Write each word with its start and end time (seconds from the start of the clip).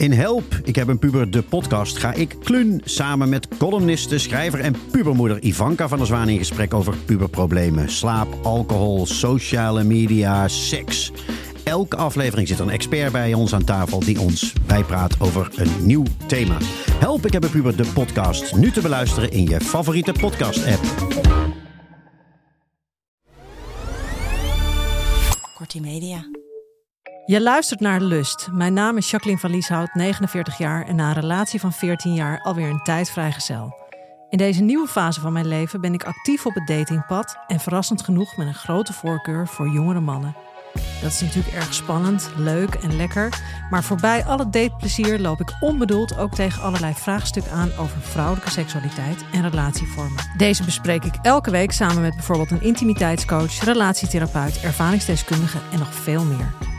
In 0.00 0.12
Help, 0.12 0.60
ik 0.64 0.76
heb 0.76 0.88
een 0.88 0.98
puber, 0.98 1.30
de 1.30 1.42
podcast, 1.42 1.98
ga 1.98 2.12
ik 2.12 2.36
klun 2.42 2.80
samen 2.84 3.28
met 3.28 3.48
columniste, 3.58 4.18
schrijver 4.18 4.60
en 4.60 4.74
pubermoeder 4.90 5.42
Ivanka 5.42 5.88
van 5.88 5.98
der 5.98 6.06
Zwaan 6.06 6.28
in 6.28 6.38
gesprek 6.38 6.74
over 6.74 6.96
puberproblemen. 6.96 7.90
Slaap, 7.90 8.28
alcohol, 8.42 9.06
sociale 9.06 9.84
media, 9.84 10.48
seks. 10.48 11.12
Elke 11.64 11.96
aflevering 11.96 12.48
zit 12.48 12.58
een 12.58 12.70
expert 12.70 13.12
bij 13.12 13.34
ons 13.34 13.54
aan 13.54 13.64
tafel 13.64 14.00
die 14.00 14.20
ons 14.20 14.52
bijpraat 14.66 15.20
over 15.20 15.50
een 15.54 15.86
nieuw 15.86 16.04
thema. 16.26 16.56
Help, 16.92 17.26
ik 17.26 17.32
heb 17.32 17.44
een 17.44 17.50
puber, 17.50 17.76
de 17.76 17.90
podcast. 17.94 18.56
Nu 18.56 18.70
te 18.70 18.80
beluisteren 18.80 19.30
in 19.30 19.44
je 19.44 19.60
favoriete 19.60 20.12
podcast-app. 20.12 20.82
Kortie 25.54 25.80
Media. 25.80 26.39
Je 27.30 27.42
luistert 27.42 27.80
naar 27.80 28.00
Lust. 28.00 28.48
Mijn 28.52 28.72
naam 28.72 28.96
is 28.96 29.10
Jacqueline 29.10 29.40
van 29.40 29.50
Lieshout, 29.50 29.94
49 29.94 30.58
jaar 30.58 30.86
en 30.86 30.96
na 30.96 31.08
een 31.08 31.20
relatie 31.20 31.60
van 31.60 31.72
14 31.72 32.14
jaar 32.14 32.40
alweer 32.40 32.68
een 32.68 32.82
tijd 32.82 33.10
vrijgezel. 33.10 33.74
In 34.28 34.38
deze 34.38 34.62
nieuwe 34.62 34.86
fase 34.86 35.20
van 35.20 35.32
mijn 35.32 35.46
leven 35.46 35.80
ben 35.80 35.94
ik 35.94 36.04
actief 36.04 36.46
op 36.46 36.54
het 36.54 36.66
datingpad 36.66 37.36
en 37.46 37.60
verrassend 37.60 38.02
genoeg 38.02 38.36
met 38.36 38.46
een 38.46 38.54
grote 38.54 38.92
voorkeur 38.92 39.48
voor 39.48 39.68
jongere 39.68 40.00
mannen. 40.00 40.34
Dat 41.02 41.10
is 41.10 41.20
natuurlijk 41.20 41.54
erg 41.54 41.74
spannend, 41.74 42.30
leuk 42.36 42.74
en 42.74 42.96
lekker, 42.96 43.42
maar 43.70 43.84
voorbij 43.84 44.24
alle 44.24 44.50
dateplezier 44.50 45.18
loop 45.18 45.40
ik 45.40 45.56
onbedoeld 45.60 46.18
ook 46.18 46.34
tegen 46.34 46.62
allerlei 46.62 46.94
vraagstukken 46.94 47.52
aan 47.52 47.72
over 47.78 48.00
vrouwelijke 48.00 48.50
seksualiteit 48.50 49.24
en 49.32 49.50
relatievormen. 49.50 50.30
Deze 50.36 50.64
bespreek 50.64 51.04
ik 51.04 51.14
elke 51.22 51.50
week 51.50 51.72
samen 51.72 52.02
met 52.02 52.14
bijvoorbeeld 52.14 52.50
een 52.50 52.62
intimiteitscoach, 52.62 53.64
relatietherapeut, 53.64 54.60
ervaringsdeskundige 54.60 55.58
en 55.72 55.78
nog 55.78 55.94
veel 55.94 56.24
meer. 56.24 56.69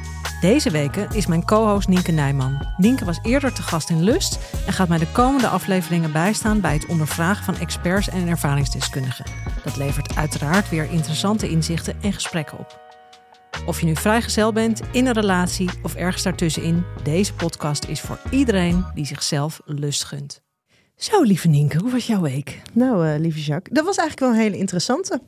Deze 0.42 0.70
weken 0.70 1.10
is 1.14 1.28
mijn 1.28 1.46
co-host 1.46 1.88
Nienke 1.88 2.12
Nijman. 2.12 2.66
Nienke 2.78 3.06
was 3.06 3.20
eerder 3.24 3.54
te 3.54 3.62
gast 3.62 3.90
in 3.90 4.04
Lust 4.04 4.40
en 4.68 4.74
gaat 4.74 4.88
mij 4.88 4.98
de 4.98 5.12
komende 5.12 5.48
afleveringen 5.48 6.12
bijstaan 6.12 6.62
bij 6.62 6.74
het 6.74 6.86
ondervragen 6.86 7.44
van 7.44 7.56
experts 7.56 8.10
en 8.10 8.28
ervaringsdeskundigen. 8.28 9.26
Dat 9.64 9.78
levert 9.78 10.16
uiteraard 10.16 10.70
weer 10.70 10.92
interessante 10.92 11.50
inzichten 11.50 12.02
en 12.02 12.14
gesprekken 12.14 12.60
op. 12.60 12.80
Of 13.66 13.80
je 13.80 13.86
nu 13.86 13.96
vrijgezel 13.96 14.54
bent, 14.54 14.82
in 14.92 15.06
een 15.06 15.14
relatie 15.14 15.70
of 15.84 15.96
ergens 15.96 16.24
daartussenin, 16.24 16.84
deze 17.04 17.34
podcast 17.34 17.86
is 17.86 18.02
voor 18.02 18.20
iedereen 18.32 18.86
die 18.94 19.06
zichzelf 19.06 19.62
lust 19.66 20.04
gunt. 20.04 20.42
Zo, 20.96 21.22
lieve 21.22 21.48
Nienke, 21.48 21.78
hoe 21.78 21.92
was 21.92 22.08
jouw 22.08 22.22
week? 22.22 22.62
Nou, 22.74 23.08
uh, 23.08 23.20
lieve 23.20 23.42
Jacques, 23.42 23.76
dat 23.76 23.86
was 23.86 23.98
eigenlijk 23.98 24.20
wel 24.20 24.30
een 24.30 24.46
hele 24.46 24.62
interessante. 24.62 25.22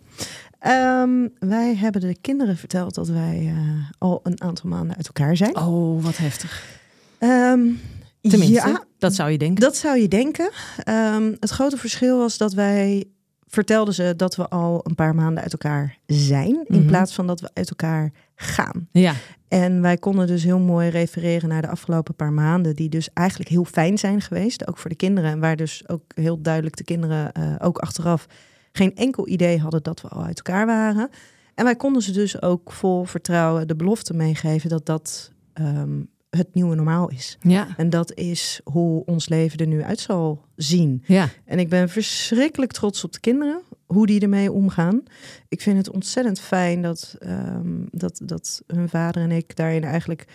Um, 0.68 1.34
wij 1.40 1.76
hebben 1.76 2.02
de 2.02 2.18
kinderen 2.22 2.58
verteld 2.58 2.96
dat 2.96 3.08
wij 3.08 3.54
uh, 3.56 3.60
al 3.98 4.20
een 4.24 4.42
aantal 4.42 4.70
maanden 4.70 4.96
uit 4.96 5.08
elkaar 5.08 5.38
zijn. 5.38 5.58
Oh, 5.58 6.04
wat 6.04 6.18
heftig. 6.18 6.82
Um, 7.20 7.80
Tenminste, 8.22 8.70
ja, 8.70 8.84
dat 8.98 9.16
zou 9.16 9.32
je 9.32 9.38
denken. 9.38 9.62
Dat 9.62 9.76
zou 9.76 10.00
je 10.00 10.08
denken. 10.08 10.50
Um, 10.90 11.36
het 11.40 11.50
grote 11.50 11.78
verschil 11.78 12.18
was 12.18 12.38
dat 12.38 12.54
wij 12.54 13.06
vertelden 13.48 13.94
ze 13.94 14.14
dat 14.16 14.36
we 14.36 14.50
al 14.50 14.82
een 14.84 14.96
paar 14.96 15.16
maanden 15.16 15.44
uit 15.44 15.52
elkaar 15.52 15.98
zijn, 16.06 16.52
mm 16.52 16.64
-hmm. 16.68 16.76
in 16.76 16.86
plaats 16.86 17.14
van 17.14 17.28
dat 17.28 17.40
we 17.40 17.50
uit 17.54 17.70
elkaar 17.70 18.12
gaan. 18.36 18.88
Ja. 18.92 19.14
En 19.48 19.82
wij 19.82 19.98
konden 19.98 20.28
dus 20.28 20.44
heel 20.44 20.60
mooi 20.60 20.90
refereren 20.90 21.50
naar 21.50 21.62
de 21.62 21.68
afgelopen 21.68 22.16
paar 22.16 22.34
maanden, 22.34 22.76
die 22.76 22.90
dus 22.90 23.10
eigenlijk 23.14 23.50
heel 23.50 23.66
fijn 23.66 23.98
zijn 23.98 24.22
geweest, 24.22 24.68
ook 24.68 24.78
voor 24.78 24.90
de 24.90 24.96
kinderen. 24.96 25.32
En 25.32 25.40
waar 25.40 25.56
dus 25.56 25.84
ook 25.88 26.04
heel 26.16 26.42
duidelijk 26.42 26.76
de 26.76 26.84
kinderen 26.84 27.32
uh, 27.38 27.56
ook 27.60 27.78
achteraf 27.78 28.28
geen 28.74 28.96
enkel 28.96 29.28
idee 29.28 29.60
hadden 29.60 29.84
dat 29.84 30.02
we 30.02 30.08
al 30.08 30.24
uit 30.24 30.38
elkaar 30.38 30.66
waren. 30.66 31.10
En 31.56 31.64
wij 31.64 31.76
konden 31.76 32.02
ze 32.02 32.12
dus 32.12 32.42
ook 32.42 32.72
vol 32.72 33.04
vertrouwen 33.04 33.68
de 33.68 33.76
belofte 33.76 34.14
meegeven 34.14 34.70
dat 34.70 34.86
dat 34.86 35.32
um, 35.54 36.10
het 36.30 36.54
nieuwe 36.54 36.76
normaal 36.76 37.10
is. 37.10 37.38
Ja. 37.42 37.68
En 37.78 37.90
dat 37.90 38.14
is 38.14 38.62
hoe 38.64 39.06
ons 39.06 39.30
leven 39.30 39.60
er 39.60 39.68
nu 39.68 39.84
uit 39.84 40.00
zal 40.00 40.46
zien. 40.56 41.04
Ja. 41.06 41.30
En 41.46 41.60
ik 41.60 41.70
ben 41.70 41.90
verschrikkelijk 41.90 42.72
trots 42.72 43.04
op 43.04 43.12
de 43.14 43.20
kinderen, 43.20 43.62
hoe 43.86 44.06
die 44.06 44.22
ermee 44.22 44.52
omgaan. 44.52 45.04
Ik 45.48 45.62
vind 45.62 45.78
het 45.78 45.90
ontzettend 45.92 46.40
fijn 46.40 46.82
dat, 46.82 47.18
um, 47.22 47.88
dat, 47.92 48.22
dat 48.24 48.64
hun 48.68 48.90
vader 48.90 49.24
en 49.24 49.32
ik 49.32 49.56
daarin 49.56 49.84
eigenlijk 49.84 50.26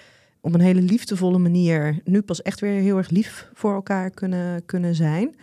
op 0.40 0.54
een 0.54 0.60
hele 0.60 0.82
liefdevolle 0.82 1.38
manier 1.38 2.00
nu 2.04 2.22
pas 2.22 2.42
echt 2.42 2.60
weer 2.60 2.80
heel 2.80 2.96
erg 2.96 3.10
lief 3.10 3.50
voor 3.54 3.74
elkaar 3.74 4.10
kunnen, 4.10 4.64
kunnen 4.64 4.94
zijn. 4.94 5.36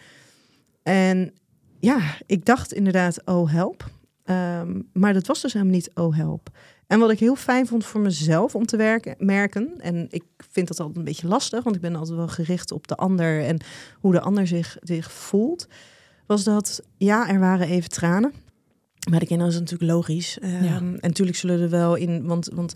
En 0.83 1.33
ja, 1.79 1.99
ik 2.25 2.45
dacht 2.45 2.73
inderdaad, 2.73 3.25
oh 3.25 3.51
help. 3.51 3.89
Um, 4.25 4.89
maar 4.93 5.13
dat 5.13 5.27
was 5.27 5.41
dus 5.41 5.53
helemaal 5.53 5.73
niet 5.73 5.91
oh 5.93 6.15
help. 6.15 6.49
En 6.87 6.99
wat 6.99 7.11
ik 7.11 7.19
heel 7.19 7.35
fijn 7.35 7.67
vond 7.67 7.85
voor 7.85 8.01
mezelf 8.01 8.55
om 8.55 8.65
te 8.65 8.77
werken, 8.77 9.15
merken, 9.17 9.73
en 9.77 10.07
ik 10.09 10.23
vind 10.51 10.67
dat 10.67 10.79
altijd 10.79 10.97
een 10.97 11.03
beetje 11.03 11.27
lastig, 11.27 11.63
want 11.63 11.75
ik 11.75 11.81
ben 11.81 11.95
altijd 11.95 12.17
wel 12.17 12.27
gericht 12.27 12.71
op 12.71 12.87
de 12.87 12.95
ander 12.95 13.43
en 13.43 13.59
hoe 13.99 14.11
de 14.11 14.21
ander 14.21 14.47
zich, 14.47 14.77
zich 14.81 15.11
voelt, 15.11 15.67
was 16.25 16.43
dat 16.43 16.81
ja, 16.97 17.29
er 17.29 17.39
waren 17.39 17.67
even 17.67 17.89
tranen. 17.89 18.33
Maar 19.09 19.19
de 19.19 19.25
kinderen 19.25 19.53
is 19.53 19.59
natuurlijk 19.59 19.91
logisch. 19.91 20.37
Um, 20.43 20.63
Ja. 20.63 20.77
En 20.77 20.97
natuurlijk 21.01 21.37
zullen 21.37 21.61
er 21.61 21.69
wel 21.69 21.95
in, 21.95 22.25
want, 22.25 22.49
want 22.53 22.75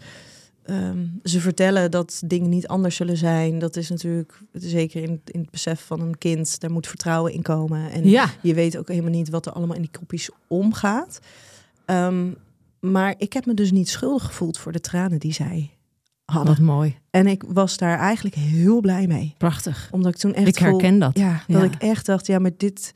um, 0.70 1.20
ze 1.24 1.40
vertellen 1.40 1.92
dat 1.92 2.22
dingen 2.26 2.50
niet 2.50 2.68
anders 2.68 2.96
zullen 2.96 3.18
zijn. 3.18 3.60
Dat 3.60 3.76
is 3.76 3.90
natuurlijk, 3.90 4.42
zeker 4.52 5.04
in, 5.04 5.22
in 5.26 5.40
het 5.40 5.50
besef 5.52 5.86
van 5.86 6.02
een 6.02 6.18
kind, 6.18 6.60
daar 6.60 6.72
moet 6.72 6.88
vertrouwen 6.88 7.34
in 7.34 7.42
komen. 7.42 7.92
En 7.92 8.10
Ja. 8.10 8.30
je 8.42 8.54
weet 8.54 8.78
ook 8.78 8.88
helemaal 8.88 9.12
niet 9.12 9.30
wat 9.30 9.46
er 9.46 9.52
allemaal 9.52 9.76
in 9.76 9.82
die 9.82 10.00
kopjes 10.00 10.30
omgaat. 10.48 11.20
Um, 11.86 12.36
maar 12.80 13.16
ik 13.18 13.34
heb 13.34 13.46
me 13.46 13.54
dus 13.54 13.72
niet 13.72 13.90
schuldig 13.90 14.26
gevoeld 14.26 14.58
voor 14.58 14.72
de 14.72 14.80
tranen 14.80 15.20
die 15.20 15.34
zij 15.34 15.70
hadden. 16.26 16.56
Wat 16.56 16.64
mooi. 16.66 16.96
En 17.10 17.28
ik 17.28 17.44
was 17.48 17.78
daar 17.78 18.00
eigenlijk 18.00 18.36
heel 18.36 18.82
blij 18.82 19.08
mee. 19.08 19.36
Prachtig. 19.38 19.90
Omdat 19.92 20.14
ik 20.14 20.20
toen 20.20 20.34
echt 20.34 20.48
Ik 20.48 20.58
herken 20.58 20.90
voel, 20.90 21.00
dat. 21.00 21.18
Ja, 21.18 21.44
dat 21.48 21.58
Ja. 21.62 21.64
ik 21.64 21.76
echt 21.76 22.06
dacht, 22.06 22.28
ja, 22.28 22.40
maar 22.40 22.52
dit, 22.58 22.94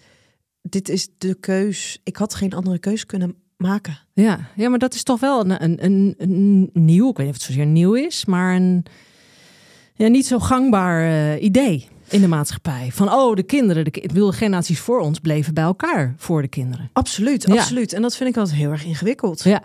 dit 0.62 0.90
is 0.90 1.08
de 1.18 1.34
keus. 1.36 2.00
Ik 2.04 2.16
had 2.18 2.36
geen 2.36 2.54
andere 2.54 2.80
keus 2.80 3.06
kunnen 3.06 3.36
maken. 3.64 3.98
Ja, 4.14 4.40
ja 4.56 4.70
maar 4.70 4.80
dat 4.80 4.94
is 4.94 5.04
toch 5.04 5.20
wel 5.20 5.40
een, 5.46 5.64
een, 5.64 5.84
een, 5.84 6.16
een 6.18 6.70
nieuw, 6.74 7.10
ik 7.10 7.18
weet 7.18 7.26
niet 7.26 7.36
of 7.36 7.42
het 7.42 7.52
zozeer 7.52 7.66
nieuw 7.66 7.94
is, 7.94 8.26
maar 8.26 8.56
een 8.56 8.86
ja, 9.96 10.08
niet 10.08 10.26
zo 10.26 10.40
gangbaar 10.40 11.02
eh, 11.04 11.44
idee 11.44 11.88
in 12.10 12.22
de 12.22 12.28
maatschappij. 12.28 12.90
Van, 12.92 13.14
oh, 13.14 13.36
de 13.36 13.44
kinderen, 13.44 13.84
de, 13.84 13.92
ki- 13.92 14.02
ik 14.02 14.08
bedoel, 14.08 14.32
de 14.32 14.38
generaties 14.38 14.80
voor 14.80 15.00
ons 15.00 15.20
bleven 15.20 15.54
bij 15.54 15.64
elkaar 15.64 16.14
voor 16.18 16.42
de 16.42 16.48
kinderen. 16.48 16.90
Absoluut, 16.94 17.44
Ja. 17.48 17.54
absoluut. 17.54 17.94
En 17.94 18.02
dat 18.02 18.16
vind 18.16 18.30
ik 18.30 18.38
altijd 18.38 18.58
heel 18.58 18.72
erg 18.72 18.86
ingewikkeld. 18.86 19.44
Ja, 19.44 19.62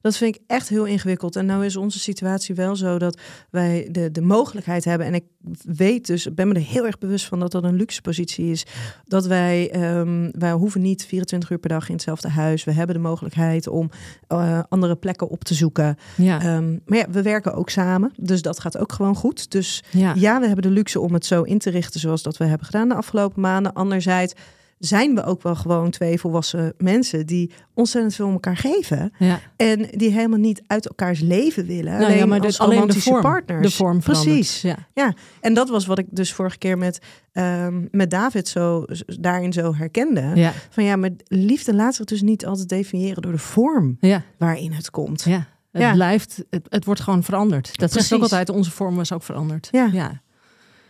Dat 0.00 0.16
vind 0.16 0.34
ik 0.34 0.42
echt 0.46 0.68
heel 0.68 0.84
ingewikkeld. 0.84 1.36
En 1.36 1.46
nou 1.46 1.64
is 1.64 1.76
onze 1.76 1.98
situatie 1.98 2.54
wel 2.54 2.76
zo 2.76 2.98
dat 2.98 3.20
wij 3.50 3.88
de, 3.90 4.10
de 4.10 4.20
mogelijkheid 4.20 4.84
hebben. 4.84 5.06
En 5.06 5.14
ik 5.14 5.24
weet 5.62 6.06
dus, 6.06 6.26
ik 6.26 6.34
ben 6.34 6.48
me 6.48 6.54
er 6.54 6.60
heel 6.60 6.86
erg 6.86 6.98
bewust 6.98 7.26
van 7.26 7.40
dat 7.40 7.52
dat 7.52 7.64
een 7.64 7.74
luxe 7.74 8.00
positie 8.00 8.50
is. 8.50 8.66
Dat 9.04 9.26
wij, 9.26 9.70
ehm, 9.70 10.30
wij 10.32 10.52
hoeven 10.52 10.80
niet 10.80 11.04
24 11.04 11.50
uur 11.50 11.58
per 11.58 11.68
dag 11.68 11.88
in 11.88 11.94
hetzelfde 11.94 12.28
huis. 12.28 12.64
We 12.64 12.72
hebben 12.72 12.94
de 12.94 13.00
mogelijkheid 13.00 13.68
om 13.68 13.90
eh, 14.26 14.60
andere 14.68 14.96
plekken 14.96 15.28
op 15.28 15.44
te 15.44 15.54
zoeken. 15.54 15.96
ja, 16.16 16.40
Ehm, 16.40 16.78
maar 16.86 16.98
ja, 16.98 17.06
we 17.10 17.22
werken 17.22 17.54
ook 17.54 17.70
samen. 17.70 18.12
Dus 18.16 18.42
dat 18.42 18.60
gaat 18.60 18.78
ook 18.78 18.92
gewoon 18.92 19.14
goed. 19.14 19.50
Dus 19.50 19.82
ja. 19.90 20.12
ja, 20.16 20.40
we 20.40 20.46
hebben 20.46 20.64
de 20.64 20.70
luxe 20.70 21.00
om 21.00 21.14
het 21.14 21.26
zo 21.26 21.42
in 21.42 21.58
te 21.58 21.70
richten 21.70 22.00
zoals 22.00 22.22
dat 22.22 22.36
we 22.36 22.44
hebben 22.44 22.66
gedaan 22.66 22.88
de 22.88 22.94
afgelopen 22.94 23.40
maanden. 23.40 23.72
Anderzijds 23.72 24.34
zijn 24.78 25.14
we 25.14 25.24
ook 25.24 25.42
wel 25.42 25.54
gewoon 25.54 25.90
twee 25.90 26.18
volwassen 26.20 26.74
mensen 26.78 27.26
die 27.26 27.50
ontzettend 27.74 28.14
veel 28.14 28.26
om 28.26 28.32
elkaar 28.32 28.56
geven. 28.56 29.12
ja. 29.18 29.40
En 29.56 29.88
die 29.90 30.10
helemaal 30.10 30.38
niet 30.38 30.62
uit 30.66 30.88
elkaars 30.88 31.20
leven 31.20 31.66
willen. 31.66 31.92
Nou 31.92 32.04
alleen 32.04 32.16
ja, 32.16 32.26
maar 32.26 32.40
als 32.40 32.56
de, 32.56 32.62
alleen 32.62 32.74
de 32.74 32.80
romantische 32.80 33.10
vorm, 33.10 33.22
partners. 33.22 33.62
de 33.62 33.70
vorm 33.76 34.02
verandert. 34.02 34.34
Precies. 34.34 34.62
Ja. 34.62 34.76
Ja, 34.94 35.14
en 35.40 35.54
dat 35.54 35.68
was 35.68 35.86
wat 35.86 35.98
ik 35.98 36.06
dus 36.10 36.32
vorige 36.32 36.58
keer 36.58 36.78
met, 36.78 36.98
ehm, 37.32 37.82
met 37.90 38.10
David 38.10 38.48
zo, 38.48 38.84
daarin 39.06 39.52
zo 39.52 39.74
herkende. 39.74 40.30
Ja, 40.34 40.52
Van 40.70 40.84
ja, 40.84 40.96
maar 40.96 41.10
liefde 41.26 41.74
laat 41.74 41.94
zich 41.94 42.04
dus 42.04 42.22
niet 42.22 42.46
altijd 42.46 42.68
definiëren 42.68 43.22
door 43.22 43.32
de 43.32 43.38
vorm 43.38 43.98
waarin 44.38 44.72
het 44.72 44.90
komt. 44.90 45.22
ja. 45.22 45.46
Het 45.72 45.82
Ja. 45.82 45.92
blijft, 45.92 46.44
het, 46.50 46.66
het 46.68 46.84
wordt 46.84 47.00
gewoon 47.00 47.22
veranderd. 47.22 47.78
Dat 47.78 47.92
zegt 47.92 48.12
ook 48.12 48.22
altijd, 48.22 48.48
onze 48.48 48.70
vorm 48.70 48.96
was 48.96 49.12
ook 49.12 49.22
veranderd. 49.22 49.68
Ja. 49.70 49.88
ja. 49.92 50.20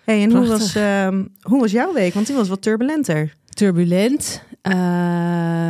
Hey, 0.04 0.22
en 0.22 0.32
hoe 0.36 0.46
was, 0.46 0.74
ehm, 0.74 1.24
hoe 1.40 1.60
was 1.60 1.70
jouw 1.70 1.92
week? 1.92 2.14
Want 2.14 2.26
die 2.26 2.36
was 2.36 2.48
wat 2.48 2.62
turbulenter. 2.62 3.34
Turbulent. 3.58 4.42
eh, 4.62 4.74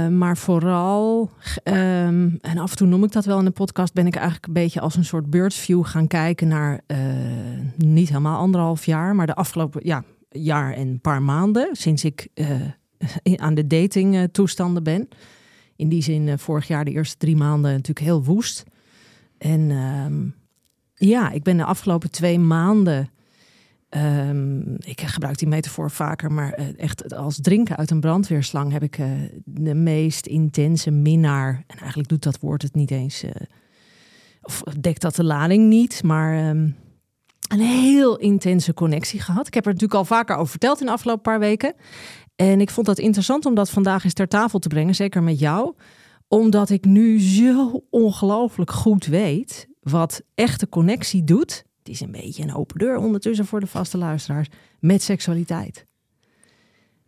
maar 0.09 0.37
vooral, 0.37 1.31
ehm, 1.63 2.29
en 2.41 2.59
af 2.59 2.71
en 2.71 2.77
toe 2.77 2.87
noem 2.87 3.05
ik 3.05 3.13
dat 3.13 3.25
wel 3.25 3.39
in 3.39 3.45
de 3.45 3.51
podcast, 3.51 3.93
ben 3.93 4.07
ik 4.07 4.15
eigenlijk 4.15 4.47
een 4.47 4.53
beetje 4.53 4.81
als 4.81 4.97
een 4.97 5.05
soort 5.05 5.31
birdview 5.31 5.85
gaan 5.85 6.07
kijken 6.07 6.49
naar 6.49 6.81
eh, 6.87 6.99
niet 7.77 8.09
helemaal 8.09 8.39
anderhalf 8.39 8.87
jaar, 8.87 9.15
maar 9.15 9.27
de 9.27 9.35
afgelopen, 9.35 9.81
ja, 9.85 10.05
jaar 10.31 10.73
en 10.73 10.89
een 10.89 11.01
paar 11.01 11.23
maanden 11.23 11.69
sinds 11.73 12.05
ik 12.05 12.29
uh, 12.35 13.37
aan 13.37 13.55
de 13.55 13.67
dating 13.67 14.29
toestanden 14.33 14.83
ben. 14.83 15.09
In 15.77 15.89
die 15.89 16.03
zin 16.03 16.39
vorig 16.39 16.67
jaar 16.67 16.85
de 16.85 16.91
eerste 16.91 17.17
drie 17.17 17.37
maanden 17.37 17.71
natuurlijk 17.71 18.07
heel 18.07 18.25
woest. 18.25 18.65
En 19.39 19.71
ehm, 19.71 20.27
ja, 20.95 21.31
ik 21.31 21.43
ben 21.43 21.57
de 21.57 21.65
afgelopen 21.65 22.11
twee 22.11 22.39
maanden 22.39 23.11
Um, 23.97 24.77
ik 24.79 25.01
gebruik 25.01 25.39
die 25.39 25.49
metafoor 25.49 25.91
vaker, 25.91 26.33
maar 26.33 26.61
uh, 26.61 26.67
echt 26.77 27.15
als 27.15 27.39
drinken 27.41 27.77
uit 27.77 27.91
een 27.91 28.01
brandweerslang 28.01 28.73
heb 28.73 28.83
ik 28.83 28.99
uh, 28.99 29.07
de 29.45 29.75
meest 29.75 30.27
intense 30.27 30.91
minnaar. 30.91 31.65
En 31.67 31.79
eigenlijk 31.79 32.09
doet 32.09 32.23
dat 32.23 32.41
woord 32.41 32.63
het 32.63 32.75
niet 32.75 32.91
eens. 32.91 33.25
Uh, 33.25 33.31
of 34.43 34.63
dekt 34.81 35.01
dat 35.01 35.15
de 35.15 35.25
lading 35.25 35.69
niet, 35.69 36.03
maar 36.03 36.49
um, 36.49 36.77
een 37.49 37.61
heel 37.61 38.17
intense 38.17 38.75
connectie 38.75 39.21
gehad. 39.21 39.47
Ik 39.47 39.55
heb 39.55 39.67
er 39.67 39.73
natuurlijk 39.73 39.99
al 39.99 40.05
vaker 40.05 40.37
over 40.37 40.51
verteld 40.51 40.81
in 40.81 40.87
de 40.87 40.93
afgelopen 40.93 41.23
paar 41.23 41.39
weken. 41.39 41.75
En 42.37 42.61
ik 42.61 42.71
vond 42.71 42.87
dat 42.87 42.99
interessant 42.99 43.47
om 43.47 43.55
dat 43.55 43.71
vandaag 43.71 44.05
eens 44.05 44.13
ter 44.13 44.29
tafel 44.29 44.59
te 44.59 44.69
brengen, 44.69 44.95
zeker 44.95 45.23
met 45.23 45.39
jou. 45.39 45.75
Omdat 46.29 46.71
ik 46.71 46.85
nu 46.85 47.21
zo 47.21 47.85
ongelooflijk 47.91 48.71
goed 48.71 49.07
weet 49.07 49.69
wat 49.81 50.23
echte 50.35 50.69
connectie 50.69 51.25
doet 51.25 51.65
het 51.89 51.97
is 51.97 52.07
een 52.07 52.13
beetje 52.13 52.43
een 52.43 52.55
open 52.55 52.79
deur 52.79 52.97
ondertussen 52.97 53.47
voor 53.47 53.61
de 53.61 53.67
vaste 53.67 53.99
luisteraars 53.99 54.49
met 54.81 55.03
seksualiteit. 55.03 55.87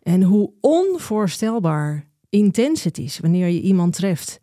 En 0.01 0.23
hoe 0.23 0.53
onvoorstelbaar 0.61 2.07
intens 2.29 2.83
het 2.83 2.97
is 2.97 3.19
wanneer 3.19 3.47
je 3.47 3.61
iemand 3.61 3.95
treft 3.95 4.39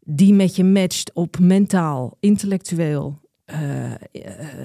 die 0.00 0.34
met 0.34 0.56
je 0.56 0.64
matcht 0.64 1.12
op 1.12 1.38
mentaal, 1.38 2.16
intellectueel 2.20 3.20
uh, 3.46 3.92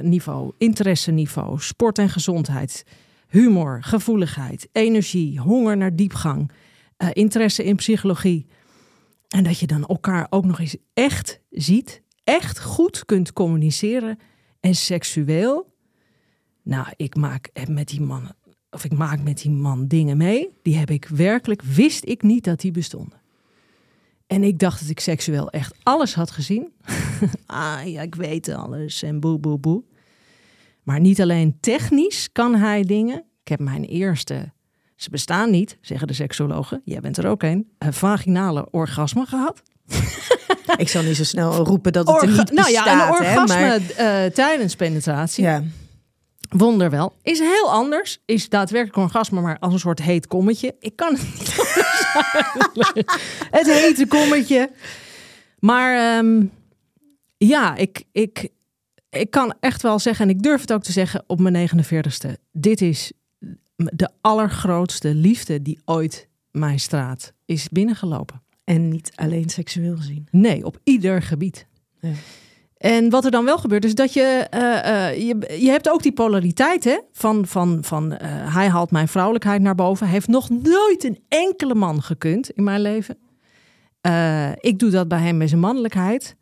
niveau, 0.02 0.52
interesseniveau, 0.58 1.60
sport 1.60 1.98
en 1.98 2.10
gezondheid, 2.10 2.86
humor, 3.28 3.84
gevoeligheid, 3.84 4.70
energie, 4.72 5.40
honger 5.40 5.78
naar 5.78 5.96
diepgang, 5.96 6.52
uh, 6.98 7.10
interesse 7.14 7.64
in 7.64 7.76
psychologie. 7.76 8.46
En 9.28 9.44
dat 9.44 9.60
je 9.60 9.68
dan 9.68 9.86
elkaar 9.86 10.28
ook 10.30 10.46
nog 10.46 10.60
eens 10.60 10.78
echt 10.94 11.40
ziet, 11.50 12.02
echt 12.24 12.62
goed 12.62 13.06
kunt 13.06 13.34
communiceren 13.34 14.18
en 14.64 14.76
seksueel, 14.76 15.76
nou, 16.62 16.88
ik 16.96 17.16
maak 17.16 17.50
met 17.68 17.88
die 17.88 18.02
man, 18.02 18.32
of 18.70 18.84
ik 18.86 18.94
maak 18.94 19.24
met 19.24 19.42
die 19.42 19.52
man 19.52 19.88
dingen 19.88 20.18
mee, 20.18 20.50
die 20.62 20.78
heb 20.78 20.90
ik 20.90 21.06
werkelijk, 21.06 21.62
wist 21.62 22.06
ik 22.06 22.22
niet 22.22 22.44
dat 22.44 22.60
die 22.60 22.72
bestonden. 22.72 23.22
En 24.28 24.44
ik 24.44 24.60
dacht 24.60 24.80
dat 24.80 24.90
ik 24.90 25.00
seksueel 25.00 25.50
echt 25.50 25.76
alles 25.84 26.14
had 26.14 26.32
gezien. 26.32 26.74
ah 27.46 27.86
ja, 27.86 28.02
ik 28.02 28.16
weet 28.16 28.50
alles 28.50 29.04
en 29.04 29.20
boe, 29.20 29.40
boe, 29.40 29.58
boe. 29.58 29.84
Maar 30.84 31.00
niet 31.00 31.22
alleen 31.22 31.58
technisch 31.60 32.32
kan 32.32 32.56
hij 32.56 32.84
dingen. 32.84 33.26
Ik 33.42 33.48
heb 33.48 33.60
mijn 33.60 33.84
eerste, 33.84 34.52
ze 34.96 35.10
bestaan 35.10 35.52
niet, 35.52 35.78
zeggen 35.82 36.08
de 36.08 36.14
seksologen. 36.14 36.82
Jij 36.86 37.00
bent 37.00 37.18
er 37.18 37.28
ook 37.28 37.44
een, 37.44 37.72
een 37.78 37.94
vaginale 37.94 38.68
orgasme 38.72 39.26
gehad. 39.26 39.62
Ik 40.78 40.90
zal 40.90 41.04
niet 41.04 41.16
zo 41.16 41.24
snel 41.24 41.54
roepen 41.54 41.94
dat 41.94 42.08
het 42.08 42.22
er 42.22 42.28
niet 42.28 42.36
bestaat. 42.38 42.52
Nou 42.52 42.72
ja, 42.72 43.08
een 43.08 43.12
orgasme 43.12 43.82
maar... 43.98 44.26
uh, 44.26 44.32
tijdens 44.32 44.76
penetratie. 44.76 45.44
Ja. 45.44 45.64
Wonder 46.50 46.90
wel. 46.90 47.14
Is 47.22 47.40
heel 47.40 47.72
anders. 47.72 48.20
Is 48.26 48.50
daadwerkelijk 48.50 48.98
een 48.98 49.04
orgasme, 49.04 49.42
maar 49.42 49.60
als 49.60 49.74
een 49.74 49.80
soort 49.80 50.02
heet 50.02 50.28
kommetje. 50.28 50.76
Ik 50.80 50.96
kan 50.96 51.14
het 51.14 51.24
niet 51.24 51.56
Het 53.58 53.72
hete 53.72 54.06
kommetje. 54.08 54.72
Maar 55.60 56.18
um, 56.18 56.52
ja, 57.38 57.76
ik, 57.76 58.04
ik, 58.12 58.50
ik 59.10 59.32
kan 59.32 59.54
echt 59.60 59.82
wel 59.82 60.00
zeggen, 60.00 60.30
en 60.30 60.36
ik 60.36 60.44
durf 60.44 60.62
het 60.62 60.74
ook 60.74 60.84
te 60.84 60.92
zeggen 60.92 61.24
op 61.28 61.40
mijn 61.40 61.70
49ste. 61.70 62.30
Dit 62.52 62.82
is 62.82 63.12
de 63.76 64.10
allergrootste 64.22 65.16
liefde 65.16 65.62
die 65.62 65.82
ooit 65.86 66.28
mijn 66.52 66.80
straat 66.80 67.34
is 67.46 67.70
binnengelopen. 67.70 68.43
En 68.64 68.90
niet 68.90 69.12
alleen 69.16 69.50
seksueel 69.50 69.96
gezien. 69.96 70.28
Nee, 70.32 70.66
op 70.66 70.80
ieder 70.84 71.22
gebied. 71.22 71.68
Ja. 72.00 72.12
En 72.78 73.10
wat 73.10 73.26
er 73.26 73.32
dan 73.32 73.46
wel 73.46 73.58
gebeurt, 73.58 73.86
is 73.86 73.96
dat 73.96 74.14
je, 74.14 74.48
uh, 74.54 74.60
uh, 74.62 75.28
je, 75.28 75.60
je 75.64 75.70
hebt 75.70 75.90
ook 75.90 76.04
die 76.04 76.12
polariteit 76.12 76.84
hè? 76.84 76.98
van, 77.12 77.48
van, 77.48 77.84
van 77.84 78.12
uh, 78.12 78.18
hij 78.54 78.68
haalt 78.68 78.92
mijn 78.92 79.08
vrouwelijkheid 79.08 79.62
naar 79.62 79.76
boven. 79.76 80.06
Hij 80.06 80.16
heeft 80.16 80.28
nog 80.28 80.50
nooit 80.50 81.04
een 81.04 81.24
enkele 81.28 81.76
man 81.76 82.02
gekund 82.02 82.50
in 82.50 82.64
mijn 82.64 82.82
leven. 82.82 83.18
ik 84.60 84.80
doe 84.80 84.90
dat 84.90 85.08
bij 85.08 85.20
hem 85.20 85.38
met 85.38 85.50
zijn 85.50 85.62
mannelijkheid. 85.62 86.36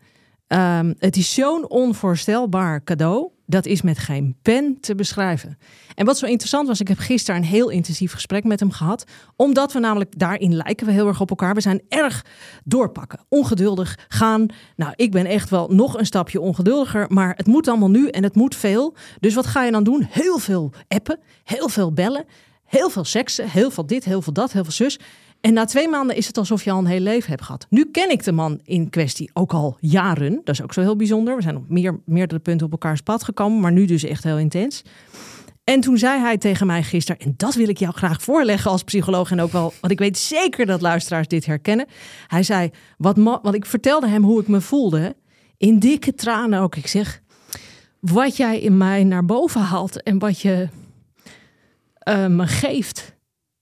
Um, 0.48 0.96
het 0.98 1.16
is 1.16 1.34
zo'n 1.34 1.70
onvoorstelbaar 1.70 2.84
cadeau. 2.84 3.32
Dat 3.52 3.66
is 3.66 3.82
met 3.82 4.00
geen 4.00 4.36
pen 4.42 4.78
te 4.80 4.96
beschrijven. 4.96 5.58
En 5.96 6.06
wat 6.06 6.18
zo 6.18 6.26
interessant 6.26 6.68
was, 6.68 6.80
ik 6.80 6.88
heb 6.88 6.98
gisteren 6.98 7.42
een 7.42 7.48
heel 7.48 7.70
intensief 7.70 8.14
gesprek 8.14 8.44
met 8.44 8.60
hem 8.60 8.72
gehad. 8.72 9.04
Omdat 9.36 9.74
we 9.74 9.80
namelijk, 9.80 10.20
daarin 10.20 10.56
lijken 10.56 10.86
we 10.86 10.92
heel 10.92 11.08
erg 11.08 11.22
op 11.22 11.30
elkaar. 11.30 11.54
We 11.54 11.62
zijn 11.62 11.82
erg 11.90 12.26
doorpakken, 12.64 13.20
ongeduldig 13.30 14.00
gaan. 14.08 14.46
Nou, 14.76 14.94
ik 14.96 15.12
ben 15.12 15.26
echt 15.26 15.50
wel 15.50 15.68
nog 15.68 15.98
een 15.98 16.06
stapje 16.06 16.40
ongeduldiger. 16.40 17.06
Maar 17.10 17.34
het 17.36 17.48
moet 17.48 17.68
allemaal 17.68 17.90
nu 17.90 18.08
en 18.08 18.24
het 18.24 18.36
moet 18.36 18.56
veel. 18.56 18.96
Dus 19.20 19.34
wat 19.34 19.46
ga 19.46 19.64
je 19.64 19.72
dan 19.72 19.84
doen? 19.84 20.08
Heel 20.10 20.38
veel 20.38 20.72
appen, 20.88 21.20
heel 21.44 21.70
veel 21.70 21.94
bellen. 21.94 22.26
Heel 22.66 22.90
veel 22.90 23.04
seksen, 23.04 23.50
heel 23.50 23.72
veel 23.72 23.86
dit, 23.86 24.06
heel 24.06 24.22
veel 24.22 24.34
dat, 24.34 24.52
heel 24.52 24.64
veel 24.64 24.74
zus. 24.74 25.00
En 25.42 25.54
na 25.54 25.66
twee 25.66 25.88
maanden 25.88 26.16
is 26.16 26.28
het 26.28 26.38
alsof 26.38 26.64
je 26.64 26.72
al 26.72 26.80
een 26.80 26.86
heel 26.86 27.00
leven 27.00 27.30
hebt 27.30 27.44
gehad. 27.44 27.66
Nu 27.70 27.86
ken 27.92 28.12
ik 28.12 28.24
de 28.24 28.32
man 28.32 28.60
in 28.64 28.90
kwestie 28.90 29.30
ook 29.34 29.54
al 29.54 29.78
jaren. 29.80 30.42
Dat 30.44 30.56
is 30.56 30.62
ook 30.62 30.74
zo 30.74 30.82
heel 30.82 30.96
bijzonder. 30.96 31.36
We 31.36 31.42
zijn 31.42 31.56
op 31.56 31.70
meer, 31.70 32.00
meerdere 32.06 32.40
punten 32.40 32.66
op 32.66 32.72
elkaars 32.72 33.02
pad 33.02 33.24
gekomen, 33.24 33.60
maar 33.60 33.72
nu 33.72 33.86
dus 33.86 34.04
echt 34.04 34.24
heel 34.24 34.38
intens. 34.38 34.84
En 35.64 35.82
toen 35.82 35.98
zei 35.98 36.20
hij 36.20 36.38
tegen 36.38 36.68
mij 36.68 36.84
gisteren, 36.84 37.22
en 37.22 37.34
dat 37.38 37.56
wil 37.56 37.70
ik 37.70 37.78
jou 37.78 37.94
graag 37.94 38.22
voorleggen 38.22 38.72
als 38.72 38.84
psycholoog 38.84 39.32
en 39.32 39.42
ook 39.42 39.52
wel, 39.52 39.74
want 39.82 39.94
ik 39.94 40.00
weet 40.00 40.18
zeker 40.18 40.66
dat 40.66 40.82
luisteraars 40.82 41.28
dit 41.28 41.46
herkennen. 41.46 41.86
Hij 42.28 42.44
zei, 42.44 42.70
wat, 42.98 43.18
wat 43.18 43.54
ik 43.54 43.66
vertelde 43.66 44.08
hem 44.08 44.24
hoe 44.24 44.42
ik 44.42 44.48
me 44.48 44.62
voelde, 44.62 45.16
in 45.58 45.80
dikke 45.80 46.14
tranen 46.14 46.60
ook. 46.60 46.76
Ik 46.76 46.88
zeg, 46.88 47.22
wat 48.00 48.38
jij 48.38 48.60
in 48.60 48.78
mij 48.78 49.04
naar 49.04 49.26
boven 49.26 49.62
haalt 49.62 50.04
en 50.04 50.20
wat 50.20 50.40
je 50.40 50.68
uh, 52.10 52.28
me 52.28 52.48
geeft, 52.48 53.16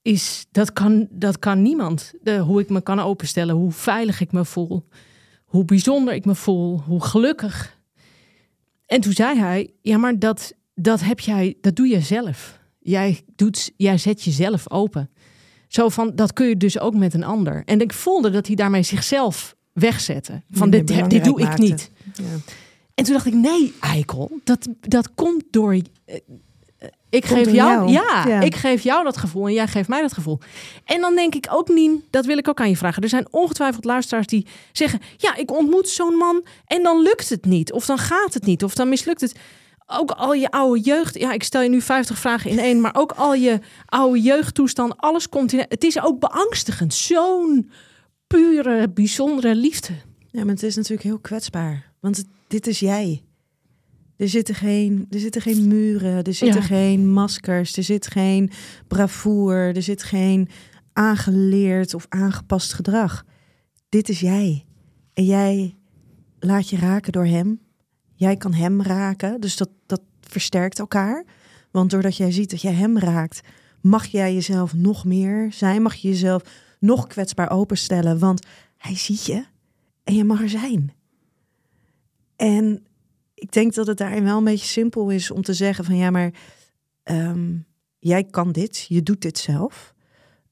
is, 0.10 0.46
dat 0.52 0.74
kan, 0.74 1.08
dat 1.10 1.40
kan 1.40 1.62
niemand. 1.62 2.14
De, 2.22 2.38
hoe 2.38 2.62
ik 2.62 2.70
me 2.70 2.82
kan 2.82 3.00
openstellen, 3.00 3.56
hoe 3.56 3.72
veilig 3.72 4.22
ik 4.22 4.32
me 4.32 4.46
voel, 4.46 4.88
hoe 5.46 5.66
bijzonder 5.66 6.14
ik 6.14 6.26
me 6.26 6.36
voel, 6.36 6.80
hoe 6.80 7.04
gelukkig. 7.04 7.78
En 8.86 9.02
toen 9.02 9.14
zei 9.14 9.40
hij, 9.40 9.74
ja, 9.82 9.98
maar 9.98 10.20
dat, 10.20 10.54
dat 10.76 11.02
heb 11.02 11.20
jij, 11.20 11.58
dat 11.62 11.76
doe 11.76 11.88
je 11.88 12.02
zelf. 12.02 12.60
Jij, 12.80 13.22
doet, 13.36 13.72
jij 13.78 13.98
zet 13.98 14.24
jezelf 14.24 14.72
open. 14.72 15.10
Zo 15.68 15.90
van, 15.90 16.12
dat 16.16 16.34
kun 16.34 16.48
je 16.48 16.58
dus 16.58 16.80
ook 16.80 16.96
met 16.96 17.14
een 17.14 17.24
ander. 17.24 17.64
En 17.66 17.82
ik 17.82 17.94
voelde 17.94 18.30
dat 18.30 18.48
hij 18.48 18.56
daarmee 18.56 18.84
zichzelf 18.84 19.56
wegzette. 19.74 20.42
Van, 20.52 20.70
dit, 20.70 20.88
dit 20.88 21.24
doe 21.24 21.42
ik 21.42 21.58
niet. 21.58 21.92
Ja. 22.14 22.24
En 22.94 23.04
toen 23.04 23.14
dacht 23.14 23.26
ik, 23.26 23.34
nee, 23.34 23.74
Eikel, 23.80 24.40
dat, 24.44 24.68
dat 24.80 25.14
komt 25.14 25.44
door 25.50 25.80
eh, 26.80 26.90
ik 27.10 27.26
geef 27.26 27.52
jou, 27.52 27.90
Ja, 27.90 28.42
ik 28.42 28.56
geef 28.56 28.82
jou 28.84 29.04
dat 29.04 29.18
gevoel 29.18 29.48
en 29.48 29.54
jij 29.54 29.68
geeft 29.68 29.90
mij 29.90 30.02
dat 30.02 30.14
gevoel. 30.14 30.40
En 30.86 31.02
dan 31.02 31.16
denk 31.16 31.36
ik 31.36 31.48
ook, 31.52 31.68
niet, 31.68 32.02
dat 32.10 32.26
wil 32.26 32.38
ik 32.38 32.48
ook 32.48 32.60
aan 32.60 32.70
je 32.70 32.78
vragen. 32.78 33.04
Er 33.04 33.10
zijn 33.10 33.28
ongetwijfeld 33.32 33.86
luisteraars 33.86 34.28
die 34.28 34.46
zeggen: 34.72 35.00
Ja, 35.18 35.36
ik 35.36 35.52
ontmoet 35.52 35.90
zo'n 35.90 36.16
man 36.16 36.46
en 36.66 36.84
dan 36.84 37.02
lukt 37.02 37.30
het 37.30 37.46
niet. 37.46 37.72
Of 37.72 37.86
dan 37.86 37.98
gaat 37.98 38.34
het 38.34 38.46
niet. 38.46 38.64
Of 38.64 38.74
dan 38.74 38.90
mislukt 38.90 39.22
het. 39.22 39.36
Ook 39.92 40.12
al 40.12 40.34
je 40.34 40.52
oude 40.52 40.80
jeugd. 40.80 41.20
Ja, 41.20 41.32
ik 41.32 41.44
stel 41.44 41.62
je 41.62 41.70
nu 41.70 41.82
50 41.82 42.18
vragen 42.18 42.50
in 42.50 42.60
één. 42.60 42.82
Maar 42.82 42.96
ook 42.96 43.12
al 43.12 43.34
je 43.34 43.60
oude 43.86 44.22
jeugdtoestand. 44.22 44.98
Alles 44.98 45.30
komt 45.30 45.54
in. 45.54 45.66
Het 45.70 45.84
is 45.84 46.02
ook 46.02 46.20
beangstigend. 46.20 46.94
Zo'n 46.94 47.72
pure, 48.28 48.90
bijzondere 48.90 49.56
liefde. 49.56 49.94
Ja, 50.32 50.44
maar 50.44 50.54
het 50.54 50.64
is 50.64 50.76
natuurlijk 50.76 51.04
heel 51.04 51.20
kwetsbaar. 51.20 51.92
Want 52.00 52.24
dit 52.48 52.68
is 52.68 52.80
jij. 52.80 53.24
Er 54.20 54.30
zitten 54.30 54.56
geen, 54.56 55.08
er 55.10 55.20
zitten 55.20 55.42
geen 55.42 55.68
muren, 55.68 56.24
er 56.24 56.34
zitten 56.34 56.64
geen 56.64 57.12
maskers, 57.12 57.78
er 57.78 57.84
zit 57.84 58.08
geen 58.08 58.52
bravoer, 58.88 59.56
er 59.56 59.82
zit 59.82 60.04
geen 60.04 60.50
aangeleerd 60.94 61.94
of 61.94 62.06
aangepast 62.10 62.74
gedrag. 62.74 63.26
Dit 63.90 64.10
is 64.10 64.20
jij. 64.20 64.66
En 65.14 65.26
jij 65.26 65.76
laat 66.40 66.70
je 66.70 66.78
raken 66.78 67.12
door 67.12 67.26
hem. 67.26 67.60
Jij 68.16 68.38
kan 68.38 68.54
hem 68.54 68.82
raken, 68.82 69.42
dus 69.42 69.58
dat, 69.58 69.70
dat 69.86 70.02
versterkt 70.22 70.80
elkaar. 70.80 71.26
Want 71.72 71.90
doordat 71.90 72.18
jij 72.18 72.32
ziet 72.32 72.50
dat 72.50 72.62
jij 72.62 72.74
hem 72.74 72.98
raakt, 72.98 73.42
mag 73.82 74.06
jij 74.06 74.34
jezelf 74.34 74.74
nog 74.74 75.06
meer 75.06 75.54
zijn. 75.54 75.82
Mag 75.82 75.96
je 75.96 76.08
jezelf 76.08 76.44
nog 76.80 77.08
kwetsbaar 77.08 77.52
openstellen, 77.52 78.20
want 78.20 78.46
hij 78.78 78.96
ziet 78.96 79.26
je 79.26 79.46
en 80.04 80.16
je 80.16 80.24
mag 80.24 80.42
er 80.42 80.50
zijn. 80.50 80.94
En 82.36 82.84
ik 83.40 83.52
denk 83.52 83.74
dat 83.74 83.88
het 83.88 83.98
daarin 83.98 84.24
wel 84.24 84.38
een 84.38 84.44
beetje 84.44 84.66
simpel 84.66 85.10
is 85.10 85.32
om 85.32 85.42
te 85.42 85.54
zeggen 85.54 85.86
van 85.86 85.96
ja, 85.96 86.10
maar 86.10 86.34
ehm, 87.04 87.58
jij 88.00 88.24
kan 88.24 88.52
dit, 88.52 88.86
je 88.88 89.04
doet 89.04 89.22
dit 89.22 89.38
zelf. 89.38 89.94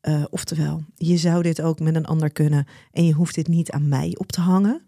Uh, 0.02 0.24
oftewel, 0.30 0.84
je 0.96 1.18
zou 1.18 1.42
dit 1.42 1.62
ook 1.62 1.80
met 1.80 1.96
een 1.96 2.06
ander 2.06 2.32
kunnen 2.32 2.68
en 2.92 3.06
je 3.06 3.14
hoeft 3.14 3.36
dit 3.36 3.48
niet 3.48 3.72
aan 3.72 3.88
mij 3.88 4.16
op 4.18 4.32
te 4.32 4.42
hangen. 4.42 4.82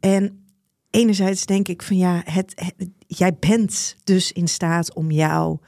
En 0.00 0.44
enerzijds 0.90 1.46
denk 1.46 1.68
ik 1.68 1.82
van 1.82 1.96
ja, 1.96 2.22
het, 2.24 2.72
jij 3.06 3.34
bent 3.34 3.96
dus 4.04 4.32
in 4.32 4.48
staat 4.48 4.94
om 4.94 5.10
jou 5.10 5.58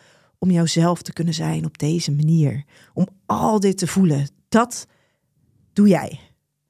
om 0.43 0.51
jouzelf 0.51 1.03
te 1.03 1.13
kunnen 1.13 1.35
zijn 1.35 1.65
op 1.65 1.79
deze 1.79 2.13
manier. 2.13 2.65
Om 2.95 3.07
al 3.27 3.61
dit 3.61 3.79
te 3.79 3.87
voelen. 3.87 4.29
Dat 4.49 4.87
doe 5.73 5.89
jij. 5.89 6.21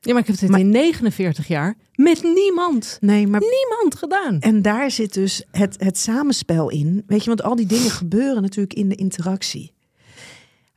Ja, 0.04 0.12
maar 0.12 0.20
ik 0.22 0.26
heb 0.26 0.38
dit 0.38 0.48
Maar- 0.50 0.60
in 0.60 0.68
49 0.70 1.46
jaar 1.46 1.76
met 1.94 2.22
niemand, 2.22 2.96
Nee, 3.00 3.26
maar 3.26 3.40
niemand 3.40 3.94
gedaan. 3.94 4.40
En 4.40 4.62
daar 4.62 4.90
zit 4.90 5.14
dus 5.14 5.44
het, 5.50 5.76
het 5.80 5.98
samenspel 5.98 6.70
in. 6.70 7.02
Weet 7.06 7.20
je, 7.22 7.28
want 7.28 7.42
al 7.42 7.56
die 7.56 7.66
dingen 7.66 7.90
gebeuren 7.90 8.42
natuurlijk 8.42 8.74
in 8.74 8.88
de 8.88 8.94
interactie. 8.94 9.74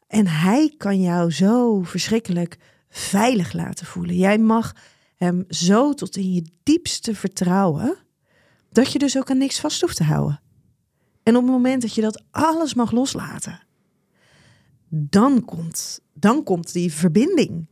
En 0.07 0.27
hij 0.27 0.73
kan 0.77 1.01
jou 1.01 1.31
zo 1.31 1.81
verschrikkelijk 1.83 2.57
veilig 2.89 3.53
laten 3.53 3.85
voelen. 3.85 4.15
Jij 4.15 4.37
mag 4.37 4.73
hem 5.15 5.45
zo 5.49 5.93
tot 5.93 6.15
in 6.17 6.33
je 6.33 6.43
diepste 6.63 7.15
vertrouwen, 7.15 7.97
dat 8.71 8.91
je 8.91 8.99
dus 8.99 9.17
ook 9.17 9.29
aan 9.29 9.37
niks 9.37 9.59
vast 9.59 9.81
hoeft 9.81 9.95
te 9.95 10.03
houden. 10.03 10.41
En 11.23 11.35
op 11.35 11.41
het 11.43 11.51
moment 11.51 11.81
dat 11.81 11.93
je 11.95 12.01
dat 12.01 12.23
alles 12.31 12.73
mag 12.73 12.91
loslaten, 12.91 13.59
dan 14.89 15.45
komt, 15.45 15.99
dan 16.13 16.43
komt 16.43 16.73
die 16.73 16.93
verbinding. 16.93 17.67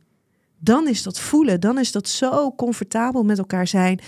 Dan 0.64 0.88
is 0.88 1.02
dat 1.02 1.20
voelen, 1.20 1.60
dan 1.60 1.78
is 1.78 1.92
dat 1.92 2.08
zo 2.08 2.52
comfortabel 2.54 3.22
met 3.22 3.38
elkaar 3.38 3.66
zijn, 3.66 4.00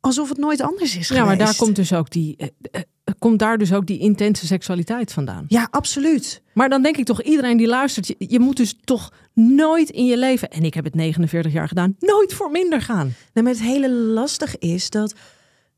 alsof 0.00 0.28
het 0.28 0.38
nooit 0.38 0.60
anders 0.60 0.96
is 0.96 1.08
Ja, 1.08 1.24
maar 1.24 1.38
daar 1.38 1.56
komt 1.56 1.76
dus 1.76 1.92
ook 1.92 2.10
die, 2.10 2.36
eh, 2.36 2.48
eh, 2.70 2.82
komt 3.18 3.38
daar 3.38 3.58
dus 3.58 3.72
ook 3.72 3.86
die 3.86 3.98
intense 3.98 4.46
seksualiteit 4.46 5.12
vandaan. 5.12 5.44
Ja, 5.48 5.68
absoluut. 5.70 6.42
Maar 6.54 6.68
dan 6.68 6.82
denk 6.82 6.96
ik 6.96 7.04
toch, 7.04 7.22
iedereen 7.22 7.56
die 7.56 7.66
luistert, 7.66 8.06
je, 8.06 8.14
je 8.18 8.40
moet 8.40 8.56
dus 8.56 8.76
toch 8.84 9.12
nooit 9.32 9.90
in 9.90 10.04
je 10.04 10.16
leven, 10.16 10.50
en 10.50 10.62
ik 10.62 10.74
heb 10.74 10.84
het 10.84 10.94
49 10.94 11.52
jaar 11.52 11.68
gedaan, 11.68 11.96
nooit 11.98 12.34
voor 12.34 12.50
minder 12.50 12.82
gaan. 12.82 13.14
Nee, 13.32 13.44
maar 13.44 13.52
het 13.52 13.62
hele 13.62 13.90
lastig 13.90 14.58
is 14.58 14.90
dat, 14.90 15.14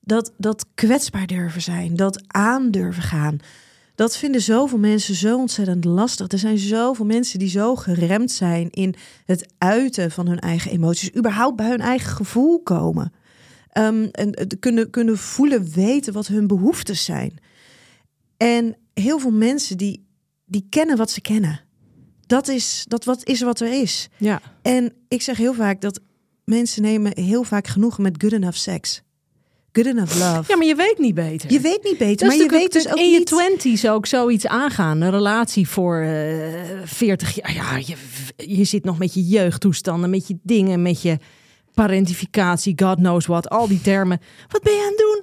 dat, 0.01 0.33
dat 0.37 0.67
kwetsbaar 0.75 1.27
durven 1.27 1.63
zijn, 1.63 1.97
dat 1.97 2.23
aan 2.27 2.71
durven 2.71 3.03
gaan. 3.03 3.39
Dat 3.99 4.17
vinden 4.17 4.40
zoveel 4.40 4.78
mensen 4.78 5.14
zo 5.14 5.38
ontzettend 5.38 5.85
lastig. 5.85 6.28
Er 6.28 6.38
zijn 6.38 6.59
zoveel 6.59 7.05
mensen 7.05 7.38
die 7.38 7.49
zo 7.49 7.76
geremd 7.76 8.31
zijn 8.31 8.71
in 8.71 8.95
het 9.25 9.47
uiten 9.59 10.11
van 10.11 10.26
hun 10.26 10.38
eigen 10.38 10.71
emoties, 10.71 11.14
überhaupt 11.17 11.57
bij 11.57 11.69
hun 11.69 11.81
eigen 11.81 12.11
gevoel 12.11 12.62
komen. 12.62 13.12
Ehm, 13.69 14.09
en 14.12 14.59
kunnen, 14.59 14.90
kunnen 14.90 15.19
voelen, 15.19 15.71
weten 15.71 16.12
wat 16.12 16.26
hun 16.26 16.47
behoeftes 16.47 17.05
zijn. 17.05 17.38
En 18.37 18.76
heel 18.95 19.19
veel 19.19 19.33
mensen 19.33 19.76
die, 19.76 20.07
die 20.45 20.67
kennen 20.71 20.97
wat 20.97 21.11
ze 21.11 21.21
kennen. 21.21 21.61
Dat 22.26 22.49
is, 22.49 22.85
dat 22.88 23.05
wat 23.05 23.26
is 23.26 23.40
wat 23.40 23.61
er 23.61 23.81
is. 23.81 24.09
Ja. 24.17 24.40
En 24.62 24.93
ik 25.09 25.23
zeg 25.23 25.37
heel 25.37 25.55
vaak 25.55 25.81
dat 25.81 26.00
mensen 26.45 26.83
nemen 26.83 27.12
heel 27.14 27.45
vaak 27.45 27.67
genoegen 27.67 28.02
met 28.02 28.23
good 28.23 28.33
enough 28.33 28.57
seks. 28.57 29.02
Good 29.73 29.87
enough 29.87 30.15
love. 30.15 30.45
ja, 30.49 30.57
maar 30.57 30.67
je 30.67 30.75
weet 30.75 30.99
niet 30.99 31.15
beter. 31.15 31.53
je 31.53 31.61
weet 31.61 31.83
niet 31.85 31.99
beter, 31.99 32.27
maar 32.27 32.37
je 32.37 32.49
weet 32.49 32.73
dus 32.73 32.89
ook 32.89 32.99
in 32.99 33.11
je 33.11 33.23
twenties 33.23 33.89
ook 33.89 34.07
zoiets 34.07 34.47
aangaan. 34.47 35.01
Een 35.01 35.11
relatie 35.11 35.69
voor 35.69 36.01
eh 36.01 36.83
40 36.85 37.35
jaar. 37.35 37.55
Ja, 37.55 37.77
je, 37.77 37.97
je 38.37 38.65
zit 38.65 38.85
nog 38.85 38.99
met 38.99 39.15
je 39.15 39.23
jeugdtoestanden, 39.27 40.11
met 40.11 40.29
je 40.29 40.39
dingen, 40.43 40.83
met 40.83 41.03
je 41.03 41.19
parentificatie, 41.75 42.73
God 42.77 42.97
knows 42.97 43.27
what, 43.27 43.49
al 43.49 43.69
die 43.69 43.81
termen. 43.81 44.21
Wat 44.49 44.63
ben 44.63 44.73
je 44.73 44.81
aan 44.81 44.87
het 44.87 44.99
doen? 44.99 45.23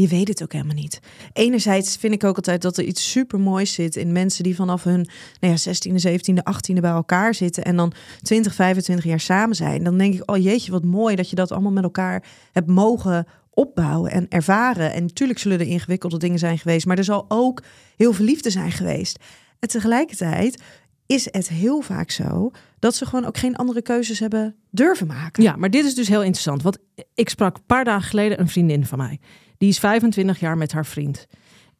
Je 0.00 0.08
weet 0.08 0.28
het 0.28 0.42
ook 0.42 0.52
helemaal 0.52 0.74
niet. 0.74 1.00
Enerzijds 1.32 1.96
vind 1.96 2.14
ik 2.14 2.24
ook 2.24 2.36
altijd 2.36 2.62
dat 2.62 2.76
er 2.76 2.84
iets 2.84 3.10
super 3.10 3.40
moois 3.40 3.72
zit 3.72 3.96
in 3.96 4.12
mensen 4.12 4.44
die 4.44 4.54
vanaf 4.54 4.84
hun 4.84 5.08
nou 5.40 5.54
ja, 5.54 5.74
16e, 5.74 5.92
17e, 5.92 6.34
18e 6.34 6.80
bij 6.80 6.90
elkaar 6.90 7.34
zitten 7.34 7.64
en 7.64 7.76
dan 7.76 7.92
20, 8.22 8.54
25 8.54 9.04
jaar 9.04 9.20
samen 9.20 9.56
zijn. 9.56 9.84
Dan 9.84 9.98
denk 9.98 10.14
ik, 10.14 10.30
oh 10.30 10.36
jeetje, 10.42 10.70
wat 10.70 10.84
mooi 10.84 11.16
dat 11.16 11.30
je 11.30 11.36
dat 11.36 11.52
allemaal 11.52 11.72
met 11.72 11.82
elkaar 11.82 12.24
hebt 12.52 12.66
mogen 12.66 13.26
opbouwen 13.50 14.10
en 14.10 14.26
ervaren. 14.28 14.92
En 14.92 15.02
natuurlijk 15.02 15.38
zullen 15.38 15.60
er 15.60 15.66
ingewikkelde 15.66 16.18
dingen 16.18 16.38
zijn 16.38 16.58
geweest, 16.58 16.86
maar 16.86 16.98
er 16.98 17.04
zal 17.04 17.24
ook 17.28 17.62
heel 17.96 18.12
veel 18.12 18.24
liefde 18.24 18.50
zijn 18.50 18.72
geweest. 18.72 19.18
En 19.58 19.68
tegelijkertijd 19.68 20.62
is 21.06 21.28
het 21.30 21.48
heel 21.48 21.80
vaak 21.80 22.10
zo 22.10 22.50
dat 22.78 22.94
ze 22.94 23.06
gewoon 23.06 23.24
ook 23.24 23.38
geen 23.38 23.56
andere 23.56 23.82
keuzes 23.82 24.18
hebben 24.18 24.56
durven 24.70 25.06
maken. 25.06 25.42
Ja, 25.42 25.56
maar 25.56 25.70
dit 25.70 25.84
is 25.84 25.94
dus 25.94 26.08
heel 26.08 26.22
interessant. 26.22 26.62
Want 26.62 26.78
ik 27.14 27.28
sprak 27.28 27.56
een 27.56 27.66
paar 27.66 27.84
dagen 27.84 28.08
geleden 28.08 28.40
een 28.40 28.48
vriendin 28.48 28.86
van 28.86 28.98
mij. 28.98 29.20
Die 29.58 29.68
is 29.68 29.78
25 29.78 30.40
jaar 30.40 30.56
met 30.56 30.72
haar 30.72 30.86
vriend. 30.86 31.26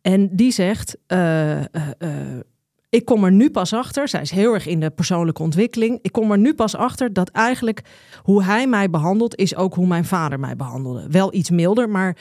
En 0.03 0.29
die 0.37 0.53
zegt: 0.53 0.97
eh, 1.07 1.59
eh, 1.59 1.67
eh, 1.99 2.11
Ik 2.89 3.05
kom 3.05 3.25
er 3.25 3.33
nu 3.33 3.51
pas 3.51 3.73
achter. 3.73 4.09
Zij 4.09 4.21
is 4.21 4.31
heel 4.31 4.55
erg 4.55 4.67
in 4.67 4.81
de 4.81 4.91
persoonlijke 4.91 5.43
ontwikkeling. 5.43 5.99
Ik 6.03 6.13
kom 6.13 6.33
er 6.33 6.39
nu 6.39 6.55
pas 6.55 6.77
achter 6.77 7.13
dat 7.13 7.29
eigenlijk 7.29 7.83
hoe 8.23 8.43
hij 8.43 8.67
mij 8.67 8.91
behandelt, 8.91 9.37
is 9.37 9.57
ook 9.57 9.75
hoe 9.75 9.87
mijn 9.87 10.05
vader 10.05 10.41
mij 10.41 10.57
behandelde. 10.57 11.07
Wel 11.11 11.35
iets 11.35 11.51
milder, 11.51 11.89
maar 11.89 12.17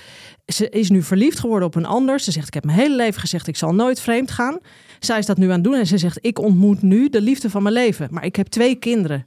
ze 0.46 0.70
is 0.70 0.90
nu 0.90 1.04
verliefd 1.04 1.40
geworden 1.40 1.68
op 1.68 1.76
een 1.76 1.86
ander. 1.86 2.20
Ze 2.20 2.32
zegt: 2.32 2.48
Ik 2.48 2.54
heb 2.54 2.66
mijn 2.66 2.78
hele 2.78 2.96
leven 2.96 3.20
gezegd: 3.20 3.48
Ik 3.48 3.58
zal 3.58 3.74
nooit 3.74 4.00
vreemd 4.00 4.32
gaan. 4.32 4.60
Zij 5.00 5.20
is 5.20 5.26
dat 5.26 5.38
nu 5.38 5.46
aan 5.46 5.52
het 5.52 5.64
doen 5.64 5.76
en 5.76 5.88
ze 5.88 5.98
zegt: 5.98 6.18
Ik 6.22 6.40
ontmoet 6.40 6.82
nu 6.82 7.10
de 7.10 7.22
liefde 7.22 7.50
van 7.50 7.64
mijn 7.64 7.76
leven. 7.76 8.08
Maar 8.12 8.26
ik 8.26 8.36
heb 8.36 8.48
twee 8.48 8.76
kinderen 8.76 9.26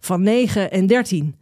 van 0.00 0.22
9 0.22 0.70
en 0.70 0.86
13 0.86 1.34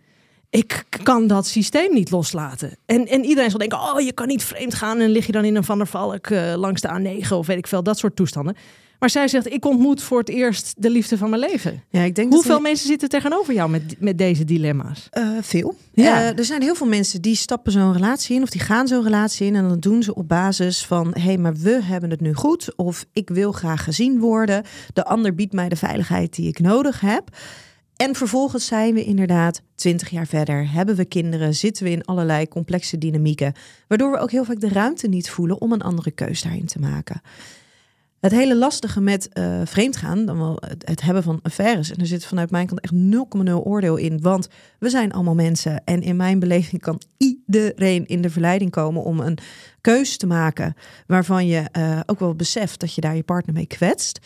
ik 0.51 0.85
kan 1.03 1.27
dat 1.27 1.47
systeem 1.47 1.95
niet 1.95 2.11
loslaten. 2.11 2.77
En, 2.87 3.07
en 3.07 3.25
iedereen 3.25 3.51
zal 3.51 3.59
denken, 3.59 3.79
oh, 3.79 4.01
je 4.01 4.13
kan 4.13 4.27
niet 4.27 4.45
vreemd 4.45 4.75
gaan... 4.75 5.01
en 5.01 5.11
lig 5.11 5.27
je 5.27 5.33
dan 5.33 5.45
in 5.45 5.57
een 5.57 5.65
Van 5.65 5.79
der 5.79 5.87
Valk 5.87 6.27
eh, 6.27 6.55
langs 6.57 6.81
de 6.81 7.21
A9 7.23 7.29
of 7.33 7.47
weet 7.47 7.59
ik 7.59 7.67
veel, 7.67 7.83
dat 7.83 7.99
soort 7.99 8.17
toestanden. 8.17 8.57
Maar 9.01 9.11
zij 9.11 9.29
zegt, 9.29 9.53
ik 9.53 9.65
ontmoet 9.65 10.03
voor 10.03 10.19
het 10.19 10.29
eerst 10.29 10.75
de 10.77 10.91
liefde 10.91 11.19
van 11.19 11.31
mijn 11.31 11.43
leven. 11.43 11.83
Ja, 11.89 12.03
ik 12.03 12.15
denk 12.15 12.33
Hoeveel 12.33 12.53
dat 12.53 12.63
mensen 12.63 12.87
zitten 12.87 13.09
tegenover 13.09 13.55
jou 13.55 13.71
met, 13.71 13.97
met 13.99 14.19
deze 14.19 14.45
dilemma's? 14.45 15.07
Eh, 15.11 15.29
veel. 15.41 15.75
Ja. 15.93 16.21
Eh, 16.21 16.39
er 16.39 16.45
zijn 16.45 16.63
heel 16.63 16.75
veel 16.75 16.87
mensen 16.87 17.23
die 17.23 17.35
stappen 17.35 17.73
zo'n 17.73 17.93
relatie 17.93 18.37
in 18.37 18.43
of 18.43 18.51
die 18.51 18.61
gaan 18.61 18.89
zo'n 18.89 19.03
relatie 19.03 19.47
in 19.47 19.57
en 19.57 19.69
dan 19.69 19.81
doen 19.81 20.03
ze 20.03 20.15
op 20.15 20.29
basis 20.29 20.85
van 20.85 21.11
hé, 21.13 21.21
hey, 21.21 21.39
maar 21.39 21.55
we 21.55 21.83
hebben 21.83 22.11
het 22.11 22.21
nu 22.21 22.35
goed 22.35 22.77
of 22.77 23.07
ik 23.13 23.29
wil 23.29 23.53
graag 23.53 23.85
gezien 23.85 24.19
worden. 24.19 24.65
De 24.93 25.05
ander 25.05 25.35
biedt 25.35 25.53
mij 25.53 25.69
de 25.69 25.77
veiligheid 25.77 26.35
die 26.35 26.49
ik 26.49 26.59
nodig 26.59 27.01
heb. 27.01 27.29
En 28.01 28.15
vervolgens 28.15 28.67
zijn 28.67 28.95
we 28.95 29.05
inderdaad 29.05 29.63
twintig 29.75 30.11
jaar 30.11 30.27
verder, 30.27 30.71
hebben 30.71 30.97
we 30.97 31.05
kinderen, 31.05 31.55
zitten 31.55 31.85
we 31.85 31.91
in 31.91 32.05
allerlei 32.05 32.49
complexe 32.49 32.99
dynamieken, 32.99 33.53
waardoor 33.89 34.11
we 34.11 34.19
ook 34.19 34.31
heel 34.31 34.45
vaak 34.45 34.61
de 34.61 34.69
ruimte 34.69 35.09
niet 35.09 35.31
voelen 35.31 35.61
om 35.61 35.73
een 35.73 35.83
andere 35.83 36.11
keus 36.11 36.43
daarin 36.43 36.67
te 36.67 36.79
maken. 36.79 37.21
Het 38.21 38.33
hele 38.33 38.57
lastige 38.57 39.01
met 39.01 39.29
eh 39.29 39.61
vreemdgaan, 39.65 40.27
dan 40.27 40.39
wel 40.39 40.57
het, 40.61 40.89
het 40.89 41.01
hebben 41.01 41.23
van 41.23 41.39
affaires. 41.43 41.91
En 41.91 41.99
er 41.99 42.07
zit 42.07 42.25
vanuit 42.25 42.51
mijn 42.51 42.67
kant 42.67 42.81
echt 42.81 42.95
0,0 42.95 43.53
oordeel 43.53 43.97
in. 43.97 44.21
Want 44.21 44.49
we 44.79 44.91
zijn 44.91 45.13
allemaal 45.13 45.35
mensen. 45.35 45.85
En 45.85 46.03
in 46.03 46.17
mijn 46.17 46.39
beleving 46.39 46.83
kan 46.83 47.01
iedereen 47.17 48.07
in 48.07 48.23
de 48.23 48.31
verleiding 48.31 48.71
komen 48.71 49.03
om 49.03 49.21
een 49.21 49.39
keus 49.81 50.17
te 50.17 50.27
maken. 50.27 50.75
Waarvan 51.07 51.47
je 51.47 51.69
eh, 51.73 52.01
ook 52.07 52.19
wel 52.19 52.35
beseft 52.35 52.81
dat 52.81 52.95
je 52.95 53.01
daar 53.01 53.17
je 53.17 53.23
partner 53.23 53.55
mee 53.55 53.67
kwetst. 53.67 54.21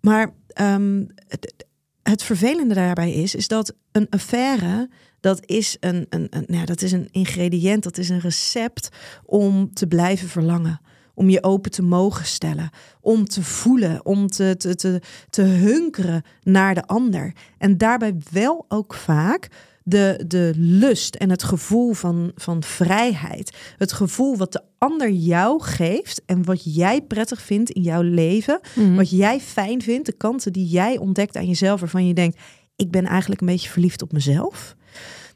Maar 0.00 0.34
ehm, 0.46 1.04
het, 1.28 1.66
het 2.08 2.22
vervelende 2.22 2.74
daarbij 2.74 3.12
is, 3.12 3.34
is 3.34 3.48
dat 3.48 3.74
een 3.92 4.06
affaire, 4.10 4.88
dat 5.20 5.40
is 5.46 5.76
een, 5.80 6.06
een, 6.08 6.28
nou 6.30 6.60
ja, 6.60 6.64
dat 6.64 6.82
is 6.82 6.92
een 6.92 7.08
ingrediënt, 7.10 7.82
dat 7.82 7.98
is 7.98 8.08
een 8.08 8.20
recept 8.20 8.88
om 9.24 9.74
te 9.74 9.86
blijven 9.86 10.28
verlangen. 10.28 10.80
Om 11.14 11.28
je 11.28 11.42
open 11.42 11.70
te 11.70 11.82
mogen 11.82 12.26
stellen, 12.26 12.70
om 13.00 13.24
te 13.24 13.42
voelen, 13.42 14.04
om 14.04 14.26
te, 14.26 14.54
te, 14.58 14.74
te, 14.74 15.00
te 15.30 15.42
hunkeren 15.42 16.22
naar 16.42 16.74
de 16.74 16.86
ander. 16.86 17.32
En 17.58 17.78
daarbij 17.78 18.16
wel 18.30 18.64
ook 18.68 18.94
vaak 18.94 19.48
de, 19.88 20.24
de 20.26 20.52
lust 20.56 21.14
en 21.14 21.30
het 21.30 21.42
gevoel 21.42 21.92
van, 21.92 22.32
van 22.34 22.62
vrijheid. 22.62 23.56
Het 23.76 23.92
gevoel 23.92 24.36
wat 24.36 24.52
de 24.52 24.62
ander 24.78 25.10
jou 25.10 25.62
geeft 25.62 26.22
en 26.26 26.44
wat 26.44 26.74
jij 26.74 27.00
prettig 27.00 27.42
vindt 27.42 27.70
in 27.70 27.82
jouw 27.82 28.02
leven. 28.02 28.60
Wat 28.96 29.10
jij 29.10 29.40
fijn 29.40 29.82
vindt, 29.82 30.06
de 30.06 30.12
kanten 30.12 30.52
die 30.52 30.66
jij 30.66 30.98
ontdekt 30.98 31.36
aan 31.36 31.46
jezelf, 31.46 31.80
waarvan 31.80 32.06
je 32.06 32.14
denkt: 32.14 32.40
ik 32.76 32.90
ben 32.90 33.04
eigenlijk 33.04 33.40
een 33.40 33.46
beetje 33.46 33.70
verliefd 33.70 34.02
op 34.02 34.12
mezelf. 34.12 34.76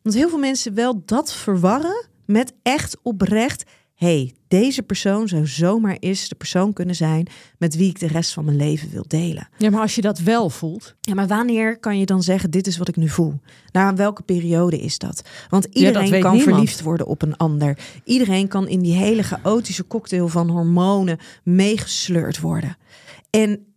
Want 0.02 0.16
heel 0.16 0.28
veel 0.28 0.38
mensen 0.38 0.75
wel 0.75 1.02
dat 1.04 1.32
verwarren 1.32 2.06
met 2.26 2.52
echt 2.62 2.97
oprecht. 3.02 3.64
Hey, 4.02 4.35
deze 4.49 4.82
persoon 4.82 5.28
zou 5.28 5.47
zomaar 5.47 5.97
eens 6.00 6.28
de 6.28 6.35
persoon 6.35 6.73
kunnen 6.73 6.94
zijn 6.94 7.26
met 7.59 7.76
wie 7.76 7.88
ik 7.88 8.00
de 8.00 8.06
rest 8.06 8.32
van 8.32 8.44
mijn 8.44 8.56
leven 8.56 8.90
wil 8.90 9.04
delen. 9.09 9.49
Ja, 9.59 9.71
maar 9.71 9.80
als 9.80 9.94
je 9.94 10.00
dat 10.00 10.18
wel 10.18 10.50
voelt. 10.50 10.94
Ja, 11.00 11.14
maar 11.14 11.26
wanneer 11.26 11.78
kan 11.78 11.99
je 11.99 12.06
dan 12.06 12.23
zeggen: 12.23 12.50
dit 12.50 12.66
is 12.66 12.78
wat 12.78 12.88
ik 12.88 12.97
nu 12.97 13.09
voel? 13.09 13.40
Nou, 13.73 13.97
welke 13.97 14.23
periode 14.23 14.78
is 14.78 14.99
dat? 14.99 15.23
Want 15.49 15.64
iedereen 15.64 16.21
kan 16.21 16.37
niemand. 16.37 16.42
verliefd 16.42 16.82
worden 16.82 17.06
op 17.06 17.23
een 17.23 17.37
ander. 17.37 17.78
Iedereen 18.04 18.49
kan 18.49 18.68
in 18.68 18.80
die 18.80 18.94
hele 18.94 19.23
chaotische 19.23 19.87
cocktail 19.87 20.28
van 20.28 20.49
hormonen 20.49 21.18
meegesleurd 21.42 22.40
worden. 22.40 22.76
En 23.30 23.72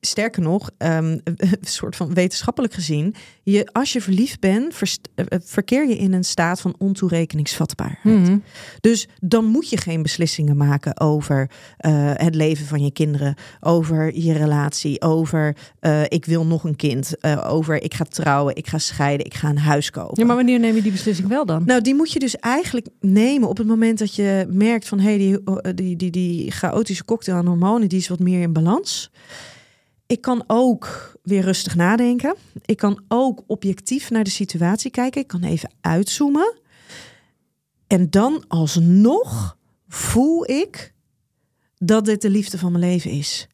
sterker 0.00 0.42
nog, 0.42 0.70
um, 0.78 0.88
een 1.24 1.58
soort 1.60 1.96
van 1.96 2.14
wetenschappelijk 2.14 2.74
gezien, 2.74 3.14
je, 3.42 3.68
als 3.72 3.92
je 3.92 4.00
verliefd 4.00 4.40
bent, 4.40 4.74
verst, 4.74 5.08
uh, 5.14 5.24
verkeer 5.44 5.88
je 5.88 5.96
in 5.96 6.12
een 6.12 6.24
staat 6.24 6.60
van 6.60 6.74
ontoerekeningsvatbaarheid. 6.78 8.04
Mm 8.04 8.24
-hmm. 8.24 8.42
Dus 8.80 9.08
dan 9.20 9.44
moet 9.44 9.70
je 9.70 9.76
geen 9.76 10.02
beslissingen 10.02 10.56
maken 10.56 11.00
over 11.00 11.50
uh, 11.86 12.10
het 12.14 12.34
leven 12.34 12.66
van 12.66 12.84
je 12.84 12.92
kinderen, 12.92 13.34
over 13.60 14.18
je 14.18 14.32
relatie, 14.32 15.00
over 15.00 15.56
uh, 15.80 16.02
ik 16.08 16.24
wil 16.24 16.46
nog 16.46 16.64
een 16.64 16.76
kind, 16.76 17.14
over 17.44 17.82
ik 17.82 17.94
ga 17.94 18.04
trouwen, 18.04 18.56
ik 18.56 18.66
ga 18.66 18.78
scheiden, 18.78 19.26
ik 19.26 19.34
ga 19.34 19.48
een 19.48 19.58
huis 19.58 19.90
kopen. 19.90 20.20
Ja, 20.20 20.26
maar 20.26 20.36
wanneer 20.36 20.58
neem 20.58 20.74
je 20.74 20.82
die 20.82 20.92
beslissing 20.92 21.28
wel 21.28 21.46
dan? 21.46 21.62
Nou, 21.66 21.80
die 21.80 21.94
moet 21.94 22.12
je 22.12 22.18
dus 22.18 22.36
eigenlijk 22.36 22.86
nemen 23.00 23.48
op 23.48 23.56
het 23.56 23.66
moment 23.66 23.98
dat 23.98 24.14
je 24.14 24.46
merkt 24.48 24.88
van 24.88 25.00
hé, 25.00 25.08
hey, 25.08 25.18
die, 25.18 25.74
die, 25.74 25.96
die, 25.96 26.10
die 26.10 26.50
chaotische 26.50 27.04
cocktail 27.04 27.36
aan 27.36 27.46
hormonen, 27.46 27.88
die 27.88 27.98
is 27.98 28.08
wat 28.08 28.18
meer 28.18 28.40
in 28.40 28.52
balans. 28.52 29.10
Ik 30.08 30.20
kan 30.20 30.44
ook 30.46 31.12
weer 31.22 31.42
rustig 31.42 31.74
nadenken. 31.74 32.34
Ik 32.64 32.76
kan 32.76 33.04
ook 33.08 33.42
objectief 33.46 34.10
naar 34.10 34.24
de 34.24 34.30
situatie 34.30 34.90
kijken. 34.90 35.20
Ik 35.20 35.26
kan 35.26 35.42
even 35.42 35.70
uitzoomen. 35.80 36.58
En 37.86 38.10
dan 38.10 38.44
alsnog 38.48 39.56
voel 39.88 40.50
ik 40.50 40.94
dat 41.76 42.04
dit 42.04 42.22
de 42.22 42.30
liefde 42.30 42.58
van 42.58 42.72
mijn 42.72 42.84
leven 42.84 43.10
is. 43.10 43.48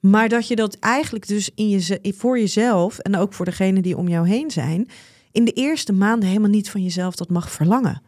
Maar 0.00 0.28
dat 0.28 0.48
je 0.48 0.56
dat 0.56 0.74
eigenlijk 0.74 1.26
dus 1.26 1.50
in 1.54 1.68
je, 1.68 2.14
voor 2.16 2.38
jezelf 2.38 2.98
en 2.98 3.16
ook 3.16 3.32
voor 3.32 3.44
degenen 3.44 3.82
die 3.82 3.96
om 3.96 4.08
jou 4.08 4.28
heen 4.28 4.50
zijn, 4.50 4.88
in 5.30 5.44
de 5.44 5.52
eerste 5.52 5.92
maanden 5.92 6.28
helemaal 6.28 6.50
niet 6.50 6.70
van 6.70 6.82
jezelf 6.82 7.14
dat 7.14 7.28
mag 7.28 7.50
verlangen. 7.50 8.02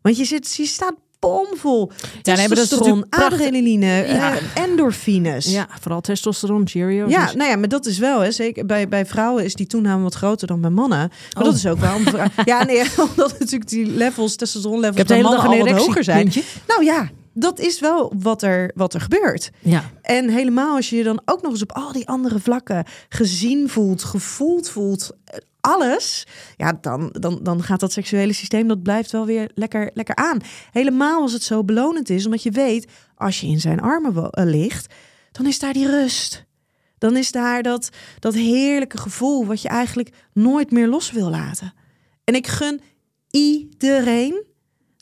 Want 0.00 0.16
je, 0.16 0.24
zit, 0.24 0.54
je 0.54 0.66
staat 0.66 0.94
bomvol. 1.22 1.90
Ja, 2.22 2.48
dat 2.48 2.58
is 2.58 2.72
adrenaline, 3.10 3.86
ja. 3.86 4.32
uh, 4.32 4.38
endorfines. 4.54 5.46
Ja, 5.46 5.68
vooral 5.80 6.00
testosteron, 6.00 6.68
Cheerios. 6.68 7.10
Ja, 7.10 7.32
nou 7.34 7.50
ja, 7.50 7.56
maar 7.56 7.68
dat 7.68 7.86
is 7.86 7.98
wel, 7.98 8.20
hè, 8.20 8.32
zeker 8.32 8.66
bij, 8.66 8.88
bij 8.88 9.06
vrouwen 9.06 9.44
is 9.44 9.54
die 9.54 9.66
toename 9.66 10.02
wat 10.02 10.14
groter 10.14 10.46
dan 10.46 10.60
bij 10.60 10.70
mannen. 10.70 10.98
Maar 10.98 11.42
oh. 11.42 11.44
dat 11.44 11.54
is 11.54 11.66
ook 11.66 11.78
wel. 11.78 11.98
ja, 12.44 12.64
nee, 12.64 12.82
omdat 13.10 13.38
natuurlijk 13.38 13.70
die 13.70 13.86
levels, 13.86 14.36
testosteron 14.36 14.80
levels 14.80 15.06
bij 15.06 15.22
mannen 15.22 15.40
al 15.40 15.58
wat 15.58 15.70
hoger 15.70 16.04
zijn. 16.04 16.32
Nou 16.66 16.84
ja, 16.84 17.10
dat 17.34 17.60
is 17.60 17.80
wel 17.80 18.12
wat 18.18 18.42
er, 18.42 18.70
wat 18.74 18.94
er 18.94 19.00
gebeurt. 19.00 19.50
Ja. 19.60 19.90
En 20.02 20.28
helemaal 20.28 20.76
als 20.76 20.90
je 20.90 20.96
je 20.96 21.04
dan 21.04 21.20
ook 21.24 21.42
nog 21.42 21.52
eens 21.52 21.62
op 21.62 21.72
al 21.72 21.92
die 21.92 22.08
andere 22.08 22.40
vlakken 22.40 22.84
gezien 23.08 23.68
voelt, 23.68 24.02
gevoeld 24.02 24.68
voelt, 24.68 25.10
alles, 25.62 26.26
ja, 26.56 26.78
dan, 26.80 27.08
dan, 27.20 27.38
dan 27.42 27.62
gaat 27.62 27.80
dat 27.80 27.92
seksuele 27.92 28.32
systeem, 28.32 28.68
dat 28.68 28.82
blijft 28.82 29.10
wel 29.10 29.26
weer 29.26 29.50
lekker, 29.54 29.90
lekker 29.94 30.14
aan. 30.14 30.40
Helemaal 30.70 31.20
als 31.20 31.32
het 31.32 31.42
zo 31.42 31.64
belonend 31.64 32.10
is, 32.10 32.24
omdat 32.24 32.42
je 32.42 32.50
weet, 32.50 32.90
als 33.14 33.40
je 33.40 33.46
in 33.46 33.60
zijn 33.60 33.80
armen 33.80 34.32
ligt, 34.34 34.94
dan 35.32 35.46
is 35.46 35.58
daar 35.58 35.72
die 35.72 35.90
rust. 35.90 36.44
Dan 36.98 37.16
is 37.16 37.32
daar 37.32 37.62
dat, 37.62 37.88
dat 38.18 38.34
heerlijke 38.34 38.98
gevoel 38.98 39.46
wat 39.46 39.62
je 39.62 39.68
eigenlijk 39.68 40.14
nooit 40.32 40.70
meer 40.70 40.88
los 40.88 41.10
wil 41.10 41.30
laten. 41.30 41.74
En 42.24 42.34
ik 42.34 42.46
gun 42.46 42.80
iedereen 43.30 44.44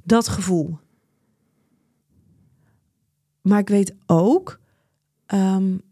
dat 0.05 0.29
gevoel. 0.29 0.79
Maar 3.43 3.59
ik 3.59 3.69
weet 3.69 3.95
ook 4.07 4.61
um, 5.35 5.83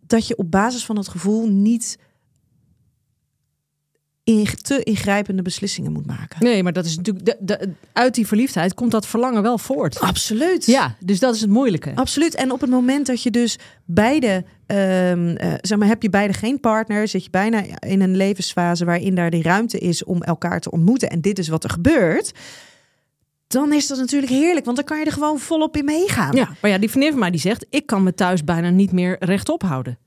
dat 0.00 0.26
je 0.26 0.36
op 0.36 0.50
basis 0.50 0.84
van 0.84 0.94
dat 0.94 1.08
gevoel 1.08 1.48
niet 1.48 1.98
in, 4.24 4.46
te 4.62 4.82
ingrijpende 4.82 5.42
beslissingen 5.42 5.92
moet 5.92 6.06
maken. 6.06 6.44
Nee, 6.44 6.62
maar 6.62 6.72
dat 6.72 6.84
is 6.84 6.96
natuurlijk 6.96 7.26
de, 7.26 7.36
de, 7.40 7.68
uit 7.92 8.14
die 8.14 8.26
verliefdheid 8.26 8.74
komt 8.74 8.90
dat 8.90 9.06
verlangen 9.06 9.42
wel 9.42 9.58
voort. 9.58 10.00
Absoluut. 10.00 10.66
Ja, 10.66 10.96
dus 10.98 11.18
dat 11.18 11.34
is 11.34 11.40
het 11.40 11.50
moeilijke. 11.50 11.92
Absoluut. 11.94 12.34
En 12.34 12.52
op 12.52 12.60
het 12.60 12.70
moment 12.70 13.06
dat 13.06 13.22
je 13.22 13.30
dus 13.30 13.58
beide, 13.84 14.44
um, 14.66 15.28
uh, 15.28 15.54
zeg 15.60 15.78
maar, 15.78 15.88
heb 15.88 16.02
je 16.02 16.10
beide 16.10 16.32
geen 16.32 16.60
partner, 16.60 17.08
zit 17.08 17.24
je 17.24 17.30
bijna 17.30 17.62
in 17.78 18.00
een 18.00 18.16
levensfase 18.16 18.84
waarin 18.84 19.14
daar 19.14 19.30
die 19.30 19.42
ruimte 19.42 19.78
is 19.78 20.04
om 20.04 20.22
elkaar 20.22 20.60
te 20.60 20.70
ontmoeten 20.70 21.10
en 21.10 21.20
dit 21.20 21.38
is 21.38 21.48
wat 21.48 21.64
er 21.64 21.70
gebeurt 21.70 22.32
dan 23.46 23.72
is 23.72 23.86
dat 23.86 23.98
natuurlijk 23.98 24.32
heerlijk, 24.32 24.64
want 24.64 24.76
dan 24.76 24.86
kan 24.86 24.98
je 24.98 25.04
er 25.04 25.12
gewoon 25.12 25.38
volop 25.38 25.76
in 25.76 25.84
meegaan. 25.84 26.36
Ja, 26.36 26.50
maar 26.60 26.70
ja, 26.70 26.78
die 26.78 26.88
vriendin 26.88 27.10
van 27.10 27.20
mij 27.20 27.30
die 27.30 27.40
zegt, 27.40 27.66
ik 27.70 27.86
kan 27.86 28.02
me 28.02 28.14
thuis 28.14 28.44
bijna 28.44 28.70
niet 28.70 28.92
meer 28.92 29.16
rechtop 29.18 29.62
houden. 29.62 29.98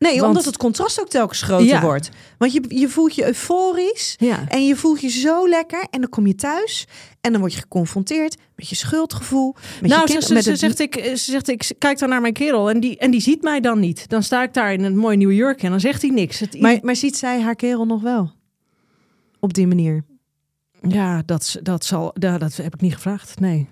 Nee, 0.00 0.14
Want... 0.14 0.26
omdat 0.26 0.44
het 0.44 0.56
contrast 0.56 1.00
ook 1.00 1.08
telkens 1.08 1.42
groter 1.42 1.66
ja. 1.66 1.80
wordt. 1.80 2.10
Want 2.38 2.52
je, 2.52 2.64
je 2.68 2.88
voelt 2.88 3.14
je 3.14 3.26
euforisch 3.26 4.14
ja. 4.18 4.48
en 4.48 4.66
je 4.66 4.76
voelt 4.76 5.00
je 5.00 5.08
zo 5.08 5.48
lekker. 5.48 5.86
En 5.90 6.00
dan 6.00 6.10
kom 6.10 6.26
je 6.26 6.34
thuis 6.34 6.86
en 7.20 7.32
dan 7.32 7.40
word 7.40 7.52
je 7.52 7.60
geconfronteerd 7.60 8.36
met 8.56 8.68
je 8.68 8.74
schuldgevoel. 8.74 9.54
Met 9.80 9.90
nou, 9.90 10.02
je 10.02 10.12
kind, 10.12 10.24
ze, 10.24 10.32
met 10.32 10.44
ze, 10.44 10.50
het... 10.50 10.58
zegt 10.58 10.78
ik, 10.78 10.94
ze 10.94 11.30
zegt 11.30 11.48
ik 11.48 11.70
kijk 11.78 11.98
dan 11.98 12.08
naar 12.08 12.20
mijn 12.20 12.32
kerel 12.32 12.70
en 12.70 12.80
die, 12.80 12.98
en 12.98 13.10
die 13.10 13.20
ziet 13.20 13.42
mij 13.42 13.60
dan 13.60 13.80
niet. 13.80 14.08
Dan 14.08 14.22
sta 14.22 14.42
ik 14.42 14.54
daar 14.54 14.72
in 14.72 14.84
een 14.84 14.96
mooi 14.96 15.16
New 15.16 15.32
York 15.32 15.62
en 15.62 15.70
dan 15.70 15.80
zegt 15.80 16.02
hij 16.02 16.10
niks. 16.10 16.38
Het, 16.38 16.60
maar, 16.60 16.78
maar 16.82 16.96
ziet 16.96 17.16
zij 17.16 17.40
haar 17.40 17.56
kerel 17.56 17.84
nog 17.84 18.02
wel? 18.02 18.32
Op 19.40 19.54
die 19.54 19.66
manier? 19.66 20.04
Ja, 20.88 21.22
dat, 21.26 21.56
dat, 21.62 21.84
zal, 21.84 22.14
ja, 22.18 22.38
dat 22.38 22.56
heb 22.56 22.74
ik 22.74 22.80
niet 22.80 22.94
gevraagd. 22.94 23.40
Nee. 23.40 23.68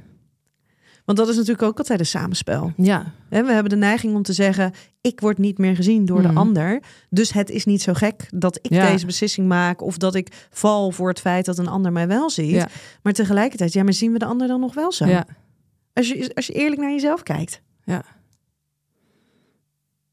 Want 1.09 1.21
dat 1.21 1.29
is 1.29 1.37
natuurlijk 1.37 1.63
ook 1.63 1.79
altijd 1.79 2.01
een 2.01 2.07
samenspel. 2.07 2.73
Ja. 2.77 3.13
we 3.29 3.37
hebben 3.37 3.69
de 3.69 3.77
neiging 3.77 4.15
om 4.15 4.23
te 4.23 4.33
zeggen: 4.33 4.73
ik 5.01 5.21
word 5.21 5.39
niet 5.39 5.59
meer 5.59 5.77
gezien 5.77 6.05
door 6.05 6.23
de 6.23 6.33
ander. 6.33 6.83
Dus 7.11 7.33
het 7.33 7.51
is 7.51 7.65
niet 7.65 7.83
zo 7.83 7.93
gek 7.93 8.29
dat 8.35 8.59
ik 8.63 8.73
Ja. 8.73 8.91
deze 8.91 9.07
beslissing 9.07 9.49
maak 9.49 9.83
of 9.83 9.99
dat 9.99 10.15
ik 10.15 10.47
val 10.51 10.91
voor 10.91 11.09
het 11.09 11.21
feit 11.21 11.45
dat 11.45 11.59
een 11.59 11.69
ander 11.69 11.93
mij 11.93 12.09
wel 12.09 12.31
ziet. 12.31 12.51
Ja. 12.51 12.69
Maar 13.03 13.13
tegelijkertijd, 13.13 13.73
ja, 13.73 13.83
maar 13.83 13.93
zien 13.93 14.13
we 14.13 14.19
de 14.19 14.25
ander 14.25 14.49
dan 14.49 14.61
nog 14.61 14.75
wel 14.75 14.93
zo? 14.93 15.07
Ja. 15.07 15.27
Als, 15.93 16.09
je, 16.09 16.31
als 16.35 16.47
je 16.47 16.53
eerlijk 16.53 16.81
naar 16.81 16.91
jezelf 16.91 17.23
kijkt. 17.23 17.63
Ja. 17.85 18.05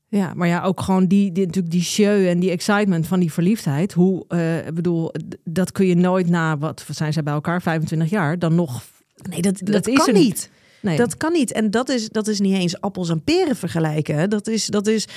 Ja, 0.08 0.34
maar 0.34 0.48
ja, 0.48 0.64
ook 0.64 0.82
gewoon 0.82 1.06
die, 1.06 1.32
die, 1.32 1.46
natuurlijk 1.46 1.74
die 1.74 1.84
show 1.84 2.28
en 2.28 2.40
die 2.40 2.52
excitement 2.52 3.08
van 3.08 3.20
die 3.20 3.32
verliefdheid. 3.34 3.94
Hoe, 3.94 4.26
eh, 4.28 4.74
bedoel, 4.74 5.12
dat 5.44 5.72
kun 5.72 5.86
je 5.86 5.96
nooit 5.96 6.30
na, 6.30 6.58
wat 6.58 6.86
zijn 6.92 7.14
zij 7.14 7.24
bij 7.24 7.34
elkaar, 7.34 7.62
25 7.62 8.10
jaar, 8.10 8.40
dan 8.40 8.56
nog... 8.56 8.84
Nee, 9.30 9.42
dat, 9.42 9.58
dat, 9.58 9.74
Dat 9.74 9.88
is 9.88 9.98
kan 9.98 10.08
er 10.08 10.14
niet. 10.14 10.50
Nee. 10.86 10.98
Dat 10.98 11.18
kan 11.18 11.32
niet. 11.32 11.52
En 11.52 11.72
dat 11.72 11.90
is, 11.90 12.10
dat 12.10 12.28
is 12.28 12.40
niet 12.40 12.54
eens 12.54 12.82
appels 12.82 13.10
en 13.10 13.24
peren 13.24 13.56
vergelijken. 13.56 14.30
Dat 14.30 14.48
is, 14.48 14.66
dat 14.66 14.88
is 14.88 15.08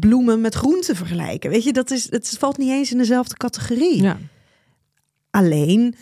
bloemen 0.00 0.40
met 0.40 0.54
groenten 0.54 0.96
vergelijken. 0.96 1.50
Weet 1.50 1.64
je, 1.64 1.72
dat 1.72 1.90
is, 1.90 2.10
het 2.10 2.36
valt 2.38 2.58
niet 2.58 2.70
eens 2.70 2.92
in 2.92 2.98
dezelfde 2.98 3.36
categorie. 3.36 4.02
Ja. 4.02 4.18
Alleen, 5.30 5.94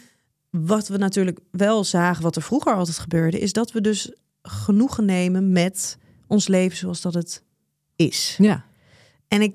wat 0.50 0.88
we 0.88 0.96
natuurlijk 0.96 1.38
wel 1.50 1.84
zagen, 1.84 2.22
wat 2.22 2.36
er 2.36 2.42
vroeger 2.42 2.74
altijd 2.74 2.98
gebeurde, 2.98 3.38
is 3.38 3.52
dat 3.52 3.72
we 3.72 3.80
dus 3.80 4.12
genoegen 4.42 5.04
nemen 5.04 5.52
met 5.52 5.98
ons 6.26 6.48
leven 6.48 6.76
zoals 6.76 7.00
dat 7.00 7.14
het 7.14 7.42
is. 7.96 8.36
Ja. 8.38 8.64
En 9.28 9.42
ik 9.42 9.54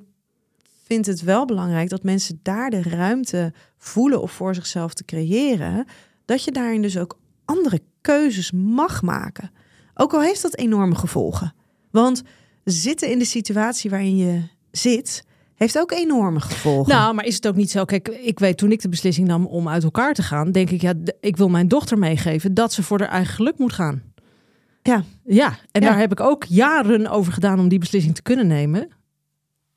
vind 0.85 1.05
het 1.05 1.21
wel 1.21 1.45
belangrijk 1.45 1.89
dat 1.89 2.03
mensen 2.03 2.39
daar 2.43 2.69
de 2.69 2.81
ruimte 2.81 3.53
voelen 3.77 4.21
of 4.21 4.31
voor 4.31 4.55
zichzelf 4.55 4.93
te 4.93 5.05
creëren, 5.05 5.85
dat 6.25 6.43
je 6.43 6.51
daarin 6.51 6.81
dus 6.81 6.97
ook 6.97 7.19
andere 7.49 7.79
keuzes 8.01 8.51
mag 8.51 9.01
maken. 9.01 9.51
Ook 9.93 10.13
al 10.13 10.21
heeft 10.21 10.41
dat 10.41 10.55
enorme 10.55 10.95
gevolgen. 10.95 11.53
Want 11.91 12.21
zitten 12.63 13.09
in 13.11 13.19
de 13.19 13.25
situatie 13.25 13.89
waarin 13.89 14.17
je 14.17 14.41
zit, 14.71 15.23
heeft 15.55 15.79
ook 15.79 15.91
enorme 15.91 16.39
gevolgen. 16.39 16.93
Nou, 16.93 17.13
maar 17.13 17.25
is 17.25 17.35
het 17.35 17.47
ook 17.47 17.55
niet 17.55 17.71
zo? 17.71 17.85
Kijk, 17.85 18.07
ik 18.07 18.39
weet 18.39 18.57
toen 18.57 18.71
ik 18.71 18.81
de 18.81 18.89
beslissing 18.89 19.27
nam 19.27 19.45
om 19.45 19.69
uit 19.69 19.83
elkaar 19.83 20.13
te 20.13 20.23
gaan, 20.23 20.51
denk 20.51 20.69
ik, 20.69 20.81
ja, 20.81 20.93
ik 21.19 21.37
wil 21.37 21.49
mijn 21.49 21.67
dochter 21.67 21.97
meegeven 21.97 22.53
dat 22.53 22.73
ze 22.73 22.83
voor 22.83 22.99
haar 22.99 23.09
eigen 23.09 23.33
geluk 23.33 23.57
moet 23.57 23.73
gaan. 23.73 24.01
ja, 24.83 25.03
Ja, 25.25 25.47
en 25.71 25.81
Ja. 25.81 25.87
daar 25.89 25.97
heb 25.99 26.11
ik 26.11 26.19
ook 26.19 26.43
jaren 26.43 27.07
over 27.07 27.33
gedaan 27.33 27.59
om 27.59 27.67
die 27.67 27.79
beslissing 27.79 28.15
te 28.15 28.21
kunnen 28.21 28.47
nemen. 28.47 28.87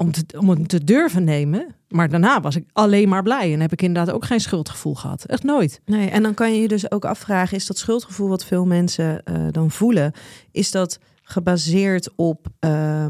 Om, 0.02 0.10
om 0.38 0.48
het 0.48 0.68
te 0.68 0.84
durven 0.84 1.24
nemen. 1.24 1.74
Maar 1.88 2.08
daarna 2.08 2.40
was 2.40 2.56
ik 2.56 2.64
alleen 2.72 3.08
maar 3.08 3.22
blij. 3.22 3.52
En 3.52 3.60
heb 3.60 3.72
ik 3.72 3.82
inderdaad 3.82 4.14
ook 4.14 4.24
geen 4.24 4.40
schuldgevoel 4.40 4.94
gehad. 4.94 5.24
Echt 5.24 5.42
nooit. 5.42 5.80
Nee, 5.84 6.10
en 6.10 6.22
dan 6.22 6.34
kan 6.34 6.54
je 6.54 6.60
je 6.60 6.68
dus 6.68 6.90
ook 6.90 7.04
afvragen: 7.04 7.56
is 7.56 7.66
dat 7.66 7.78
schuldgevoel 7.78 8.28
wat 8.28 8.44
veel 8.44 8.66
mensen 8.66 9.24
eh, 9.24 9.46
dan 9.50 9.70
voelen, 9.70 10.12
is 10.50 10.70
dat 10.70 10.98
gebaseerd 11.22 12.10
op 12.16 12.46
eh, 12.58 13.06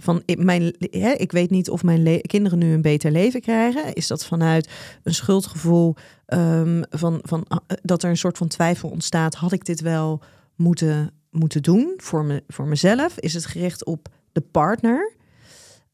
van 0.00 0.22
mijn, 0.26 0.74
ik 1.16 1.32
weet 1.32 1.50
niet 1.50 1.70
of 1.70 1.82
mijn 1.82 2.20
kinderen 2.20 2.58
nu 2.58 2.72
een 2.72 2.82
beter 2.82 3.10
leven 3.10 3.40
krijgen? 3.40 3.92
Is 3.92 4.06
dat 4.06 4.24
vanuit 4.24 4.70
een 5.02 5.14
schuldgevoel 5.14 5.94
ehm, 6.26 6.82
van, 6.90 7.18
van 7.22 7.44
eh, 7.48 7.58
dat 7.82 8.02
er 8.02 8.10
een 8.10 8.16
soort 8.16 8.38
van 8.38 8.48
twijfel 8.48 8.88
ontstaat? 8.88 9.34
Had 9.34 9.52
ik 9.52 9.64
dit 9.64 9.80
wel 9.80 10.22
moeten, 10.56 11.10
moeten 11.30 11.62
doen 11.62 11.94
voor, 11.96 12.24
me, 12.24 12.42
voor 12.48 12.66
mezelf? 12.66 13.18
Is 13.18 13.34
het 13.34 13.46
gericht 13.46 13.84
op 13.84 14.08
de 14.32 14.40
partner? 14.40 15.12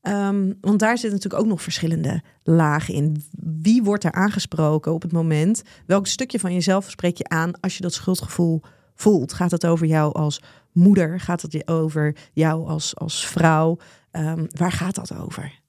Ehm, 0.01 0.53
want 0.61 0.79
daar 0.79 0.99
zitten 0.99 1.13
natuurlijk 1.13 1.43
ook 1.43 1.49
nog 1.49 1.63
verschillende 1.63 2.23
lagen 2.43 2.95
in. 2.95 3.25
Wie 3.41 3.83
wordt 3.83 4.05
er 4.05 4.13
aangesproken 4.13 4.93
op 4.93 5.03
het 5.03 5.13
moment? 5.13 5.63
Welk 5.87 6.07
stukje 6.07 6.39
van 6.39 6.53
jezelf 6.53 6.91
spreek 6.91 7.17
je 7.17 7.29
aan 7.29 7.61
als 7.61 7.77
je 7.77 7.83
dat 7.83 7.95
schuldgevoel 7.95 8.61
voelt? 8.95 9.33
Gaat 9.33 9.51
het 9.51 9.67
over 9.67 9.87
jou 9.87 10.15
als 10.15 10.43
moeder? 10.73 11.21
Gaat 11.21 11.43
het 11.43 11.69
over 11.69 12.17
jou 12.33 12.69
als, 12.69 12.97
als 12.97 13.27
vrouw? 13.27 13.79
Ehm, 14.11 14.47
waar 14.51 14.73
gaat 14.73 14.95
dat 14.95 15.15
over? 15.17 15.61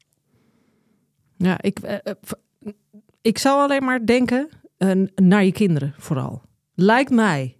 Ja, 1.37 1.61
ik, 1.61 1.79
eh, 1.79 1.95
eh, 2.03 2.13
ik 3.21 3.37
zou 3.37 3.61
alleen 3.61 3.83
maar 3.83 4.05
denken 4.05 4.49
eh, 4.77 4.91
naar 5.15 5.43
je 5.43 5.51
kinderen 5.51 5.93
vooral. 5.97 6.41
Lijkt 6.73 7.11
mij. 7.11 7.57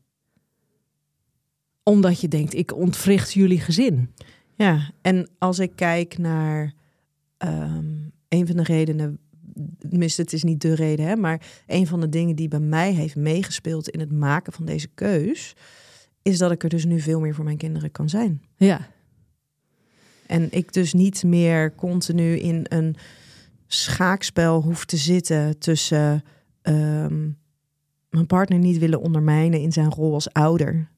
Omdat 1.83 2.21
je 2.21 2.27
denkt, 2.27 2.53
ik 2.53 2.75
ontwricht 2.75 3.33
jullie 3.33 3.59
gezin. 3.59 4.13
Ja, 4.61 4.91
en 5.01 5.29
als 5.37 5.59
ik 5.59 5.71
kijk 5.75 6.17
naar 6.17 6.73
ehm, 7.37 7.85
een 8.27 8.47
van 8.47 8.55
de 8.55 8.63
redenen, 8.63 9.19
tenminste 9.79 10.21
het 10.21 10.33
is 10.33 10.43
niet 10.43 10.61
de 10.61 10.75
reden, 10.75 11.05
hè, 11.05 11.15
maar 11.15 11.41
een 11.67 11.87
van 11.87 11.99
de 11.99 12.09
dingen 12.09 12.35
die 12.35 12.47
bij 12.47 12.59
mij 12.59 12.93
heeft 12.93 13.15
meegespeeld 13.15 13.89
in 13.89 13.99
het 13.99 14.11
maken 14.11 14.53
van 14.53 14.65
deze 14.65 14.87
keus, 14.87 15.55
is 16.21 16.37
dat 16.37 16.51
ik 16.51 16.63
er 16.63 16.69
dus 16.69 16.85
nu 16.85 16.99
veel 16.99 17.19
meer 17.19 17.35
voor 17.35 17.43
mijn 17.43 17.57
kinderen 17.57 17.91
kan 17.91 18.09
zijn. 18.09 18.41
Ja. 18.55 18.87
En 20.27 20.47
ik 20.51 20.73
dus 20.73 20.93
niet 20.93 21.23
meer 21.23 21.75
continu 21.75 22.35
in 22.35 22.65
een 22.69 22.95
schaakspel 23.67 24.61
hoef 24.61 24.85
te 24.85 24.97
zitten 24.97 25.59
tussen 25.59 26.23
ehm, 26.61 27.29
mijn 28.09 28.27
partner 28.27 28.59
niet 28.59 28.77
willen 28.77 29.01
ondermijnen 29.01 29.59
in 29.59 29.71
zijn 29.71 29.89
rol 29.89 30.13
als 30.13 30.33
ouder. 30.33 30.89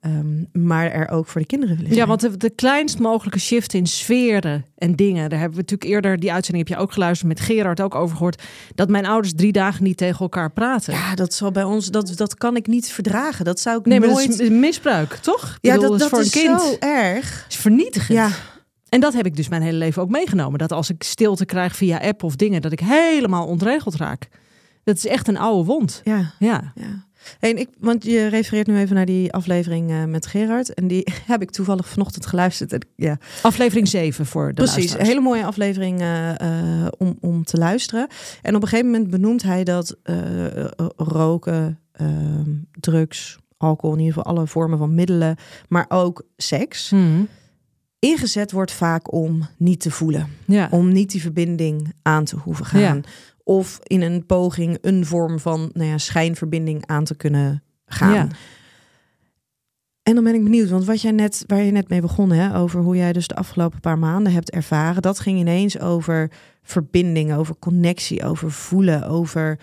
Ehm, 0.00 0.64
maar 0.66 0.90
er 0.90 1.08
ook 1.08 1.26
voor 1.26 1.40
de 1.40 1.46
kinderen 1.46 1.74
willen 1.76 1.90
zijn. 1.92 2.02
Ja, 2.02 2.08
want 2.08 2.20
de, 2.20 2.36
de 2.36 2.50
kleinst 2.50 2.98
mogelijke 2.98 3.38
shift 3.38 3.74
in 3.74 3.86
sferen 3.86 4.64
en 4.76 4.96
dingen. 4.96 5.28
Daar 5.30 5.38
hebben 5.38 5.56
we 5.56 5.62
natuurlijk 5.62 5.90
eerder, 5.90 6.20
die 6.20 6.32
uitzending 6.32 6.68
heb 6.68 6.76
je 6.78 6.82
ook 6.82 6.92
geluisterd 6.92 7.28
met 7.28 7.40
Gerard 7.40 7.80
ook 7.80 7.94
over 7.94 8.16
gehoord. 8.16 8.42
Dat 8.74 8.88
mijn 8.88 9.06
ouders 9.06 9.34
drie 9.34 9.52
dagen 9.52 9.84
niet 9.84 9.96
tegen 9.96 10.20
elkaar 10.20 10.52
praten. 10.52 10.92
Ja, 10.92 11.14
dat 11.14 11.34
zal 11.34 11.50
bij 11.50 11.64
ons, 11.64 11.86
dat, 11.86 12.12
dat 12.16 12.34
kan 12.34 12.56
ik 12.56 12.66
niet 12.66 12.88
verdragen. 12.88 13.44
Dat 13.44 13.60
zou 13.60 13.78
ik 13.78 13.84
nee, 13.86 14.00
maar 14.00 14.08
nooit. 14.08 14.40
is 14.40 14.48
misbruik, 14.48 15.12
toch? 15.14 15.58
Ja, 15.60 15.74
bedoel, 15.74 15.90
dat, 15.90 15.98
dat 15.98 16.08
voor 16.08 16.20
is 16.20 16.34
een 16.34 16.40
kind 16.42 16.60
zo 16.60 16.76
erg. 16.78 17.46
is 17.48 17.56
vernietigend. 17.56 18.18
Ja, 18.18 18.30
En 18.88 19.00
dat 19.00 19.12
heb 19.14 19.26
ik 19.26 19.36
dus 19.36 19.48
mijn 19.48 19.62
hele 19.62 19.78
leven 19.78 20.02
ook 20.02 20.10
meegenomen. 20.10 20.58
Dat 20.58 20.72
als 20.72 20.90
ik 20.90 21.02
stilte 21.02 21.44
krijg 21.44 21.76
via 21.76 21.98
app 21.98 22.22
of 22.22 22.36
dingen, 22.36 22.62
dat 22.62 22.72
ik 22.72 22.80
helemaal 22.80 23.46
ontregeld 23.46 23.94
raak. 23.94 24.28
Dat 24.84 24.96
is 24.96 25.06
echt 25.06 25.28
een 25.28 25.38
oude 25.38 25.64
wond. 25.64 26.00
ja, 26.04 26.32
Ja. 26.38 26.72
ja. 26.74 27.06
En 27.40 27.58
ik, 27.58 27.68
want 27.78 28.04
je 28.04 28.26
refereert 28.26 28.66
nu 28.66 28.78
even 28.78 28.94
naar 28.94 29.06
die 29.06 29.32
aflevering 29.32 29.90
eh, 29.90 30.04
met 30.04 30.26
Gerard. 30.26 30.74
En 30.74 30.88
die 30.88 31.12
heb 31.26 31.42
ik 31.42 31.50
toevallig 31.50 31.88
vanochtend 31.88 32.26
geluisterd. 32.26 32.72
En, 32.72 32.80
ja, 32.96 33.18
Aflevering 33.42 33.88
7 33.88 34.26
voor 34.26 34.46
de 34.46 34.62
Precies, 34.62 34.92
een 34.98 35.06
hele 35.06 35.20
mooie 35.20 35.44
aflevering 35.44 36.00
eh, 36.00 36.40
eh, 36.40 36.86
om, 36.98 37.16
om 37.20 37.44
te 37.44 37.56
luisteren. 37.56 38.08
En 38.42 38.54
op 38.56 38.62
een 38.62 38.68
gegeven 38.68 38.90
moment 38.90 39.10
benoemt 39.10 39.42
hij 39.42 39.64
dat 39.64 39.96
roken, 40.96 41.78
ehm, 41.92 42.50
drugs, 42.80 43.38
alcohol, 43.56 43.94
in 43.96 44.02
ieder 44.02 44.14
geval 44.14 44.36
alle 44.36 44.46
vormen 44.46 44.78
van 44.78 44.94
middelen, 44.94 45.36
maar 45.68 45.84
ook 45.88 46.22
seks, 46.36 46.90
Mhm. 46.90 47.22
ingezet 47.98 48.52
wordt 48.52 48.72
vaak 48.72 49.12
om 49.12 49.48
niet 49.56 49.80
te 49.80 49.90
voelen. 49.90 50.26
Ja. 50.46 50.68
Om 50.70 50.92
niet 50.92 51.10
die 51.10 51.20
verbinding 51.20 51.92
aan 52.02 52.24
te 52.24 52.36
hoeven 52.36 52.64
gaan. 52.66 52.80
Ja. 52.80 53.00
Of 53.48 53.78
in 53.82 54.02
een 54.02 54.26
poging 54.26 54.78
een 54.80 55.06
vorm 55.06 55.38
van 55.38 55.70
nou 55.72 55.88
ja, 55.88 55.98
schijnverbinding 55.98 56.86
aan 56.86 57.04
te 57.04 57.14
kunnen 57.14 57.62
gaan. 57.86 58.14
Ja. 58.14 58.28
En 60.02 60.14
dan 60.14 60.24
ben 60.24 60.34
ik 60.34 60.42
benieuwd, 60.42 60.68
want 60.68 60.84
wat 60.84 61.02
jij 61.02 61.10
net, 61.10 61.44
waar 61.46 61.62
je 61.62 61.70
net 61.70 61.88
mee 61.88 62.00
begon, 62.00 62.30
hè, 62.30 62.56
over 62.56 62.80
hoe 62.80 62.96
jij 62.96 63.12
dus 63.12 63.26
de 63.26 63.34
afgelopen 63.34 63.80
paar 63.80 63.98
maanden 63.98 64.32
hebt 64.32 64.50
ervaren, 64.50 65.02
dat 65.02 65.20
ging 65.20 65.38
ineens 65.38 65.78
over 65.78 66.30
verbinding, 66.62 67.34
over 67.34 67.58
connectie, 67.58 68.24
over 68.24 68.52
voelen, 68.52 69.06
over, 69.06 69.58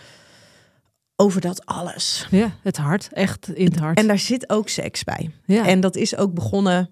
over 1.15 1.41
dat 1.41 1.65
alles. 1.65 2.27
ja, 2.31 2.51
het 2.61 2.77
hart. 2.77 3.09
Echt 3.11 3.53
in 3.53 3.65
het 3.65 3.79
hart. 3.79 3.97
En 3.97 4.07
daar 4.07 4.19
zit 4.19 4.49
ook 4.49 4.69
seks 4.69 5.03
bij. 5.03 5.31
ja. 5.45 5.67
En 5.67 5.79
dat 5.79 5.95
is 5.95 6.15
ook 6.17 6.33
begonnen 6.33 6.89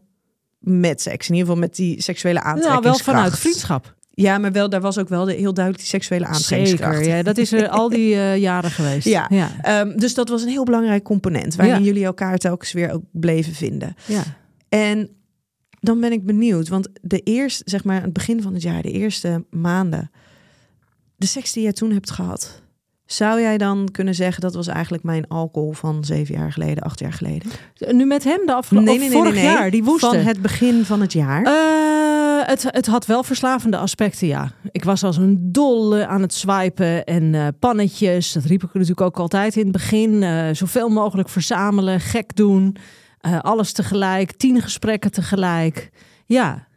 met 0.60 1.01
seks, 1.01 1.29
in 1.29 1.34
ieder 1.36 1.47
geval 1.47 1.67
met 1.67 1.75
die 1.75 2.01
seksuele 2.01 2.39
nou, 2.39 2.51
aantrekkingskracht. 2.51 3.06
wel 3.06 3.15
vanuit 3.15 3.39
vriendschap. 3.39 3.95
Ja, 4.15 4.38
maar 4.38 4.52
wel, 4.52 4.69
daar 4.69 4.82
was 4.82 4.97
ook 4.97 5.10
wel 5.10 5.26
de, 5.26 5.34
heel 5.34 5.54
duidelijk 5.54 5.78
die 5.84 5.93
seksuele 5.93 6.26
aantrekkingskracht. 6.26 6.95
Zeker, 6.97 7.15
ja, 7.15 7.23
dat 7.23 7.38
is 7.38 7.52
er 7.52 7.67
al 7.80 7.89
die 7.89 8.13
eh, 8.15 8.38
jaren 8.38 8.71
geweest. 8.71 9.08
Ja. 9.08 9.28
ja. 9.30 9.52
Ehm, 9.62 9.97
dus 9.97 10.13
dat 10.13 10.30
was 10.30 10.41
een 10.41 10.49
heel 10.49 10.63
belangrijk 10.63 11.04
component, 11.04 11.56
waarin 11.56 11.76
Ja. 11.76 11.82
jullie 11.82 12.06
elkaar 12.06 12.38
telkens 12.38 12.71
weer 12.71 12.91
ook 12.91 13.04
bleven 13.12 13.54
vinden. 13.54 13.95
ja. 14.06 14.23
En 14.69 15.10
dan 15.80 15.99
ben 15.99 16.12
ik 16.12 16.26
benieuwd, 16.26 16.67
want 16.67 16.89
de 17.02 17.19
eerste, 17.19 17.63
zeg 17.65 17.84
maar, 17.84 18.02
het 18.02 18.13
begin 18.13 18.41
van 18.41 18.54
het 18.54 18.62
jaar, 18.62 18.82
de 18.82 18.91
eerste 18.91 19.45
maanden, 19.49 20.12
de 21.15 21.26
seks 21.26 21.54
die 21.54 21.63
jij 21.63 21.73
toen 21.73 21.91
hebt 21.91 22.12
gehad, 22.12 22.62
zou 23.06 23.42
jij 23.42 23.58
dan 23.58 23.89
kunnen 23.92 24.16
zeggen 24.16 24.42
dat 24.42 24.54
was 24.54 24.68
eigenlijk 24.68 25.04
mijn 25.04 25.28
alcohol 25.28 25.72
van 25.72 26.04
zeven 26.04 26.36
jaar 26.36 26.52
geleden, 26.52 26.84
acht 26.84 27.00
jaar 27.00 27.13
geleden? 27.13 27.52
Nu 27.89 28.06
met 28.06 28.24
hem 28.24 28.46
de 28.46 28.54
afgelopen 28.54 29.12
vorig 29.12 29.42
jaar, 29.42 29.72
die 29.72 29.84
woeste. 29.84 30.06
Van 30.06 30.16
het 30.16 30.42
begin 30.42 30.86
van 30.86 31.02
het 31.02 31.13
jaar. 31.13 31.44
Eh, 31.44 32.48
het, 32.48 32.63
het 32.68 32.86
had 32.86 33.06
wel 33.06 33.24
verslavende 33.24 33.78
aspecten, 33.78 34.28
ja. 34.28 34.52
Ik 34.72 34.84
was 34.84 35.04
als 35.04 35.18
een 35.18 35.52
dolle 35.52 36.08
aan 36.08 36.22
het 36.22 36.34
swipen 36.34 37.04
en 37.06 37.36
eh, 37.36 37.48
pannetjes. 37.60 38.32
Dat 38.32 38.44
riep 38.44 38.63
ik 38.63 38.74
natuurlijk 38.74 39.02
ook 39.02 39.20
altijd 39.20 39.56
in 39.56 39.63
het 39.63 39.72
begin. 39.72 40.24
Eh, 40.24 40.48
zoveel 40.52 40.89
mogelijk 40.89 41.30
verzamelen, 41.30 42.00
gek 42.00 42.36
doen. 42.36 42.76
alles 43.42 43.72
tegelijk, 43.72 44.32
tien 44.32 44.62
gesprekken 44.62 45.12
tegelijk. 45.12 45.89
Ja, 46.26 46.68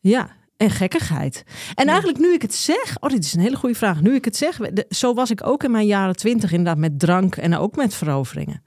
ja. 0.00 0.28
En 0.56 0.70
gekkigheid. 0.70 1.44
En 1.74 1.86
eigenlijk 1.88 2.18
nu 2.18 2.32
ik 2.32 2.42
het 2.42 2.54
zeg, 2.54 2.96
oh 3.00 3.10
dit 3.10 3.24
is 3.24 3.32
een 3.34 3.40
hele 3.40 3.56
goede 3.56 3.74
vraag. 3.74 4.00
Nu 4.00 4.14
ik 4.14 4.24
het 4.24 4.36
zeg, 4.36 4.56
de- 4.56 4.86
zo 4.88 5.14
was 5.14 5.30
ik 5.30 5.46
ook 5.46 5.64
in 5.64 5.70
mijn 5.70 5.86
jaren 5.86 6.16
twintig 6.16 6.50
inderdaad 6.50 6.78
met 6.78 6.98
drank 6.98 7.36
en 7.36 7.56
ook 7.56 7.76
met 7.76 7.94
veroveringen. 7.94 8.62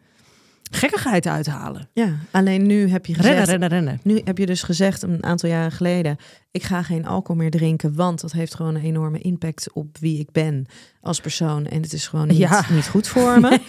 Gekkigheid 0.71 1.27
uithalen. 1.27 1.89
ja, 1.93 2.15
alleen 2.31 2.65
nu 2.65 2.89
heb 2.89 3.05
je 3.05 3.13
gezegd, 3.13 3.35
Rennen, 3.35 3.49
rennen, 3.69 3.69
rennen. 3.69 3.99
nu 4.03 4.21
heb 4.23 4.37
je 4.37 4.45
dus 4.45 4.63
gezegd 4.63 5.01
een 5.01 5.23
aantal 5.23 5.49
jaren 5.49 5.71
geleden, 5.71 6.17
ik 6.51 6.63
ga 6.63 6.83
geen 6.83 7.05
alcohol 7.05 7.41
meer 7.41 7.51
drinken, 7.51 7.95
want 7.95 8.21
dat 8.21 8.31
heeft 8.31 8.55
gewoon 8.55 8.75
een 8.75 8.81
enorme 8.83 9.19
impact 9.19 9.73
op 9.73 9.97
wie 9.97 10.19
ik 10.19 10.31
ben 10.31 10.65
als 11.01 11.19
persoon. 11.19 11.65
En 11.65 11.81
het 11.81 11.93
is 11.93 12.07
gewoon 12.07 12.27
niet, 12.27 12.37
Ja. 12.37 12.63
niet 12.71 12.87
goed 12.87 13.07
voor 13.07 13.39
me. 13.39 13.59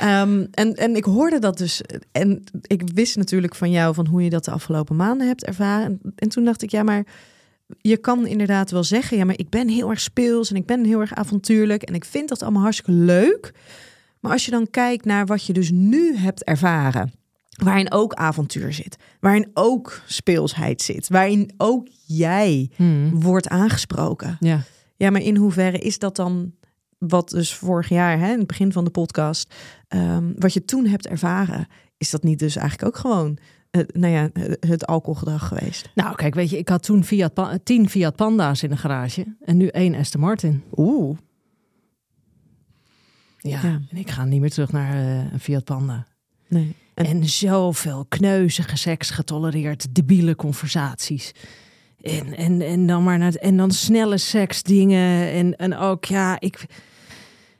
Ehm, 0.00 0.46
en, 0.50 0.74
en 0.74 0.96
ik 0.96 1.04
hoorde 1.04 1.38
dat 1.38 1.58
dus. 1.58 1.80
En 2.12 2.44
ik 2.62 2.82
wist 2.94 3.16
natuurlijk 3.16 3.54
van 3.54 3.70
jou 3.70 3.94
van 3.94 4.06
hoe 4.06 4.22
je 4.22 4.30
dat 4.30 4.44
de 4.44 4.50
afgelopen 4.50 4.96
maanden 4.96 5.26
hebt 5.26 5.44
ervaren. 5.44 5.84
En, 5.86 6.12
en 6.16 6.28
toen 6.28 6.44
dacht 6.44 6.62
ik, 6.62 6.70
ja, 6.70 6.82
maar 6.82 7.04
je 7.80 7.96
kan 7.96 8.26
inderdaad 8.26 8.70
wel 8.70 8.84
zeggen, 8.84 9.16
ja, 9.16 9.24
maar 9.24 9.38
ik 9.38 9.50
ben 9.50 9.68
heel 9.68 9.90
erg 9.90 10.00
speels 10.00 10.50
en 10.50 10.56
ik 10.56 10.66
ben 10.66 10.84
heel 10.84 11.00
erg 11.00 11.14
avontuurlijk 11.14 11.82
en 11.82 11.94
ik 11.94 12.04
vind 12.04 12.28
dat 12.28 12.42
allemaal 12.42 12.62
hartstikke 12.62 12.92
leuk. 12.92 13.52
Maar 14.20 14.32
als 14.32 14.44
je 14.44 14.50
dan 14.50 14.70
kijkt 14.70 15.04
naar 15.04 15.26
wat 15.26 15.46
je 15.46 15.52
dus 15.52 15.70
nu 15.70 16.16
hebt 16.16 16.44
ervaren, 16.44 17.12
waarin 17.62 17.92
ook 17.92 18.14
avontuur 18.14 18.72
zit, 18.72 18.96
waarin 19.20 19.50
ook 19.54 20.00
speelsheid 20.06 20.82
zit, 20.82 21.08
waarin 21.08 21.52
ook 21.56 21.88
jij 22.06 22.70
Hmm. 22.76 23.20
wordt 23.20 23.48
aangesproken. 23.48 24.36
Ja. 24.40 24.62
Ja, 24.96 25.10
maar 25.10 25.20
in 25.20 25.36
hoeverre 25.36 25.78
is 25.78 25.98
dat 25.98 26.16
dan 26.16 26.52
wat 26.98 27.28
dus 27.28 27.54
vorig 27.54 27.88
jaar, 27.88 28.18
hè, 28.18 28.32
in 28.32 28.38
het 28.38 28.46
begin 28.46 28.72
van 28.72 28.84
de 28.84 28.90
podcast, 28.90 29.54
ehm, 29.88 30.32
wat 30.36 30.52
je 30.52 30.64
toen 30.64 30.86
hebt 30.86 31.06
ervaren, 31.06 31.66
is 31.98 32.10
dat 32.10 32.22
niet 32.22 32.38
dus 32.38 32.56
eigenlijk 32.56 32.88
ook 32.88 33.00
gewoon, 33.00 33.38
nou 33.70 34.12
ja, 34.12 34.28
het 34.60 34.86
alcoholgedrag 34.86 35.48
geweest? 35.48 35.90
Nou, 35.94 36.14
kijk, 36.14 36.34
weet 36.34 36.50
je, 36.50 36.58
ik 36.58 36.68
had 36.68 36.82
toen 36.82 37.04
Fiat 37.04 37.60
tien 37.64 37.88
Fiat 37.88 38.16
Panda's 38.16 38.62
in 38.62 38.70
de 38.70 38.76
garage 38.76 39.24
en 39.44 39.56
nu 39.56 39.66
één 39.66 39.94
Aston 39.94 40.20
Martin. 40.20 40.62
Oeh. 40.76 41.18
Ja, 43.38 43.60
Ja. 43.62 43.80
en 43.90 43.96
ik 43.96 44.10
ga 44.10 44.24
niet 44.24 44.40
meer 44.40 44.50
terug 44.50 44.72
naar 44.72 44.94
eh, 44.94 45.32
een 45.32 45.40
Fiat 45.40 45.64
Panda. 45.64 46.06
Nee. 46.48 46.74
En- 46.94 47.04
En, 47.06 47.24
zoveel 47.28 48.04
kneuzige 48.08 48.76
seks 48.76 49.10
getolereerd, 49.10 49.94
debiele 49.94 50.36
conversaties. 50.36 51.32
En, 52.02 52.36
en, 52.36 52.60
en 52.60 52.86
dan 52.86 53.04
maar 53.04 53.18
naar 53.18 53.26
het- 53.32 53.38
en 53.40 53.56
dan 53.56 53.70
snelle 53.70 54.18
seksdingen. 54.18 55.30
En, 55.32 55.56
en 55.56 55.76
ook, 55.76 56.04
ja, 56.04 56.40
ik. 56.40 56.64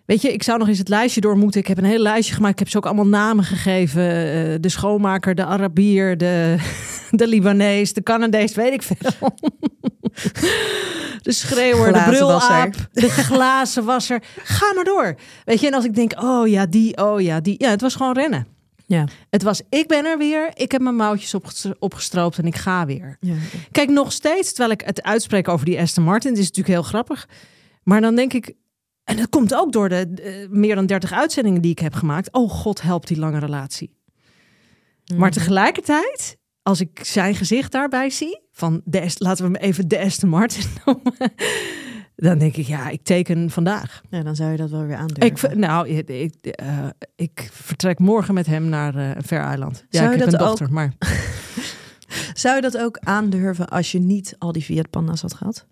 Weet 0.06 0.22
je, 0.22 0.32
ik 0.32 0.42
zou 0.42 0.58
nog 0.58 0.68
eens 0.68 0.78
het 0.78 0.88
lijstje 0.88 1.20
door 1.20 1.36
moeten. 1.36 1.60
Ik 1.60 1.66
heb 1.66 1.78
een 1.78 1.84
heel 1.84 1.98
lijstje 1.98 2.34
gemaakt. 2.34 2.52
Ik 2.52 2.58
heb 2.58 2.68
ze 2.68 2.76
ook 2.76 2.86
allemaal 2.86 3.06
namen 3.06 3.44
gegeven. 3.44 4.02
Eh, 4.02 4.54
de 4.60 4.68
schoonmaker, 4.68 5.34
de 5.34 5.44
Arabier, 5.44 6.16
de, 6.18 6.56
de 7.10 7.26
Libanees, 7.26 7.92
de 7.92 8.02
Canadees, 8.02 8.54
weet 8.54 8.72
ik 8.72 8.82
veel. 8.82 8.96
De 11.22 11.32
schreeuwer, 11.32 11.92
de 11.92 12.02
brulaap, 12.06 12.74
de 12.92 13.08
glazenwasser. 13.10 14.22
Ga 14.42 14.72
maar 14.74 14.84
door. 14.84 15.14
Weet 15.44 15.60
je, 15.60 15.66
en 15.66 15.74
als 15.74 15.84
ik 15.84 15.94
denk, 15.94 16.22
oh 16.22 16.48
ja, 16.48 16.66
die, 16.66 16.96
oh 16.96 17.20
ja, 17.20 17.40
die. 17.40 17.54
Ja, 17.58 17.70
het 17.70 17.80
was 17.80 17.94
gewoon 17.94 18.14
rennen. 18.14 18.46
Ja. 18.86 19.04
Het 19.30 19.42
was, 19.42 19.62
ik 19.68 19.86
ben 19.88 20.04
er 20.04 20.18
weer. 20.18 20.50
Ik 20.54 20.72
heb 20.72 20.80
mijn 20.80 20.96
mouwtjes 20.96 21.34
opgestro- 21.34 21.74
opgestroopt 21.78 22.38
en 22.38 22.46
ik 22.46 22.56
ga 22.56 22.86
weer. 22.86 23.16
ja. 23.20 23.34
Kijk, 23.72 23.88
nog 23.88 24.12
steeds, 24.12 24.48
terwijl 24.48 24.70
ik 24.70 24.82
het 24.84 25.02
uitspreek 25.02 25.48
over 25.48 25.66
die 25.66 25.80
Aston 25.80 26.04
Martin. 26.04 26.30
Het 26.30 26.38
is 26.40 26.46
natuurlijk 26.46 26.74
heel 26.74 26.82
grappig. 26.88 27.28
Maar 27.82 28.00
dan 28.00 28.14
denk 28.14 28.32
ik, 28.32 28.52
en 29.06 29.16
dat 29.16 29.28
komt 29.28 29.54
ook 29.54 29.72
door 29.72 29.88
de 29.88 30.08
eh, 30.22 30.48
meer 30.48 30.74
dan 30.74 30.86
30 30.86 31.12
uitzendingen 31.12 31.60
die 31.62 31.70
ik 31.70 31.78
heb 31.78 31.94
gemaakt. 31.94 32.32
Oh 32.32 32.50
god, 32.50 32.82
helpt 32.82 33.08
die 33.08 33.18
lange 33.18 33.38
relatie. 33.38 33.94
Maar 35.16 35.30
tegelijkertijd, 35.30 36.36
als 36.62 36.80
ik 36.80 37.00
zijn 37.04 37.34
gezicht 37.34 37.72
daarbij 37.72 38.10
zie, 38.10 38.40
van 38.52 38.80
de, 38.84 39.14
laten 39.18 39.44
we 39.50 39.58
hem 39.58 39.68
even 39.68 39.88
de 39.88 39.98
Aston 40.00 40.28
Martin 40.28 40.64
noemen. 40.84 41.14
Dan 42.16 42.38
denk 42.38 42.56
ik, 42.56 42.66
ja, 42.66 42.88
ik 42.88 43.02
teken 43.02 43.50
vandaag. 43.50 44.00
Ja, 44.10 44.22
dan 44.22 44.36
zou 44.36 44.50
je 44.50 44.56
dat 44.56 44.70
wel 44.70 44.84
weer 44.86 44.96
aandurven. 44.96 45.26
Ik, 45.26 45.38
ver- 45.38 45.58
nou, 45.58 45.88
ik, 45.88 46.08
ik, 46.08 46.34
ik 47.16 47.48
vertrek 47.52 47.98
morgen 47.98 48.34
met 48.34 48.46
hem 48.46 48.68
naar 48.68 48.94
een 48.94 49.22
ver 49.22 49.40
eiland. 49.40 49.84
Ja, 49.88 49.98
Zou 50.00 50.12
ik 50.12 50.18
heb 50.18 50.30
dat 50.30 50.34
een 50.40 50.40
ook- 50.40 50.46
dochter, 50.48 50.72
maar 50.72 50.92
Zou 52.34 52.54
je 52.56 52.60
dat 52.62 52.78
ook 52.78 52.98
aandurven 52.98 53.68
als 53.68 53.92
je 53.92 53.98
niet 53.98 54.34
al 54.38 54.52
die 54.52 54.62
Fiat 54.62 54.90
Panda's 54.90 55.20
had 55.22 55.34
gehad? 55.34 55.66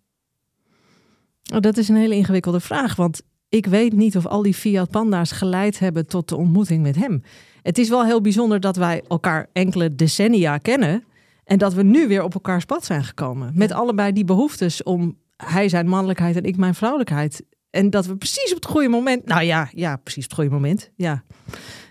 Oh, 1.52 1.60
dat 1.60 1.76
is 1.76 1.88
een 1.88 1.96
hele 1.96 2.14
ingewikkelde 2.14 2.60
vraag. 2.60 2.96
Want 2.96 3.22
ik 3.48 3.66
weet 3.66 3.92
niet 3.92 4.16
of 4.16 4.26
al 4.26 4.42
die 4.42 4.54
Fiat 4.54 4.90
Panda's 4.90 5.32
geleid 5.32 5.78
hebben 5.78 6.06
tot 6.06 6.28
de 6.28 6.36
ontmoeting 6.36 6.82
met 6.82 6.96
hem. 6.96 7.22
Het 7.62 7.78
is 7.78 7.88
wel 7.88 8.04
heel 8.04 8.20
bijzonder 8.20 8.60
dat 8.60 8.76
wij 8.76 9.02
elkaar 9.08 9.48
enkele 9.52 9.94
decennia 9.94 10.58
kennen. 10.58 11.04
En 11.44 11.58
dat 11.58 11.74
we 11.74 11.82
nu 11.82 12.08
weer 12.08 12.22
op 12.22 12.34
elkaars 12.34 12.64
pad 12.64 12.84
zijn 12.84 13.04
gekomen. 13.04 13.50
Met 13.54 13.72
allebei 13.72 14.12
die 14.12 14.24
behoeftes 14.24 14.82
om 14.82 15.18
hij 15.36 15.68
zijn 15.68 15.88
mannelijkheid 15.88 16.36
en 16.36 16.44
ik 16.44 16.56
mijn 16.56 16.74
vrouwelijkheid. 16.74 17.42
En 17.70 17.90
dat 17.90 18.06
we 18.06 18.16
precies 18.16 18.50
op 18.50 18.62
het 18.62 18.70
goede 18.70 18.88
moment. 18.88 19.24
Nou 19.24 19.42
ja, 19.42 19.68
ja, 19.72 19.96
precies 19.96 20.24
op 20.24 20.30
het 20.30 20.38
goede 20.38 20.54
moment. 20.54 20.90
Ja. 20.96 21.24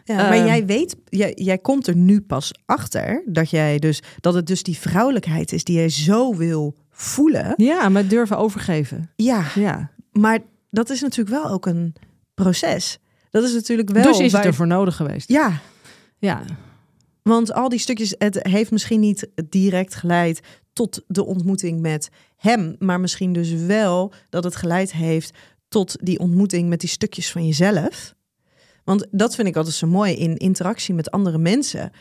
Ja, 0.04 0.16
maar 0.16 0.32
Ehm. 0.32 0.46
jij 0.46 0.66
weet, 0.66 0.96
jij, 1.10 1.32
jij 1.36 1.58
komt 1.58 1.88
er 1.88 1.96
nu 1.96 2.22
pas 2.22 2.52
achter 2.66 3.24
dat 3.26 3.50
jij 3.50 3.80
dus 3.80 4.02
dat 4.20 4.34
het 4.34 4.48
dus 4.48 4.64
die 4.64 4.78
vrouwelijkheid 4.78 5.52
is 5.52 5.64
die 5.64 5.76
jij 5.76 5.90
zo 5.90 6.36
wil 6.36 6.76
voelen. 7.04 7.54
Ja, 7.58 7.90
maar 7.90 8.08
durven 8.08 8.38
overgeven. 8.38 9.10
Ja, 9.16 9.46
Ja. 9.56 9.92
maar 10.12 10.40
dat 10.70 10.90
is 10.90 11.02
natuurlijk 11.02 11.44
wel 11.44 11.52
ook 11.52 11.66
een 11.66 11.96
proces. 12.34 13.00
Dat 13.30 13.44
is 13.44 13.54
natuurlijk 13.54 13.90
wel. 13.90 14.04
dus 14.04 14.18
is 14.18 14.22
het 14.24 14.32
waar- 14.32 14.46
ervoor 14.46 14.68
nodig 14.68 14.96
geweest. 14.96 15.30
Ja, 15.30 15.60
Ja. 16.20 16.42
want 17.22 17.54
al 17.54 17.70
die 17.70 17.80
stukjes, 17.80 18.16
het 18.18 18.40
heeft 18.42 18.72
misschien 18.72 19.00
niet 19.00 19.28
direct 19.50 19.96
geleid 19.96 20.40
tot 20.74 21.02
de 21.08 21.26
ontmoeting 21.26 21.82
met 21.82 22.10
hem, 22.36 22.76
maar 22.80 23.00
misschien 23.00 23.34
dus 23.34 23.52
wel 23.54 24.14
dat 24.30 24.44
het 24.44 24.56
geleid 24.56 24.92
heeft 24.94 25.38
tot 25.68 25.96
die 26.02 26.20
ontmoeting 26.20 26.70
met 26.70 26.80
die 26.80 26.90
stukjes 26.90 27.32
van 27.32 27.46
jezelf. 27.46 28.16
Want 28.84 29.08
dat 29.12 29.36
vind 29.36 29.48
ik 29.48 29.56
altijd 29.56 29.76
zo 29.76 29.88
mooi 29.88 30.14
in 30.14 30.38
interactie 30.38 30.94
met 30.94 31.12
andere 31.12 31.38
mensen. 31.38 31.92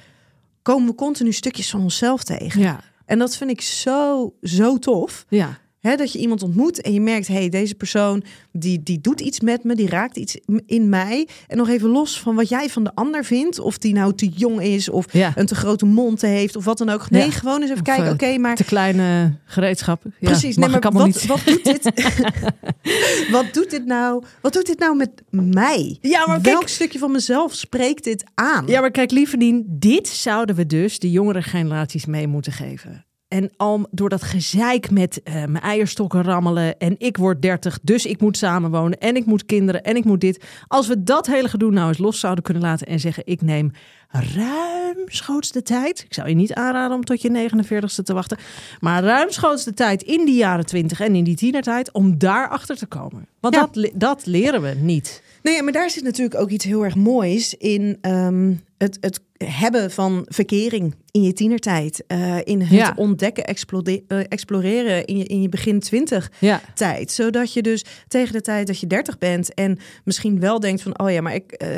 Komen 0.62 0.88
we 0.88 0.94
continu 0.94 1.32
stukjes 1.32 1.70
van 1.70 1.80
onszelf 1.80 2.22
tegen. 2.24 2.60
Ja. 2.60 2.80
En 3.06 3.18
dat 3.18 3.36
vind 3.36 3.50
ik 3.50 3.60
zo, 3.60 4.32
zo 4.42 4.78
tof. 4.78 5.24
Ja. 5.28 5.58
Dat 5.82 6.12
je 6.12 6.18
iemand 6.18 6.42
ontmoet 6.42 6.80
en 6.80 6.92
je 6.92 7.00
merkt, 7.00 7.26
hé, 7.26 7.34
hey, 7.34 7.48
deze 7.48 7.74
persoon 7.74 8.22
die, 8.52 8.82
die 8.82 9.00
doet 9.00 9.20
iets 9.20 9.40
met 9.40 9.64
me, 9.64 9.74
die 9.74 9.88
raakt 9.88 10.16
iets 10.16 10.38
in 10.66 10.88
mij. 10.88 11.28
En 11.48 11.56
nog 11.56 11.68
even 11.68 11.88
los 11.88 12.20
van 12.20 12.34
wat 12.34 12.48
jij 12.48 12.68
van 12.68 12.84
de 12.84 12.90
ander 12.94 13.24
vindt, 13.24 13.58
of 13.58 13.78
die 13.78 13.92
nou 13.92 14.14
te 14.14 14.28
jong 14.28 14.60
is, 14.62 14.88
of 14.88 15.12
Ja. 15.12 15.32
een 15.34 15.46
te 15.46 15.54
grote 15.54 15.84
mond 15.86 16.20
heeft, 16.20 16.56
of 16.56 16.64
wat 16.64 16.78
dan 16.78 16.88
ook. 16.88 17.10
Nee, 17.10 17.24
Ja. 17.24 17.30
gewoon 17.30 17.54
eens 17.60 17.64
even 17.70 17.76
Of, 17.76 17.82
kijken, 17.82 18.06
eh, 18.06 18.12
oké, 18.12 18.38
maar 18.38 18.56
Te 18.56 18.64
kleine 18.64 19.36
gereedschappen. 19.44 20.14
Ja, 20.20 20.28
precies. 20.30 20.56
Nee, 20.56 20.68
maar 20.68 20.80
wat, 20.80 21.04
niet. 21.06 21.26
wat 21.26 21.40
doet 21.44 21.64
dit? 21.64 21.82
wat 23.36 23.46
doet 23.54 23.70
dit 23.70 23.86
nou? 23.86 24.24
Wat 24.40 24.52
doet 24.52 24.66
dit 24.66 24.78
nou 24.78 24.96
met 24.96 25.10
mij? 25.30 25.98
Ja, 26.00 26.26
maar 26.26 26.40
Welk 26.40 26.56
kijk- 26.58 26.68
stukje 26.68 26.98
van 26.98 27.10
mezelf 27.12 27.54
spreekt 27.54 28.04
dit 28.04 28.24
aan? 28.34 28.66
Ja, 28.66 28.80
maar 28.80 28.90
kijk, 28.90 29.10
lieverdien, 29.10 29.66
dit 29.68 30.08
zouden 30.08 30.54
we 30.56 30.66
dus 30.66 30.98
de 30.98 31.10
jongere 31.10 31.42
generaties 31.42 32.06
mee 32.06 32.26
moeten 32.26 32.52
geven. 32.52 33.04
En 33.32 33.50
al 33.56 33.86
door 33.90 34.08
dat 34.08 34.22
gezeik 34.22 34.90
met 34.90 35.22
eh, 35.22 35.34
mijn 35.34 35.60
eierstokken 35.60 36.22
rammelen 36.22 36.78
en 36.78 36.94
ik 36.98 37.16
word 37.16 37.42
30, 37.42 37.78
dus 37.82 38.06
ik 38.06 38.20
moet 38.20 38.36
samenwonen 38.36 38.98
en 38.98 39.16
ik 39.16 39.26
moet 39.26 39.46
kinderen 39.46 39.82
en 39.82 39.96
ik 39.96 40.04
moet 40.04 40.20
dit. 40.20 40.44
Als 40.68 40.86
we 40.86 41.02
dat 41.02 41.26
hele 41.26 41.48
gedoe 41.48 41.70
nou 41.70 41.88
eens 41.88 41.98
los 41.98 42.20
zouden 42.20 42.44
kunnen 42.44 42.62
laten 42.62 42.86
en 42.86 43.00
zeggen 43.00 43.22
ik 43.26 43.42
neem 43.42 43.72
ruimschoots 44.08 45.52
de 45.52 45.62
tijd. 45.62 46.02
Ik 46.02 46.14
zou 46.14 46.28
je 46.28 46.34
niet 46.34 46.54
aanraden 46.54 46.96
om 46.96 47.04
tot 47.04 47.22
je 47.22 47.48
49ste 47.50 48.02
te 48.02 48.14
wachten. 48.14 48.38
Maar 48.80 49.02
ruimschoots 49.02 49.64
de 49.64 49.74
tijd 49.74 50.02
in 50.02 50.24
die 50.24 50.36
jaren 50.36 50.66
20 50.66 51.00
en 51.00 51.14
in 51.14 51.24
die 51.24 51.36
tienertijd 51.36 51.92
om 51.92 52.18
daarachter 52.18 52.76
te 52.76 52.86
komen. 52.86 53.26
Want 53.40 53.54
Ja. 53.54 53.68
dat, 53.72 53.90
dat 53.94 54.26
leren 54.26 54.62
we 54.62 54.74
niet. 54.80 55.22
Nee, 55.42 55.62
maar 55.62 55.72
daar 55.72 55.90
zit 55.90 56.04
natuurlijk 56.04 56.40
ook 56.40 56.50
iets 56.50 56.64
heel 56.64 56.84
erg 56.84 56.94
moois 56.94 57.54
in 57.54 57.98
ehm, 58.00 58.54
het, 58.78 58.98
het 59.00 59.20
hebben 59.44 59.90
van 59.90 60.26
verkering 60.28 60.94
in 61.10 61.22
je 61.22 61.32
tienertijd. 61.32 62.04
eh, 62.06 62.36
in 62.44 62.60
het 62.60 62.70
Ja. 62.70 62.92
ontdekken, 62.96 63.44
eh, 63.44 64.18
exploreren 64.28 65.04
in 65.04 65.16
je, 65.18 65.24
in 65.24 65.42
je 65.42 65.48
begin 65.48 65.80
twintig 65.80 66.30
Ja. 66.38 66.60
tijd. 66.74 67.12
Zodat 67.12 67.52
je 67.52 67.62
dus 67.62 67.84
tegen 68.08 68.32
de 68.32 68.40
tijd 68.40 68.66
dat 68.66 68.78
je 68.80 68.86
30 68.86 69.18
bent 69.18 69.54
en 69.54 69.78
misschien 70.04 70.40
wel 70.40 70.60
denkt 70.60 70.82
van, 70.82 70.98
oh 70.98 71.10
ja, 71.10 71.20
maar 71.20 71.34
ik, 71.34 71.52
eh, 71.52 71.68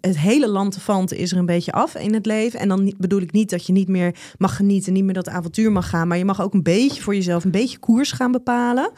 het 0.00 0.18
hele 0.18 0.48
land 0.48 0.78
is 1.12 1.32
er 1.32 1.38
een 1.38 1.46
beetje 1.46 1.72
af 1.72 1.94
in 1.94 2.14
het 2.14 2.26
leven. 2.26 2.60
En 2.60 2.68
dan 2.68 2.94
bedoel 2.98 3.20
ik 3.20 3.32
niet 3.32 3.50
dat 3.50 3.66
je 3.66 3.72
niet 3.72 3.88
meer 3.88 4.14
mag 4.38 4.56
genieten, 4.56 4.92
niet 4.92 5.04
meer 5.04 5.14
dat 5.14 5.28
avontuur 5.28 5.72
mag 5.72 5.88
gaan, 5.88 6.08
maar 6.08 6.18
je 6.18 6.24
mag 6.24 6.42
ook 6.42 6.54
een 6.54 6.62
beetje 6.62 7.02
voor 7.02 7.14
jezelf 7.14 7.44
een 7.44 7.50
beetje 7.50 7.78
koers 7.78 8.12
gaan 8.12 8.32
bepalen. 8.32 8.90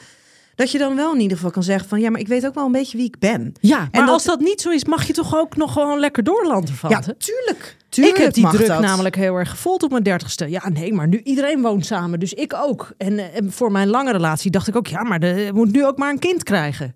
Dat 0.55 0.71
je 0.71 0.79
dan 0.79 0.97
wel 0.97 1.15
in 1.15 1.21
ieder 1.21 1.37
geval 1.37 1.53
kan 1.53 1.63
zeggen 1.63 1.89
van, 1.89 2.01
ja, 2.01 2.11
maar 2.11 2.21
ik 2.21 2.29
weet 2.29 2.47
ook 2.47 2.55
wel 2.55 2.67
een 2.67 2.73
beetje 2.73 2.97
wie 2.97 3.07
ik 3.07 3.19
ben. 3.19 3.53
Ja, 3.61 3.79
maar 3.79 4.01
dat- 4.01 4.09
als 4.09 4.25
dat 4.25 4.41
niet 4.41 4.61
zo 4.61 4.71
is, 4.71 4.85
mag 4.85 5.07
je 5.07 5.13
toch 5.13 5.37
ook 5.37 5.57
nog 5.57 5.73
gewoon 5.73 5.99
lekker 6.01 6.23
doorlanden 6.23 6.75
van. 6.75 6.91
Ja, 6.91 7.01
tuurlijk. 7.19 7.77
Tuurlijk 8.03 8.17
ik 8.17 8.25
heb 8.25 8.35
die 8.35 8.49
druk 8.49 8.67
dat. 8.67 8.81
namelijk 8.81 9.17
heel 9.17 9.35
erg 9.37 9.51
gevoeld 9.51 9.83
op 9.83 9.91
mijn 9.91 10.03
dertigste. 10.03 10.51
Ja, 10.51 10.69
nee, 10.69 10.93
maar 10.93 11.09
nu 11.09 11.21
iedereen 11.25 11.63
woont 11.63 11.87
samen, 11.87 12.21
dus 12.21 12.33
ik 12.35 12.55
ook. 12.55 12.93
En, 12.99 13.19
eh, 13.19 13.37
en 13.37 13.53
voor 13.53 13.73
mijn 13.73 13.89
lange 13.89 14.13
relatie 14.13 14.51
dacht 14.51 14.69
ik 14.69 14.77
ook, 14.77 14.87
ja, 14.87 15.03
maar 15.03 15.21
de 15.21 15.51
moet 15.55 15.73
nu 15.73 15.87
ook 15.87 15.99
maar 15.99 16.11
een 16.11 16.19
kind 16.19 16.43
krijgen. 16.43 16.95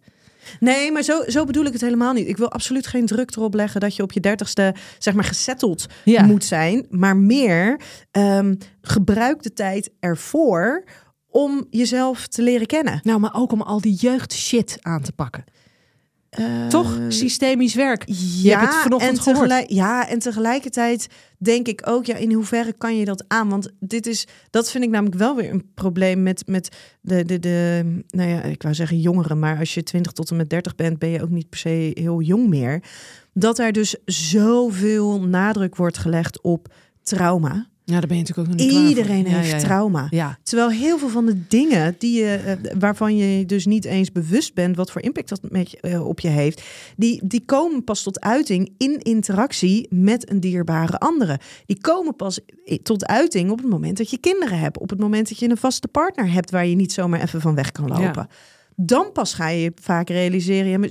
Nee, 0.60 0.92
maar 0.92 1.02
zo, 1.02 1.22
zo 1.26 1.44
bedoel 1.44 1.64
ik 1.64 1.72
het 1.72 1.80
helemaal 1.80 2.12
niet. 2.12 2.28
Ik 2.28 2.36
wil 2.36 2.50
absoluut 2.50 2.86
geen 2.86 3.06
druk 3.06 3.36
erop 3.36 3.54
leggen 3.54 3.80
dat 3.80 3.96
je 3.96 4.02
op 4.02 4.12
je 4.12 4.20
dertigste, 4.20 4.74
zeg 4.98 5.14
maar, 5.14 5.24
gesetteld 5.24 5.86
Ja. 6.04 6.22
moet 6.22 6.44
zijn. 6.44 6.86
Maar 6.90 7.16
meer 7.16 7.80
ehm, 8.10 8.54
gebruik 8.80 9.42
de 9.42 9.52
tijd 9.52 9.90
ervoor 10.00 10.84
om 11.28 11.66
jezelf 11.70 12.26
te 12.26 12.42
leren 12.42 12.66
kennen. 12.66 13.00
Nou, 13.02 13.20
maar 13.20 13.34
ook 13.34 13.52
om 13.52 13.62
al 13.62 13.80
die 13.80 13.94
jeugd 13.94 14.32
shit 14.32 14.78
aan 14.80 15.02
te 15.02 15.12
pakken. 15.12 15.44
Toch? 16.68 16.98
Systemisch 17.08 17.74
werk. 17.74 18.04
Je 18.42 18.50
hebt 18.50 18.60
het 18.60 18.74
vanochtend 18.74 19.26
en 19.26 19.34
gehoord. 19.34 19.72
ja, 19.72 20.08
en 20.08 20.18
tegelijkertijd 20.18 21.06
denk 21.38 21.68
ik 21.68 21.82
ook, 21.84 22.04
ja, 22.04 22.16
in 22.16 22.32
hoeverre 22.32 22.72
kan 22.72 22.96
je 22.96 23.04
dat 23.04 23.24
aan? 23.28 23.48
Want 23.48 23.70
dit 23.80 24.06
is, 24.06 24.26
dat 24.50 24.70
vind 24.70 24.84
ik 24.84 24.90
namelijk 24.90 25.18
wel 25.18 25.36
weer 25.36 25.50
een 25.50 25.70
probleem 25.74 26.22
met, 26.22 26.46
met 26.46 26.76
de, 27.00 27.24
de, 27.24 27.38
de, 27.38 27.84
nou 28.08 28.28
ja, 28.28 28.42
ik 28.42 28.62
wou 28.62 28.74
zeggen 28.74 29.00
jongeren, 29.00 29.38
maar 29.38 29.58
als 29.58 29.74
je 29.74 29.82
20 29.82 30.12
tot 30.12 30.30
en 30.30 30.36
met 30.36 30.50
30 30.50 30.74
bent, 30.74 30.98
ben 30.98 31.08
je 31.08 31.22
ook 31.22 31.30
niet 31.30 31.48
per 31.48 31.58
se 31.58 31.90
heel 31.94 32.20
jong 32.20 32.48
meer. 32.48 32.82
Dat 33.32 33.58
er 33.58 33.72
dus 33.72 33.96
zoveel 34.04 35.20
nadruk 35.20 35.76
wordt 35.76 35.98
gelegd 35.98 36.42
op 36.42 36.72
trauma. 37.02 37.69
Ja, 37.90 37.98
daar 37.98 38.06
ben 38.08 38.16
je 38.16 38.22
natuurlijk 38.22 38.48
ook 38.48 38.56
nog 38.56 38.66
niet. 38.66 38.88
Iedereen 38.88 39.26
heeft 39.26 39.50
ja, 39.50 39.56
ja. 39.56 39.62
trauma. 39.62 40.06
Ja, 40.10 40.38
Terwijl 40.42 40.70
heel 40.70 40.98
veel 40.98 41.08
van 41.08 41.26
de 41.26 41.46
dingen 41.48 41.94
die 41.98 42.22
je, 42.22 42.34
eh, 42.34 42.72
waarvan 42.78 43.16
je 43.16 43.46
dus 43.46 43.66
niet 43.66 43.84
eens 43.84 44.12
bewust 44.12 44.54
bent 44.54 44.76
wat 44.76 44.90
voor 44.90 45.02
impact 45.02 45.28
dat 45.28 45.40
met 45.50 45.70
je, 45.70 45.80
eh, 45.80 46.06
op 46.06 46.20
je 46.20 46.28
heeft, 46.28 46.62
die, 46.96 47.20
die 47.24 47.42
komen 47.44 47.84
pas 47.84 48.02
tot 48.02 48.20
uiting 48.20 48.72
in 48.78 48.98
interactie 48.98 49.86
met 49.90 50.30
een 50.30 50.40
dierbare 50.40 50.98
andere. 50.98 51.38
Die 51.66 51.80
komen 51.80 52.16
pas 52.16 52.40
i- 52.70 52.82
tot 52.82 53.06
uiting 53.06 53.50
op 53.50 53.58
het 53.58 53.68
moment 53.70 53.96
dat 53.96 54.10
je 54.10 54.18
kinderen 54.18 54.58
hebt, 54.58 54.78
op 54.78 54.90
het 54.90 54.98
moment 55.00 55.28
dat 55.28 55.38
je 55.38 55.48
een 55.50 55.56
vaste 55.56 55.88
partner 55.88 56.32
hebt 56.32 56.50
waar 56.50 56.66
je 56.66 56.74
niet 56.76 56.92
zomaar 56.92 57.20
even 57.22 57.40
van 57.40 57.54
weg 57.54 57.72
kan 57.72 57.88
lopen. 57.88 58.28
Dan 58.76 59.12
pas 59.12 59.34
ga 59.34 59.48
je 59.48 59.72
vaak 59.80 60.08
realiseren, 60.08 60.70
ja, 60.70 60.78
maar 60.78 60.88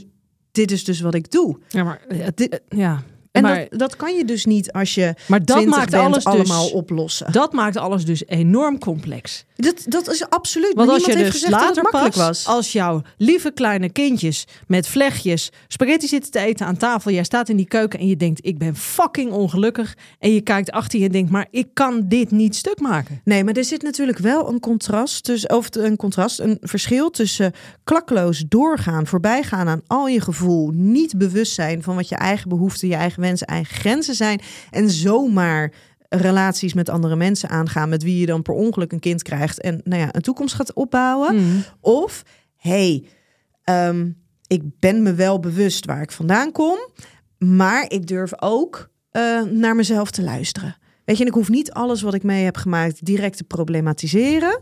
dit 0.52 0.72
is 0.72 0.84
dus 0.84 1.00
wat 1.02 1.14
ik 1.16 1.32
doe. 1.32 1.58
ja 1.70 1.84
maar, 1.84 2.02
eh, 2.08 2.20
het- 2.20 2.38
Dit- 2.38 2.62
eh, 2.68 2.78
ja. 2.80 3.04
En 3.32 3.42
maar, 3.42 3.68
dat, 3.70 3.80
dat 3.80 3.96
kan 3.96 4.15
je 4.15 4.26
dus 4.26 4.46
niet 4.46 4.72
als 4.72 4.96
je 4.96 5.13
maar 5.28 5.46
dat 5.46 5.58
20 5.58 5.78
maakt 5.78 5.94
alles 5.94 6.26
allemaal 6.26 6.63
dus, 6.63 6.72
oplossen. 6.72 7.32
dat 7.32 7.54
maakt 7.54 7.78
alles 7.78 8.06
dus 8.06 8.26
enorm 8.28 8.80
complex. 8.80 9.46
Dat, 9.62 9.84
dat 9.88 10.10
is 10.10 10.30
absoluut. 10.30 10.74
Want 10.74 10.89
als 10.89 11.06
je 11.06 11.08
niemand 11.08 11.32
dus 11.32 11.41
heeft 11.41 11.45
gezegd 11.45 11.52
dat 11.52 11.62
later 11.62 11.84
het 11.84 11.91
makkelijk 11.91 12.15
pas, 12.15 12.45
was. 12.45 12.56
als 12.56 12.72
jouw 12.72 13.02
lieve 13.17 13.52
kleine 13.52 13.89
kindjes 13.89 14.45
met 14.67 14.88
vlechtjes 14.88 15.52
spaghetti 15.67 16.08
zitten 16.08 16.32
te 16.32 16.39
eten 16.39 16.65
aan 16.65 16.78
tafel, 16.78 17.12
jij 17.12 17.24
staat 17.24 17.50
in 17.50 17.56
die 17.56 17.67
keuken 17.67 18.00
en 18.00 18.08
je 18.08 18.17
denkt, 18.17 18.45
ik 18.45 18.58
ben 18.58 18.76
fucking 18.76 19.32
ongelukkig. 19.32 19.98
En 20.19 20.34
je 20.34 20.41
kijkt 20.41 20.72
achter 20.72 21.00
je 21.00 21.06
en 21.06 21.12
denkt, 21.12 21.32
maar 21.32 21.48
ik 21.52 21.67
kan 21.74 22.08
dit 22.08 22.32
niet 22.32 22.56
stuk 22.56 22.80
maken. 22.80 23.22
Nee, 23.24 23.43
maar 23.43 23.54
er 23.54 23.63
zit 23.63 23.82
natuurlijk 23.82 24.17
wel 24.17 24.50
een 24.50 24.60
contrast 24.60 25.24
tussen, 25.24 25.56
of 25.56 25.67
een 25.76 25.95
contrast, 25.95 26.39
een 26.39 26.58
verschil 26.62 27.10
tussen 27.10 27.54
klakkeloos 27.84 28.43
doorgaan, 28.48 29.08
voorbijgaan 29.08 29.67
aan 29.67 29.82
al 29.88 30.08
je 30.08 30.22
gevoel, 30.22 30.72
niet 30.74 31.17
bewust 31.17 31.54
zijn 31.54 31.84
van 31.84 31.95
wat 31.95 32.10
je 32.10 32.15
eigen 32.15 32.50
behoeften, 32.50 32.88
je 32.88 32.95
eigen 32.95 33.22
wensen, 33.22 33.48
eigen 33.48 33.76
grenzen 33.76 34.15
zijn 34.15 34.41
en 34.72 34.89
zomaar 34.89 35.72
relaties 36.10 36.74
met 36.74 36.89
andere 36.89 37.15
mensen 37.15 37.50
aangaan 37.50 37.89
met 37.89 38.04
wie 38.04 38.19
je 38.19 38.26
dan 38.26 38.41
per 38.41 38.54
ongeluk 38.54 38.91
een 38.91 39.00
kind 39.00 39.24
krijgt 39.24 39.62
en 39.62 39.82
nou 39.84 40.02
ja, 40.02 40.10
een 40.12 40.22
toekomst 40.22 40.56
gaat 40.56 40.74
opbouwen. 40.74 41.38
Hmm. 41.38 41.63
Of, 41.82 42.24
hey, 42.56 43.04
ehm, 43.63 44.10
ik 44.48 44.62
ben 44.80 45.04
me 45.04 45.13
wel 45.13 45.39
bewust 45.39 45.86
waar 45.86 46.02
ik 46.02 46.12
vandaan 46.12 46.52
kom, 46.52 46.78
maar 47.38 47.86
ik 47.91 48.08
durf 48.08 48.41
ook 48.41 48.89
eh, 49.10 49.41
naar 49.41 49.76
mezelf 49.76 50.12
te 50.12 50.24
luisteren. 50.24 50.78
Weet 51.06 51.17
je, 51.17 51.24
en 51.24 51.30
ik 51.30 51.36
hoef 51.36 51.50
niet 51.50 51.72
alles 51.72 52.02
wat 52.02 52.13
ik 52.13 52.24
mee 52.24 52.43
heb 52.43 52.58
gemaakt 52.58 53.06
direct 53.06 53.38
te 53.38 53.43
problematiseren. 53.43 54.60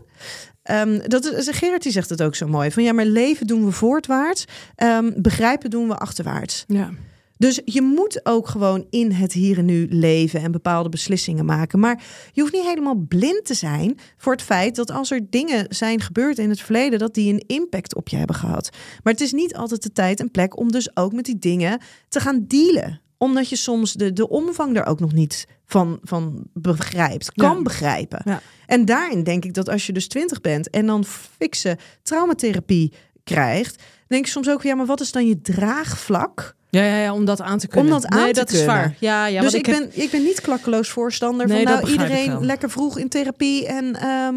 Ehm, 0.62 0.98
dat 1.08 1.24
is, 1.24 1.48
Gerard 1.50 1.82
die 1.82 1.92
zegt 1.92 2.08
het 2.08 2.22
ook 2.22 2.34
zo 2.34 2.46
mooi. 2.46 2.70
Van 2.70 2.82
ja, 2.82 2.92
maar 2.92 3.04
leven 3.04 3.46
doen 3.46 3.64
we 3.64 3.70
voortwaarts, 3.70 4.44
ehm, 4.74 5.10
begrijpen 5.16 5.70
doen 5.70 5.88
we 5.88 5.96
achterwaarts. 5.96 6.64
Ja. 6.66 6.90
Dus 7.38 7.60
je 7.64 7.82
moet 7.82 8.20
ook 8.22 8.48
gewoon 8.48 8.86
in 8.90 9.12
het 9.12 9.32
hier 9.32 9.58
en 9.58 9.64
nu 9.64 9.86
leven 9.90 10.40
en 10.40 10.52
bepaalde 10.52 10.88
beslissingen 10.88 11.44
maken. 11.44 11.78
Maar 11.78 12.02
je 12.32 12.40
hoeft 12.40 12.52
niet 12.52 12.66
helemaal 12.66 13.04
blind 13.08 13.44
te 13.44 13.54
zijn 13.54 13.98
voor 14.16 14.32
het 14.32 14.42
feit 14.42 14.76
dat 14.76 14.90
als 14.90 15.10
er 15.10 15.30
dingen 15.30 15.66
zijn 15.68 16.00
gebeurd 16.00 16.38
in 16.38 16.48
het 16.48 16.60
verleden, 16.60 16.98
dat 16.98 17.14
die 17.14 17.32
een 17.32 17.44
impact 17.46 17.94
op 17.94 18.08
je 18.08 18.16
hebben 18.16 18.36
gehad. 18.36 18.70
Maar 19.02 19.12
het 19.12 19.22
is 19.22 19.32
niet 19.32 19.54
altijd 19.54 19.82
de 19.82 19.92
tijd 19.92 20.20
en 20.20 20.30
plek 20.30 20.58
om 20.58 20.72
dus 20.72 20.96
ook 20.96 21.12
met 21.12 21.24
die 21.24 21.38
dingen 21.38 21.80
te 22.08 22.20
gaan 22.20 22.44
dealen. 22.46 23.00
Omdat 23.16 23.48
je 23.48 23.56
soms 23.56 23.92
de, 23.92 24.12
de 24.12 24.28
omvang 24.28 24.76
er 24.76 24.86
ook 24.86 25.00
nog 25.00 25.12
niet 25.12 25.46
van, 25.64 25.98
van 26.02 26.46
begrijpt, 26.52 27.32
kan 27.32 27.56
Ja. 27.56 27.62
begrijpen. 27.62 28.20
Ja. 28.24 28.40
En 28.66 28.84
daarin 28.84 29.22
denk 29.22 29.44
ik 29.44 29.54
dat 29.54 29.68
als 29.68 29.86
je 29.86 29.92
dus 29.92 30.08
twintig 30.08 30.40
bent 30.40 30.70
en 30.70 30.86
dan 30.86 31.04
fikse 31.04 31.78
traumatherapie 32.02 32.92
krijgt, 33.24 33.82
denk 34.06 34.24
ik 34.24 34.30
soms 34.30 34.48
ook, 34.48 34.62
ja, 34.62 34.74
maar 34.74 34.86
wat 34.86 35.00
is 35.00 35.12
dan 35.12 35.26
je 35.26 35.40
draagvlak 35.40 36.56
Ja, 36.70 36.84
ja, 36.84 36.96
ja, 36.96 37.12
om 37.14 37.24
dat 37.24 37.40
aan 37.40 37.58
te 37.58 37.68
kunnen. 37.68 37.94
Om 37.94 38.00
dat 38.00 38.10
aan 38.10 38.18
nee, 38.22 38.32
te 38.32 38.38
dat 38.38 38.48
kunnen. 38.48 38.66
is 38.66 38.72
waar. 38.72 38.94
Ja, 38.98 39.26
ja, 39.26 39.40
dus 39.40 39.54
ik, 39.54 39.66
heb- 39.66 39.76
ben, 39.78 40.02
ik 40.02 40.10
ben 40.10 40.22
niet 40.22 40.40
klakkeloos 40.40 40.88
voorstander 40.90 41.46
Nee, 41.46 41.62
van 41.66 41.72
nou 41.74 41.90
iedereen 41.90 42.44
lekker 42.44 42.70
vroeg 42.70 42.98
in 42.98 43.08
therapie 43.08 43.66
en, 43.66 43.96
ehm, 43.96 44.34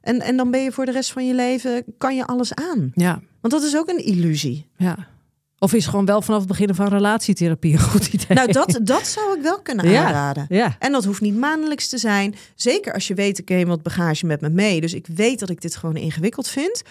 en, 0.00 0.20
en 0.20 0.36
dan 0.36 0.50
ben 0.50 0.60
je 0.60 0.72
voor 0.72 0.84
de 0.84 0.92
rest 0.92 1.12
van 1.12 1.26
je 1.26 1.34
leven, 1.34 1.84
kan 1.98 2.16
je 2.16 2.26
alles 2.26 2.54
aan. 2.54 2.90
Ja, 2.94 3.20
Want 3.40 3.52
dat 3.52 3.62
is 3.62 3.76
ook 3.76 3.88
een 3.88 4.04
illusie. 4.04 4.66
ja. 4.76 4.96
Of 5.58 5.72
is 5.72 5.86
gewoon 5.86 6.04
wel 6.04 6.22
vanaf 6.22 6.38
het 6.38 6.48
begin 6.48 6.74
van 6.74 6.88
relatietherapie 6.88 7.72
een 7.72 7.78
goed 7.80 8.06
idee? 8.06 8.36
Nou, 8.36 8.52
dat, 8.52 8.78
dat 8.82 9.06
zou 9.06 9.36
ik 9.36 9.42
wel 9.42 9.60
kunnen 9.62 9.88
Ja. 9.90 10.04
aanraden. 10.06 10.46
Ja, 10.48 10.76
En 10.78 10.92
dat 10.92 11.04
hoeft 11.04 11.20
niet 11.20 11.36
maandelijks 11.36 11.88
te 11.88 11.98
zijn. 11.98 12.34
Zeker 12.54 12.92
als 12.94 13.08
je 13.08 13.14
weet, 13.14 13.38
ik 13.38 13.48
neem 13.48 13.68
wat 13.68 13.82
bagage 13.82 14.26
met 14.26 14.40
me 14.40 14.48
mee. 14.48 14.80
Dus 14.80 14.94
ik 14.94 15.06
weet 15.14 15.38
dat 15.38 15.50
ik 15.50 15.60
dit 15.60 15.76
gewoon 15.76 15.96
ingewikkeld 15.96 16.48
vind. 16.48 16.82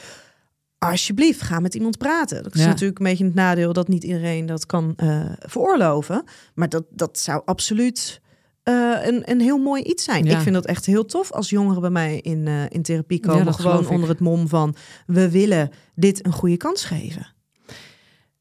Alsjeblieft, 0.89 1.41
ga 1.41 1.59
met 1.59 1.75
iemand 1.75 1.97
praten. 1.97 2.43
Dat 2.43 2.55
is 2.55 2.61
Ja. 2.61 2.67
natuurlijk 2.67 2.99
een 2.99 3.05
beetje 3.05 3.25
het 3.25 3.33
nadeel 3.33 3.73
dat 3.73 3.87
niet 3.87 4.03
iedereen 4.03 4.45
dat 4.45 4.65
kan 4.65 4.93
eh, 4.95 5.25
veroorloven. 5.39 6.23
Maar 6.53 6.69
dat, 6.69 6.83
dat 6.89 7.19
zou 7.19 7.41
absoluut 7.45 8.21
eh, 8.63 8.95
een, 9.03 9.31
een 9.31 9.41
heel 9.41 9.57
mooi 9.57 9.83
iets 9.83 10.03
zijn. 10.03 10.25
Ja. 10.25 10.35
Ik 10.35 10.41
vind 10.41 10.55
dat 10.55 10.65
echt 10.65 10.85
heel 10.85 11.05
tof 11.05 11.31
als 11.31 11.49
jongeren 11.49 11.81
bij 11.81 11.89
mij 11.89 12.17
in, 12.17 12.47
eh, 12.47 12.63
in 12.69 12.81
therapie 12.81 13.19
komen. 13.19 13.53
gewoon 13.53 13.87
onder 13.87 14.09
het 14.09 14.19
mom 14.19 14.47
van 14.47 14.75
we 15.05 15.29
willen 15.29 15.69
dit 15.95 16.25
een 16.25 16.31
goede 16.33 16.57
kans 16.57 16.85
geven. 16.85 17.27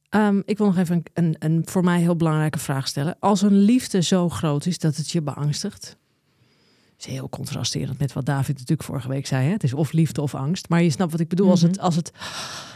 Ehm, 0.09 0.41
ik 0.45 0.59
wil 0.59 0.67
nog 0.67 0.79
even 0.79 0.95
een, 0.95 1.05
een, 1.25 1.37
een 1.39 1.63
voor 1.65 1.85
mij 1.85 2.01
heel 2.01 2.17
belangrijke 2.17 2.59
vraag 2.59 2.89
stellen. 2.89 3.17
Als 3.21 3.43
een 3.43 3.57
liefde 3.59 4.03
zo 4.03 4.29
groot 4.29 4.67
is 4.67 4.79
dat 4.79 4.97
het 4.97 5.11
je 5.11 5.23
beangstigt. 5.23 5.97
Is 7.07 7.13
heel 7.13 7.29
contrasterend 7.29 7.99
met 7.99 8.13
wat 8.13 8.27
David 8.27 8.55
natuurlijk 8.59 8.83
vorige 8.89 9.09
week 9.09 9.27
zei. 9.27 9.47
Hè? 9.47 9.53
Het 9.53 9.63
is 9.63 9.75
of 9.75 9.93
liefde 9.93 10.21
of 10.23 10.35
angst. 10.35 10.69
Maar 10.69 10.83
je 10.83 10.91
snapt 10.91 11.11
wat 11.13 11.21
ik 11.21 11.29
bedoel. 11.29 11.51
als, 11.51 11.63
het, 11.63 11.79
als 11.79 11.97
het 11.97 12.13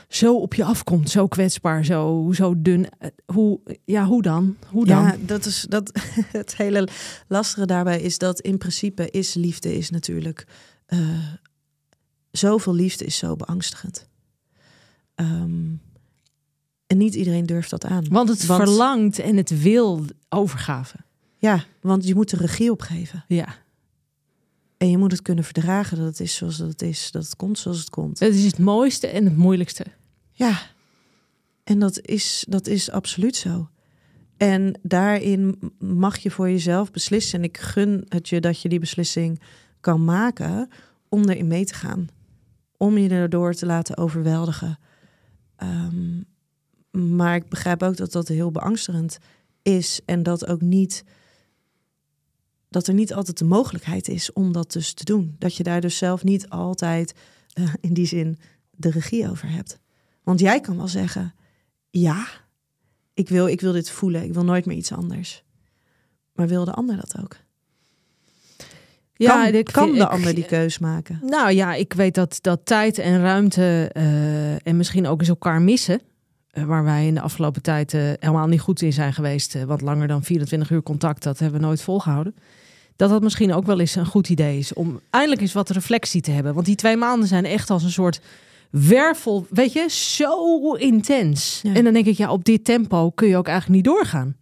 zo 0.09 0.37
op 0.37 0.55
je 0.55 0.65
afkomt, 0.65 1.11
zo 1.11 1.27
kwetsbaar, 1.27 1.85
zo, 1.85 2.31
zo 2.35 2.55
dun. 2.63 2.89
eh, 2.99 3.09
Hoe, 3.27 3.61
ja, 3.85 4.05
hoe 4.07 4.23
dan? 4.23 4.57
Hoe 4.71 4.87
dan? 4.87 5.03
Ja, 5.03 5.17
dat 5.21 5.47
is 5.47 5.67
dat. 5.69 6.01
Het 6.33 6.57
hele 6.57 6.89
lastige 7.29 7.67
daarbij 7.67 8.01
is 8.01 8.19
dat 8.19 8.41
in 8.41 8.59
principe 8.59 9.11
is 9.11 9.35
liefde 9.35 9.77
is 9.77 9.91
natuurlijk 9.91 10.47
eh, 10.87 10.99
zoveel 12.31 12.75
liefde 12.75 13.05
is 13.05 13.17
zo 13.17 13.37
beangstigend. 13.37 14.09
Ehm, 15.15 15.65
en 16.87 16.97
niet 16.97 17.15
iedereen 17.15 17.47
durft 17.47 17.71
dat 17.71 17.85
aan. 17.85 18.05
Want 18.09 18.29
het 18.29 18.47
Want- 18.47 18.63
verlangt 18.63 19.19
en 19.19 19.37
het 19.37 19.63
wil 19.63 20.05
overgave. 20.29 20.97
Ja, 21.39 21.65
want 21.81 22.07
je 22.07 22.15
moet 22.15 22.31
de 22.31 22.37
regie 22.37 22.71
opgeven. 22.71 23.25
Ja, 23.29 23.49
En 24.77 24.91
je 24.91 24.99
moet 24.99 25.13
het 25.13 25.23
kunnen 25.23 25.45
verdragen 25.45 25.97
dat 25.97 26.07
het 26.07 26.21
is 26.21 26.35
zoals 26.35 26.59
het 26.59 26.83
is. 26.83 27.11
Dat 27.11 27.25
het 27.25 27.37
komt 27.37 27.59
zoals 27.59 27.79
het 27.79 27.91
komt. 27.91 28.19
het 28.19 28.35
is 28.35 28.45
het 28.45 28.59
mooiste 28.59 29.07
en 29.07 29.25
het 29.25 29.37
moeilijkste. 29.37 29.85
Ja, 30.31 30.59
en 31.65 31.79
dat 31.79 32.01
is, 32.01 32.45
dat 32.49 32.67
is 32.67 32.91
absoluut 32.91 33.37
zo. 33.37 33.69
En 34.37 34.79
daarin 34.83 35.59
mag 35.79 36.19
je 36.19 36.31
voor 36.31 36.51
jezelf 36.51 36.91
beslissen. 36.91 37.39
En 37.39 37.45
ik 37.45 37.59
gun 37.59 38.05
het 38.09 38.29
je 38.29 38.41
dat 38.41 38.61
je 38.61 38.69
die 38.69 38.79
beslissing 38.79 39.41
kan 39.81 40.05
maken 40.05 40.69
om 41.09 41.29
erin 41.29 41.47
mee 41.47 41.65
te 41.65 41.75
gaan. 41.75 42.09
Om 42.77 42.99
je 42.99 43.09
erdoor 43.09 43.55
te 43.55 43.67
laten 43.67 43.97
overweldigen. 43.97 44.79
Ehm, 45.57 46.21
maar 47.15 47.35
ik 47.35 47.49
begrijp 47.49 47.83
ook 47.83 47.97
dat 47.97 48.13
dat 48.13 48.29
heel 48.29 48.51
beangstigend 48.51 49.19
is. 49.63 50.01
En 50.05 50.23
dat 50.23 50.47
ook 50.47 50.61
niet. 50.61 51.05
Dat 52.69 52.87
er 52.87 52.95
niet 52.95 53.15
altijd 53.15 53.39
de 53.39 53.45
mogelijkheid 53.45 54.09
is 54.09 54.33
om 54.33 54.53
dat 54.53 54.73
dus 54.73 54.93
te 54.93 55.05
doen. 55.05 55.37
Dat 55.39 55.55
je 55.57 55.63
daar 55.63 55.81
dus 55.81 55.97
zelf 55.97 56.25
niet 56.25 56.49
altijd 56.49 57.15
eh, 57.53 57.75
in 57.81 57.95
die 57.95 58.07
zin 58.07 58.39
de 58.71 58.91
regie 58.91 59.31
over 59.31 59.51
hebt. 59.51 59.79
Want 60.23 60.41
jij 60.41 60.61
kan 60.61 60.77
wel 60.77 60.89
zeggen: 60.89 61.35
ja, 61.91 62.27
ik 63.15 63.29
wil, 63.29 63.47
ik 63.47 63.61
wil 63.61 63.73
dit 63.73 63.91
voelen. 63.91 64.23
Ik 64.25 64.33
wil 64.33 64.45
nooit 64.45 64.67
meer 64.67 64.77
iets 64.77 64.93
anders. 64.93 65.45
Maar 66.33 66.49
wil 66.49 66.65
de 66.65 66.73
ander 66.73 66.97
dat 66.97 67.15
ook? 67.23 67.37
kan, 69.29 69.55
ik- 69.55 69.65
kan 69.73 69.93
de 69.93 69.97
ik- 69.99 70.09
ander 70.09 70.35
die 70.35 70.45
keus 70.45 70.79
maken? 70.79 71.19
Nou 71.23 71.51
ja, 71.53 71.75
ik 71.75 71.93
weet 71.93 72.15
dat, 72.15 72.39
dat 72.41 72.61
tijd 72.67 72.99
en 72.99 73.21
ruimte 73.21 73.91
eh, 73.93 74.67
en 74.67 74.77
misschien 74.77 75.07
ook 75.07 75.21
eens 75.21 75.29
elkaar 75.29 75.63
missen. 75.63 76.01
Eh, 76.57 76.65
waar 76.65 76.85
wij 76.85 77.07
in 77.07 77.15
de 77.15 77.21
afgelopen 77.21 77.63
tijd 77.63 77.95
eh, 77.95 78.01
helemaal 78.03 78.47
niet 78.47 78.61
goed 78.61 78.83
in 78.83 78.93
zijn 78.93 79.13
geweest. 79.13 79.55
eh, 79.55 79.63
want 79.63 79.81
langer 79.81 80.09
dan 80.09 80.23
24 80.23 80.71
uur 80.71 80.83
contact, 80.83 81.23
dat 81.23 81.39
hebben 81.39 81.61
we 81.61 81.67
nooit 81.67 81.83
volgehouden. 81.83 82.35
Dat 82.97 83.11
dat 83.11 83.23
misschien 83.23 83.53
ook 83.53 83.67
wel 83.67 83.81
eens 83.81 83.95
een 83.95 84.07
goed 84.07 84.29
idee 84.29 84.59
is. 84.59 84.73
Om 84.73 85.01
eindelijk 85.11 85.41
eens 85.41 85.53
wat 85.53 85.71
reflectie 85.71 86.21
te 86.21 86.31
hebben. 86.31 86.55
Want 86.55 86.67
die 86.67 86.75
twee 86.75 86.97
maanden 86.97 87.29
zijn 87.29 87.45
echt 87.45 87.71
als 87.71 87.83
een 87.83 87.91
soort 87.91 88.21
wervel. 88.71 89.47
Weet 89.51 89.73
je, 89.73 89.87
zo 89.91 90.73
intens. 90.73 91.61
Ja. 91.63 91.75
En 91.75 91.85
dan 91.85 91.93
denk 91.93 92.07
ik, 92.07 92.17
ja, 92.17 92.31
op 92.31 92.45
dit 92.45 92.65
tempo 92.65 93.11
kun 93.11 93.29
je 93.29 93.37
ook 93.37 93.49
eigenlijk 93.49 93.77
niet 93.77 93.95
doorgaan. 93.95 94.37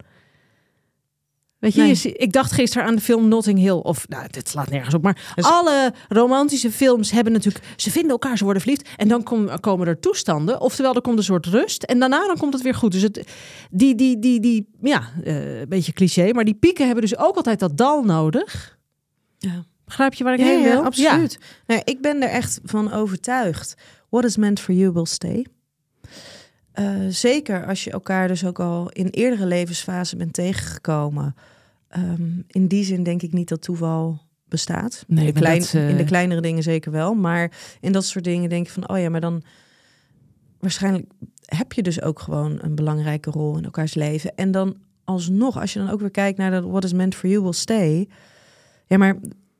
Weet 1.65 1.73
je, 1.73 1.79
Nee. 1.79 1.89
je 1.89 1.95
zie- 1.95 2.13
ik 2.13 2.31
dacht 2.31 2.51
gisteren 2.51 2.87
aan 2.87 2.95
de 2.95 3.01
film 3.01 3.27
Notting 3.27 3.59
Hill. 3.59 3.71
Of, 3.71 4.07
nou, 4.07 4.27
dit 4.29 4.49
slaat 4.49 4.69
nergens 4.69 4.93
op. 4.95 5.01
Maar 5.03 5.31
Dus- 5.35 5.45
alle 5.45 5.93
romantische 6.09 6.71
films 6.71 7.11
hebben 7.11 7.33
natuurlijk... 7.33 7.65
Ze 7.75 7.91
vinden 7.91 8.11
elkaar, 8.11 8.37
ze 8.37 8.43
worden 8.43 8.61
verliefd. 8.61 8.89
En 8.97 9.07
dan 9.07 9.23
kom- 9.23 9.59
komen 9.59 9.87
er 9.87 9.99
toestanden. 9.99 10.61
Oftewel, 10.61 10.95
er 10.95 11.01
komt 11.01 11.17
een 11.17 11.23
soort 11.23 11.45
rust. 11.45 11.83
En 11.83 11.99
daarna 11.99 12.27
dan 12.27 12.37
komt 12.37 12.53
het 12.53 12.61
weer 12.61 12.75
goed. 12.75 12.91
Dus 12.91 13.01
het, 13.01 13.27
die, 13.71 13.95
die, 13.95 14.19
die, 14.19 14.39
die, 14.39 14.69
ja, 14.81 15.09
eh, 15.23 15.59
een 15.59 15.69
beetje 15.69 15.93
cliché. 15.93 16.31
Maar 16.33 16.45
die 16.45 16.53
pieken 16.55 16.85
hebben 16.85 17.03
dus 17.03 17.17
ook 17.17 17.35
altijd 17.35 17.59
dat 17.59 17.77
dal 17.77 18.03
nodig. 18.03 18.77
Ja. 19.37 19.63
Begrijp 19.85 20.13
je 20.13 20.23
waar 20.23 20.33
ik 20.33 20.39
Ja, 20.39 20.45
heen 20.45 20.59
ja, 20.61 20.69
wil? 20.71 20.83
absoluut. 20.83 21.37
Nou, 21.67 21.81
ik 21.83 22.01
ben 22.01 22.21
er 22.21 22.29
echt 22.29 22.59
van 22.63 22.91
overtuigd. 22.91 23.75
What 24.09 24.23
is 24.25 24.37
meant 24.37 24.59
for 24.59 24.73
you 24.73 24.91
will 24.93 25.05
stay. 25.05 25.45
Eh, 26.71 26.85
zeker 27.09 27.65
als 27.67 27.83
je 27.83 27.91
elkaar 27.91 28.27
dus 28.27 28.45
ook 28.45 28.59
al 28.59 28.89
in 28.91 29.07
eerdere 29.07 29.45
levensfasen 29.45 30.17
bent 30.17 30.33
tegengekomen. 30.33 31.35
Ehm, 31.95 32.41
in 32.47 32.67
die 32.67 32.83
zin 32.83 33.03
denk 33.03 33.21
ik 33.21 33.33
niet 33.33 33.49
dat 33.49 33.61
toeval 33.61 34.21
bestaat. 34.47 35.03
Nee, 35.07 35.27
in, 35.27 35.33
de 35.33 35.39
maar 35.39 35.41
klein- 35.41 35.59
dat, 35.59 35.73
eh, 35.73 35.89
in 35.89 35.97
de 35.97 36.03
kleinere 36.03 36.41
dingen 36.41 36.63
zeker 36.63 36.91
wel. 36.91 37.13
Maar 37.13 37.51
in 37.81 37.91
dat 37.91 38.05
soort 38.05 38.23
dingen 38.23 38.49
denk 38.49 38.65
ik 38.65 38.71
van, 38.71 38.89
oh 38.89 38.99
ja, 38.99 39.09
maar 39.09 39.21
dan 39.21 39.43
waarschijnlijk 40.59 41.05
heb 41.45 41.73
je 41.73 41.81
dus 41.81 42.01
ook 42.01 42.19
gewoon 42.19 42.57
een 42.61 42.75
belangrijke 42.75 43.29
rol 43.29 43.57
in 43.57 43.63
elkaars 43.63 43.93
leven. 43.93 44.35
En 44.35 44.51
dan 44.51 44.77
alsnog, 45.03 45.59
als 45.59 45.73
je 45.73 45.79
dan 45.79 45.89
ook 45.89 45.99
weer 45.99 46.11
kijkt 46.11 46.37
naar 46.37 46.51
dat 46.51 46.63
what 46.63 46.83
is 46.83 46.93
meant 46.93 47.15
for 47.15 47.29
you 47.29 47.41
will 47.41 47.53
stay. 47.53 48.09
Ja, 48.87 48.97
maar 48.97 49.17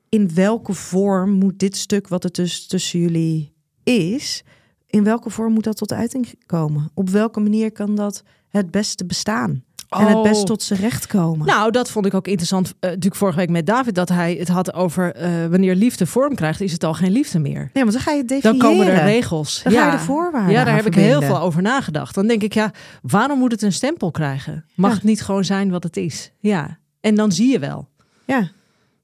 in 0.09 0.33
welke 0.33 0.73
vorm 0.73 1.31
moet 1.31 1.59
dit 1.59 1.77
stuk 1.77 2.07
wat 2.07 2.23
er 2.23 2.31
dus 2.31 2.67
tussen 2.67 2.99
jullie 2.99 3.53
is, 3.83 4.43
in 4.87 5.03
welke 5.03 5.29
vorm 5.29 5.53
moet 5.53 5.63
dat 5.63 5.77
tot 5.77 5.93
uiting 5.93 6.33
komen? 6.45 6.89
Op 6.93 7.09
welke 7.09 7.39
manier 7.39 7.71
kan 7.71 7.95
dat 7.95 8.23
het 8.49 8.71
beste 8.71 9.05
bestaan? 9.05 9.63
En 9.99 10.07
het 10.07 10.21
best 10.23 10.39
Oh. 10.39 10.45
tot 10.45 10.63
zijn 10.63 10.79
recht 10.79 11.07
komen? 11.07 11.47
Nou, 11.47 11.71
dat 11.71 11.91
vond 11.91 12.05
ik 12.05 12.13
ook 12.13 12.27
interessant. 12.27 12.67
eh, 12.67 12.73
natuurlijk 12.89 13.15
vorige 13.15 13.37
week 13.37 13.49
met 13.49 13.65
David. 13.65 13.95
Dat 13.95 14.09
hij 14.09 14.35
het 14.39 14.47
had 14.47 14.73
over 14.73 15.13
eh, 15.15 15.29
wanneer 15.49 15.75
liefde 15.75 16.05
vorm 16.05 16.35
krijgt, 16.35 16.61
is 16.61 16.71
het 16.71 16.83
al 16.83 16.93
geen 16.93 17.11
liefde 17.11 17.39
meer. 17.39 17.69
nee, 17.73 17.83
want 17.83 17.91
dan 17.91 18.01
ga 18.01 18.11
je 18.11 18.17
het 18.17 18.27
Dan 18.27 18.39
definiëren. 18.41 18.69
komen 18.77 18.87
er 18.93 19.03
regels. 19.03 19.61
Dan 19.63 19.73
ga 19.73 19.85
je 19.85 19.91
de 19.97 20.03
voorwaarden 20.03 20.51
Ja, 20.53 20.63
daar 20.63 20.75
heb 20.75 20.85
ik 20.85 20.95
heel 20.95 21.21
veel 21.21 21.39
over 21.39 21.61
nagedacht. 21.61 22.15
Dan 22.15 22.27
denk 22.27 22.43
ik, 22.43 22.53
ja, 22.53 22.71
waarom 23.01 23.39
moet 23.39 23.51
het 23.51 23.61
een 23.61 23.73
stempel 23.73 24.11
krijgen? 24.11 24.65
Mag 24.75 24.89
Ja. 24.89 24.95
het 24.95 25.05
niet 25.05 25.21
gewoon 25.21 25.45
zijn 25.45 25.69
wat 25.69 25.83
het 25.83 25.97
is? 25.97 26.31
Ja. 26.39 26.77
En 27.01 27.15
dan 27.15 27.31
zie 27.31 27.51
je 27.51 27.59
wel. 27.59 27.87
Ja. 28.25 28.49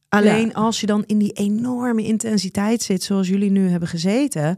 Alleen 0.10 0.54
als 0.54 0.80
je 0.80 0.86
dan 0.88 1.04
in 1.06 1.18
die 1.18 1.32
enorme 1.32 2.04
intensiteit 2.04 2.82
zit, 2.82 3.04
zoals 3.04 3.28
jullie 3.28 3.52
nu 3.52 3.70
hebben 3.70 3.90
gezeten, 3.90 4.58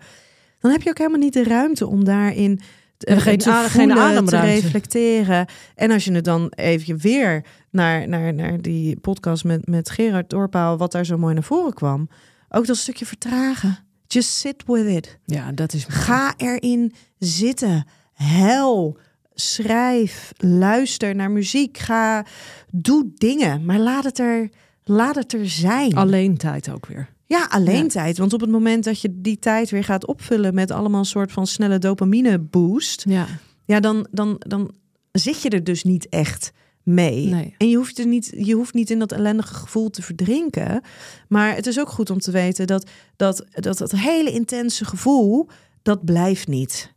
dan 0.60 0.72
heb 0.72 0.82
je 0.82 0.90
ook 0.90 0.98
helemaal 0.98 1.20
niet 1.20 1.34
de 1.34 1.44
ruimte 1.44 1.88
om 1.88 2.04
daarin 2.04 2.60
geen 2.98 3.38
te 3.38 3.50
a- 3.50 3.68
geen 3.68 3.92
voelen, 3.92 4.26
te 4.26 4.40
reflecteren. 4.40 5.46
En 5.76 5.92
als 5.92 6.06
je 6.06 6.12
het 6.14 6.24
dan 6.26 6.52
even 6.56 6.98
weer 6.98 7.46
naar, 7.72 8.08
naar, 8.08 8.34
naar 8.34 8.62
die 8.62 9.00
podcast 9.00 9.44
met, 9.44 9.68
met 9.68 9.90
Gerard 9.90 10.30
Doorpaal, 10.30 10.78
wat 10.78 10.92
daar 10.92 11.06
zo 11.06 11.18
mooi 11.18 11.34
naar 11.34 11.44
voren 11.44 11.74
kwam, 11.74 12.10
ook 12.50 12.66
dat 12.66 12.78
stukje 12.78 13.06
vertragen. 13.06 13.78
Just 14.08 14.30
sit 14.30 14.64
with 14.66 14.88
it. 14.88 15.18
Ja, 15.26 15.52
dat 15.52 15.74
is. 15.74 15.86
Ga 15.88 16.34
erin 16.38 16.94
zitten. 17.20 17.88
Hel. 18.14 18.98
Schrijf. 19.34 20.32
Luister 20.38 21.16
naar 21.16 21.32
muziek. 21.32 21.78
Ga. 21.78 22.26
Doe 22.72 23.12
dingen. 23.16 23.66
Maar 23.66 23.80
laat 23.80 24.04
het 24.04 24.20
er, 24.20 24.50
laat 24.84 25.16
het 25.16 25.34
er 25.34 25.50
zijn. 25.50 25.96
Alleen 25.96 26.38
tijd 26.38 26.72
ook 26.72 26.86
weer. 26.86 27.10
Ja, 27.26 27.46
alleen 27.50 27.84
Ja. 27.84 27.88
tijd. 27.88 28.18
Want 28.18 28.34
op 28.34 28.42
het 28.42 28.50
moment 28.50 28.84
dat 28.84 29.02
je 29.02 29.10
die 29.12 29.40
tijd 29.40 29.70
weer 29.70 29.84
gaat 29.84 30.06
opvullen 30.06 30.54
met 30.54 30.72
allemaal 30.72 31.00
een 31.00 31.06
soort 31.06 31.32
van 31.32 31.48
snelle 31.48 31.80
dopamine 31.80 32.40
boost. 32.40 33.04
Ja. 33.08 33.28
Ja, 33.66 33.80
dan, 33.80 34.08
dan, 34.12 34.36
dan 34.40 34.72
zit 35.12 35.42
je 35.42 35.50
er 35.50 35.64
dus 35.64 35.84
niet 35.84 36.10
echt 36.10 36.52
mee. 36.84 37.28
Nee. 37.28 37.56
En 37.58 37.70
je 37.70 37.76
hoeft, 37.76 38.00
er 38.00 38.08
niet, 38.08 38.34
je 38.38 38.54
hoeft 38.54 38.74
niet 38.74 38.90
in 38.90 39.00
dat 39.00 39.12
ellendige 39.12 39.54
gevoel 39.54 39.90
te 39.90 40.02
verdrinken. 40.02 40.82
Maar 41.28 41.56
het 41.56 41.68
is 41.68 41.80
ook 41.80 41.90
goed 41.90 42.10
om 42.10 42.20
te 42.20 42.32
weten 42.32 42.68
dat 42.68 42.90
dat, 43.16 43.46
dat, 43.52 43.78
dat 43.78 43.92
hele 43.92 44.32
intense 44.32 44.86
gevoel, 44.86 45.48
dat 45.82 46.06
blijft 46.06 46.48
niet. 46.48 46.94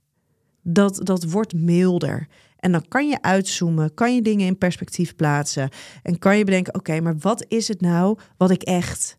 Dat, 0.62 1.01
dat 1.03 1.25
wordt 1.25 1.55
milder. 1.55 2.29
En 2.66 2.72
dan 2.72 2.88
kan 2.88 3.09
je 3.09 3.22
uitzoomen, 3.22 3.94
kan 3.94 4.14
je 4.14 4.22
dingen 4.22 4.46
in 4.46 4.59
perspectief 4.59 5.16
plaatsen. 5.16 5.68
En 6.02 6.18
kan 6.18 6.38
je 6.38 6.44
bedenken, 6.44 6.75
oké, 6.75 7.00
maar 7.00 7.19
wat 7.19 7.44
is 7.48 7.69
het 7.69 7.81
nou 7.81 8.19
wat 8.37 8.50
ik 8.50 8.62
echt 8.62 9.19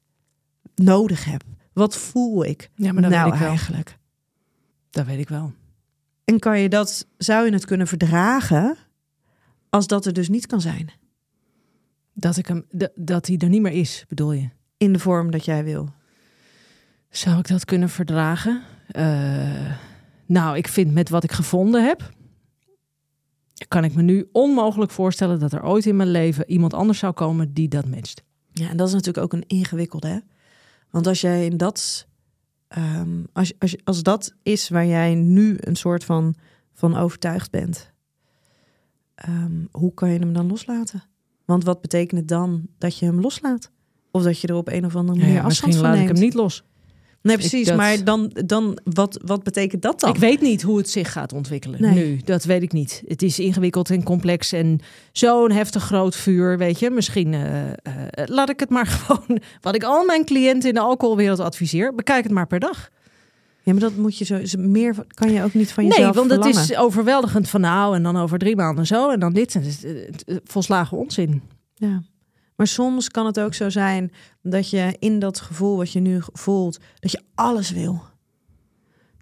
nodig 0.76 1.26
heb? 1.26 1.44
Wat 1.74 1.98
voel 1.98 2.46
ik 2.46 2.70
Ja, 2.76 2.92
maar 2.92 3.02
dat 3.02 3.12
nou 3.12 3.24
weet 3.24 3.34
ik 3.34 3.40
wel. 3.40 3.50
eigenlijk? 3.50 3.98
Dat 4.90 5.06
weet 5.06 5.20
ik 5.20 5.30
wel. 5.30 5.52
En 6.24 6.40
kan 6.40 6.60
je 6.60 6.70
dat, 6.70 7.08
zou 7.18 7.46
je 7.46 7.52
het 7.52 7.66
kunnen 7.66 7.88
verdragen 7.88 8.78
als 9.70 9.88
dat 9.88 10.06
er 10.06 10.14
dus 10.14 10.30
niet 10.30 10.46
kan 10.46 10.62
zijn. 10.62 10.90
Dat, 12.14 12.38
ik 12.38 12.48
hem, 12.48 12.66
dat 12.96 13.28
hij 13.28 13.38
er 13.38 13.50
niet 13.50 13.62
meer 13.62 13.72
is, 13.72 14.06
bedoel 14.08 14.32
je? 14.32 14.50
In 14.78 14.94
de 14.94 15.00
vorm 15.00 15.32
dat 15.32 15.46
jij 15.46 15.64
wil. 15.64 15.90
Zou 17.10 17.40
ik 17.40 17.48
dat 17.48 17.66
kunnen 17.66 17.90
verdragen? 17.90 18.64
Eh, 18.88 19.72
nou, 20.26 20.58
ik 20.58 20.68
vind 20.68 20.94
met 20.94 21.10
wat 21.10 21.24
ik 21.24 21.32
gevonden 21.32 21.86
heb, 21.86 22.16
kan 23.68 23.84
ik 23.84 23.96
me 23.96 24.02
nu 24.02 24.30
onmogelijk 24.32 24.92
voorstellen 24.92 25.40
dat 25.40 25.54
er 25.54 25.64
ooit 25.64 25.86
in 25.86 25.96
mijn 25.96 26.12
leven 26.12 26.50
iemand 26.50 26.74
anders 26.74 27.00
zou 27.00 27.14
komen 27.14 27.54
die 27.54 27.68
dat 27.68 27.86
matcht. 27.86 28.24
Ja, 28.52 28.70
en 28.70 28.78
dat 28.78 28.88
is 28.88 28.94
natuurlijk 28.94 29.24
ook 29.24 29.34
een 29.34 29.48
ingewikkelde. 29.48 30.08
Hè? 30.08 30.20
Want 30.90 31.08
als 31.08 31.22
jij 31.22 31.46
in 31.46 31.58
dat, 31.58 32.08
ehm, 32.68 33.24
als, 33.34 33.54
als, 33.60 33.76
als 33.84 34.04
dat 34.04 34.36
is 34.44 34.70
waar 34.70 34.86
jij 34.86 35.16
nu 35.16 35.58
een 35.60 35.76
soort 35.76 36.04
van, 36.04 36.36
van 36.74 36.98
overtuigd 36.98 37.52
bent, 37.52 37.92
ehm, 39.16 39.66
hoe 39.72 39.94
kan 39.94 40.10
je 40.10 40.20
hem 40.20 40.34
dan 40.34 40.48
loslaten? 40.48 41.04
Want 41.46 41.64
wat 41.64 41.82
betekent 41.82 42.20
het 42.20 42.30
dan 42.30 42.68
dat 42.78 42.98
je 42.98 43.06
hem 43.06 43.20
loslaat? 43.20 43.72
Of 44.12 44.24
dat 44.24 44.40
je 44.40 44.48
er 44.48 44.56
op 44.56 44.68
een 44.68 44.86
of 44.86 44.96
andere 44.96 45.18
manier 45.18 45.34
Ja, 45.34 45.42
afstand 45.44 45.66
misschien 45.66 45.74
van 45.74 45.82
laat 45.82 46.10
ik 46.10 46.16
hem 46.16 46.26
niet 46.26 46.34
los. 46.34 46.64
Nee, 47.28 47.38
precies. 47.38 47.68
dat- 47.68 47.78
Maar 47.78 48.04
dan, 48.04 48.32
dan 48.46 48.78
wat, 48.84 49.20
wat 49.26 49.44
betekent 49.44 49.82
dat 49.82 50.00
dan? 50.00 50.10
Ik 50.14 50.20
weet 50.20 50.42
niet 50.42 50.62
hoe 50.62 50.78
het 50.78 50.90
zich 50.90 51.12
gaat 51.12 51.34
ontwikkelen 51.34 51.82
Nee. 51.82 51.94
nu. 51.94 52.22
Dat 52.26 52.44
weet 52.44 52.62
ik 52.62 52.72
niet. 52.72 53.04
Het 53.08 53.22
is 53.22 53.40
ingewikkeld 53.40 53.90
en 53.90 54.04
complex 54.04 54.52
en 54.52 54.80
zo'n 55.12 55.52
heftig 55.52 55.84
groot 55.84 56.16
vuur, 56.16 56.58
weet 56.58 56.80
je. 56.80 56.90
Misschien 56.90 57.34
eh, 57.34 57.68
eh, 57.70 57.74
laat 58.26 58.50
ik 58.50 58.60
het 58.60 58.70
maar 58.70 58.86
gewoon, 58.98 59.40
wat 59.62 59.76
ik 59.76 59.84
al 59.84 60.06
mijn 60.06 60.26
cliënten 60.26 60.70
in 60.70 60.76
de 60.76 60.82
alcoholwereld 60.82 61.40
adviseer, 61.40 61.96
bekijk 61.96 62.24
het 62.24 62.34
maar 62.34 62.48
per 62.48 62.60
dag. 62.60 62.90
Ja, 63.64 63.72
maar 63.74 63.82
dat 63.82 63.96
moet 63.96 64.18
je 64.18 64.26
zo. 64.26 64.40
Meer 64.58 64.96
kan 65.14 65.32
je 65.32 65.44
ook 65.44 65.54
niet 65.54 65.72
van 65.72 65.84
Nee, 65.84 65.92
jezelf 65.98 66.16
want 66.16 66.30
het 66.32 66.44
verlangen. 66.44 66.70
is 66.72 66.78
overweldigend 66.78 67.50
van 67.50 67.62
nou 67.62 67.96
en 67.96 68.04
dan 68.04 68.18
over 68.18 68.38
drie 68.38 68.56
maanden 68.56 68.86
zo 68.86 69.10
en 69.10 69.20
dan 69.20 69.34
dit. 69.34 69.54
Het, 69.54 69.84
eh, 70.26 70.36
volslagen 70.44 70.98
onzin. 70.98 71.42
Ja. 71.76 72.02
Maar 72.58 72.68
soms 72.68 73.10
kan 73.10 73.26
het 73.26 73.40
ook 73.40 73.54
zo 73.54 73.70
zijn 73.70 74.12
dat 74.42 74.70
je 74.70 74.96
in 75.00 75.20
dat 75.20 75.40
gevoel 75.40 75.78
wat 75.78 75.92
je 75.92 76.00
nu 76.00 76.20
voelt, 76.34 76.80
dat 77.00 77.12
je 77.12 77.22
alles 77.36 77.72
wil. 77.72 78.02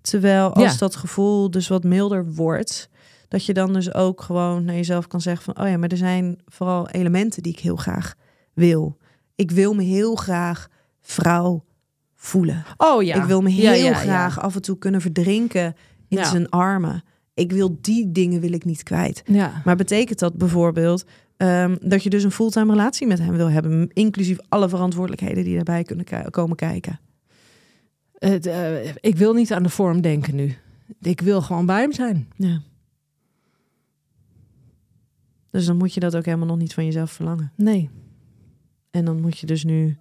Terwijl 0.02 0.54
als 0.54 0.72
Ja. 0.72 0.78
dat 0.78 0.96
gevoel 0.96 1.52
dus 1.52 1.68
wat 1.68 1.84
milder 1.84 2.34
wordt, 2.34 2.90
dat 3.28 3.46
je 3.46 3.54
dan 3.54 3.74
dus 3.74 3.94
ook 3.94 4.22
gewoon 4.22 4.66
naar 4.66 4.76
jezelf 4.76 5.08
kan 5.08 5.22
zeggen 5.22 5.44
van, 5.54 5.64
oh 5.66 5.70
ja, 5.70 5.78
maar 5.78 5.90
er 5.90 5.98
zijn 5.98 6.40
vooral 6.46 6.90
elementen 6.90 7.44
die 7.44 7.52
ik 7.52 7.60
heel 7.60 7.76
graag 7.76 8.16
wil. 8.54 8.98
Ik 9.36 9.52
wil 9.52 9.74
me 9.74 9.84
heel 9.84 10.16
graag 10.16 10.68
vrouw 11.02 11.64
voelen. 12.16 12.66
Oh 12.78 13.04
ja. 13.04 13.16
Ik 13.16 13.24
wil 13.24 13.42
me 13.42 13.50
heel 13.50 13.74
ja, 13.74 13.90
ja. 13.90 13.94
graag 13.94 14.40
af 14.40 14.56
en 14.56 14.62
toe 14.62 14.78
kunnen 14.78 15.02
verdrinken 15.02 15.76
in 16.08 16.26
zijn 16.26 16.50
armen. 16.50 17.04
Ik 17.34 17.52
wil 17.52 17.78
die 17.82 18.12
dingen 18.12 18.42
wil 18.42 18.54
ik 18.54 18.66
niet 18.66 18.84
kwijt. 18.84 19.22
Ja. 19.26 19.62
Maar 19.66 19.76
betekent 19.76 20.20
dat 20.20 20.38
bijvoorbeeld 20.38 21.06
ehm, 21.38 21.76
dat 21.82 22.04
je 22.04 22.10
dus 22.10 22.24
een 22.24 22.32
fulltime 22.32 22.72
relatie 22.72 23.08
met 23.08 23.20
hem 23.20 23.36
wil 23.36 23.50
hebben, 23.50 23.90
inclusief 23.94 24.38
alle 24.50 24.70
verantwoordelijkheden 24.70 25.44
die 25.44 25.56
daarbij 25.56 25.84
kunnen 25.84 26.32
komen 26.32 26.56
kijken? 26.56 27.00
Het, 28.18 28.46
eh, 28.46 28.86
ik 28.86 29.16
wil 29.16 29.34
niet 29.34 29.54
aan 29.54 29.64
de 29.64 29.70
vorm 29.70 30.02
denken 30.02 30.36
nu. 30.36 30.56
Ik 31.02 31.22
wil 31.22 31.42
gewoon 31.42 31.66
bij 31.66 31.82
hem 31.82 31.94
zijn. 31.94 32.28
Ja. 32.36 32.62
Dus 35.50 35.66
dan 35.66 35.78
moet 35.78 35.94
je 35.94 36.00
dat 36.00 36.16
ook 36.16 36.26
helemaal 36.26 36.48
nog 36.48 36.58
niet 36.58 36.74
van 36.74 36.86
jezelf 36.86 37.12
verlangen. 37.12 37.52
Nee. 37.56 37.90
En 38.92 39.06
dan 39.06 39.22
moet 39.22 39.38
je 39.38 39.46
dus 39.46 39.64
nu 39.64 39.98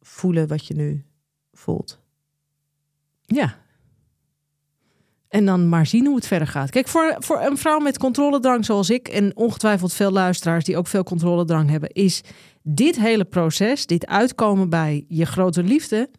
voelen 0.00 0.48
wat 0.48 0.66
je 0.66 0.74
nu 0.74 1.04
voelt. 1.52 2.00
Ja. 3.22 3.64
En 5.36 5.44
dan 5.44 5.68
maar 5.68 5.86
zien 5.86 6.06
hoe 6.06 6.16
het 6.16 6.26
verder 6.26 6.48
gaat. 6.48 6.70
Kijk, 6.70 6.88
voor, 6.88 7.16
voor 7.18 7.40
een 7.40 7.56
vrouw 7.58 7.78
met 7.78 7.98
controledrang 7.98 8.64
zoals 8.64 8.90
ik... 8.90 9.08
en 9.08 9.36
ongetwijfeld 9.36 9.92
veel 9.92 10.10
luisteraars 10.10 10.64
die 10.64 10.76
ook 10.76 10.86
veel 10.86 11.02
controledrang 11.02 11.70
hebben... 11.70 11.90
is 11.92 12.20
dit 12.62 13.00
hele 13.00 13.24
proces, 13.24 13.86
dit 13.86 14.06
uitkomen 14.06 14.68
bij 14.68 15.04
je 15.08 15.24
grote 15.26 15.62
liefde... 15.62 16.10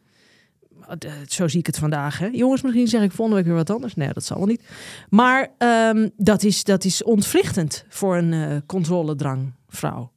eh, 0.87 1.11
Zo 1.27 1.47
zie 1.47 1.59
ik 1.59 1.65
het 1.65 1.77
vandaag. 1.77 2.19
Hè? 2.19 2.25
Jongens, 2.31 2.61
misschien 2.61 2.87
zeg 2.87 3.01
ik 3.01 3.11
volgende 3.11 3.39
week 3.39 3.47
weer 3.49 3.57
wat 3.57 3.69
anders. 3.69 3.95
Nee, 3.95 4.13
dat 4.13 4.23
zal 4.23 4.37
wel 4.37 4.45
niet. 4.47 4.61
Maar 5.09 5.47
ehm, 5.57 6.09
dat, 6.17 6.43
is, 6.43 6.63
dat 6.63 6.83
is 6.83 7.03
ontwrichtend 7.03 7.85
voor 7.89 8.17
een 8.17 8.33
eh 8.33 8.57
controledrang 8.65 9.53
vrouw. 9.67 10.11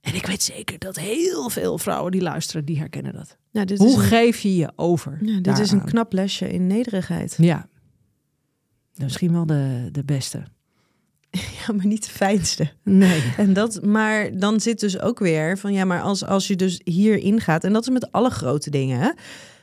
En 0.00 0.14
ik 0.14 0.26
weet 0.26 0.42
zeker 0.42 0.78
dat 0.78 0.96
heel 0.96 1.50
veel 1.50 1.78
vrouwen 1.78 2.12
die 2.12 2.22
luisteren, 2.22 2.64
die 2.64 2.78
herkennen 2.78 3.12
dat. 3.12 3.36
Dit 3.66 3.78
Hoe 3.78 3.88
is 3.88 3.94
een, 3.94 4.00
geef 4.00 4.40
je 4.40 4.56
je 4.56 4.72
over? 4.76 5.18
ja, 5.22 5.40
dit 5.40 5.58
is 5.58 5.70
een 5.70 5.84
knap 5.84 6.12
lesje 6.12 6.52
in 6.52 6.66
nederigheid. 6.66 7.34
Ja. 7.38 7.68
Misschien 8.96 9.32
wel 9.32 9.46
de, 9.46 9.88
de 9.92 10.04
beste. 10.04 10.42
Ja, 11.66 11.74
maar 11.74 11.86
niet 11.86 12.04
de 12.04 12.10
fijnste. 12.10 12.72
Nee. 12.82 13.22
En 13.36 13.52
dat, 13.52 13.82
maar 13.82 14.38
dan 14.38 14.60
zit 14.60 14.80
dus 14.80 15.00
ook 15.00 15.18
weer 15.18 15.58
van 15.58 15.72
ja, 15.72 15.84
maar 15.84 16.00
als, 16.02 16.24
als 16.24 16.46
je 16.46 16.56
dus 16.56 16.80
hierin 16.84 17.40
gaat, 17.40 17.64
en 17.64 17.72
dat 17.72 17.82
is 17.82 17.88
met 17.88 18.12
alle 18.12 18.30
grote 18.30 18.70
dingen. 18.70 19.00
Hè? 19.00 19.10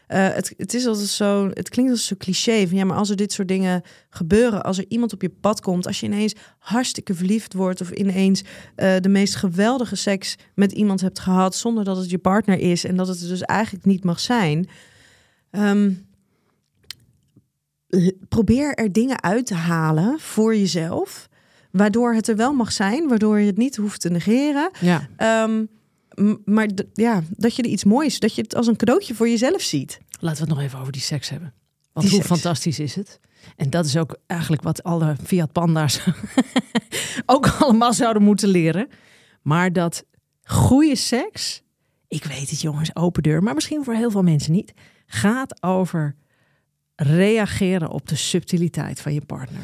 Eh, 0.10 0.34
het, 0.34 0.54
het 0.58 0.74
is 0.74 0.86
altijd 0.86 1.08
zo, 1.08 1.50
het 1.54 1.70
klinkt 1.70 1.92
als 1.92 2.06
zo 2.06 2.16
cliché 2.18 2.68
van 2.68 2.78
ja, 2.78 2.86
maar 2.86 2.98
als 2.98 3.10
er 3.10 3.16
dit 3.16 3.32
soort 3.32 3.48
dingen 3.48 3.82
gebeuren, 4.10 4.64
als 4.64 4.78
er 4.78 4.86
iemand 4.88 5.14
op 5.14 5.22
je 5.22 5.30
pad 5.30 5.62
komt, 5.62 5.88
als 5.88 6.00
je 6.00 6.06
ineens 6.06 6.36
hartstikke 6.60 7.14
verliefd 7.14 7.54
wordt 7.54 7.82
of 7.82 7.92
ineens 7.92 8.44
eh, 8.76 8.96
de 9.00 9.10
meest 9.10 9.36
geweldige 9.36 9.96
seks 9.96 10.36
met 10.56 10.72
iemand 10.72 11.02
hebt 11.02 11.20
gehad 11.20 11.56
zonder 11.56 11.84
dat 11.84 11.98
het 11.98 12.10
je 12.10 12.18
partner 12.18 12.60
is 12.60 12.84
en 12.84 12.96
dat 12.96 13.08
het 13.08 13.22
er 13.22 13.28
dus 13.28 13.42
eigenlijk 13.42 13.86
niet 13.86 14.04
mag 14.04 14.20
zijn. 14.20 14.70
Ehm, 15.52 15.92
probeer 18.30 18.74
er 18.74 18.92
dingen 18.92 19.22
uit 19.24 19.46
te 19.46 19.54
halen 19.54 20.20
voor 20.20 20.56
jezelf. 20.56 21.28
Waardoor 21.72 22.14
het 22.14 22.28
er 22.28 22.36
wel 22.36 22.54
mag 22.54 22.72
zijn, 22.72 23.08
waardoor 23.08 23.40
je 23.40 23.46
het 23.46 23.58
niet 23.58 23.76
hoeft 23.76 24.02
te 24.02 24.10
negeren. 24.10 24.70
Ja. 24.80 25.08
Ehm, 25.18 25.66
maar 26.46 26.68
ja, 26.94 27.22
dat 27.30 27.56
je 27.56 27.62
er 27.62 27.70
iets 27.70 27.84
moois, 27.84 28.20
dat 28.20 28.36
je 28.36 28.42
het 28.42 28.56
als 28.56 28.68
een 28.68 28.76
cadeautje 28.76 29.16
voor 29.16 29.30
jezelf 29.30 29.62
ziet. 29.62 30.00
Laten 30.20 30.44
we 30.44 30.50
het 30.50 30.58
nog 30.58 30.66
even 30.68 30.80
over 30.80 30.92
die 30.92 31.02
seks 31.02 31.30
hebben. 31.30 31.54
Want 31.94 32.06
Die 32.08 32.16
hoe 32.16 32.26
seks. 32.26 32.42
fantastisch 32.42 32.80
is 32.80 32.96
het? 32.96 33.20
En 33.56 33.70
dat 33.70 33.86
is 33.86 33.98
ook 33.98 34.18
eigenlijk 34.28 34.62
wat 34.62 34.84
alle 34.84 35.16
Fiat 35.26 35.52
Panda's 35.52 36.00
ook 37.26 37.48
allemaal 37.48 37.94
zouden 37.94 38.24
moeten 38.24 38.50
leren. 38.50 38.88
Maar 39.42 39.74
dat 39.74 40.04
goede 40.44 40.96
seks, 40.96 41.62
ik 42.08 42.24
weet 42.24 42.50
het 42.50 42.62
jongens, 42.62 42.96
open 42.96 43.24
deur, 43.24 43.44
maar 43.44 43.54
misschien 43.54 43.84
voor 43.84 43.94
heel 43.94 44.12
veel 44.12 44.24
mensen 44.24 44.52
niet, 44.52 44.74
gaat 45.06 45.64
over 45.64 46.16
reageren 47.00 47.90
op 47.90 48.08
de 48.08 48.16
subtiliteit 48.16 49.02
van 49.02 49.14
je 49.14 49.22
partner. 49.22 49.62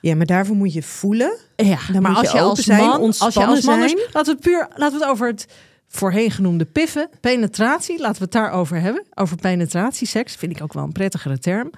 Ja, 0.00 0.14
maar 0.14 0.26
daarvoor 0.26 0.56
moet 0.56 0.72
je 0.72 0.82
voelen. 0.82 1.36
Ja, 1.56 1.78
Dan 1.92 2.02
maar 2.02 2.10
moet 2.10 2.20
als 2.20 2.32
je 2.32 2.40
als 2.40 2.60
zijn, 2.60 2.80
man, 2.86 3.00
als 3.00 3.16
je 3.34 3.46
als 3.46 3.64
man 3.64 3.88
zijn. 3.88 3.98
laten 4.12 4.24
we 4.24 4.30
het 4.30 4.40
puur, 4.40 4.68
laten 4.76 4.98
we 4.98 5.04
het 5.04 5.12
over 5.12 5.26
het 5.26 5.46
voorheen 5.88 6.30
genoemde 6.30 6.64
piffen, 6.64 7.08
penetratie, 7.20 7.98
laten 7.98 8.16
we 8.16 8.22
het 8.22 8.32
daarover 8.32 8.80
hebben. 8.80 9.04
Over 9.14 9.36
penetratie, 9.36 10.06
seks, 10.06 10.34
vind 10.34 10.56
ik 10.56 10.62
ook 10.62 10.72
wel 10.72 10.84
een 10.84 10.92
prettigere 10.92 11.38
term. 11.38 11.70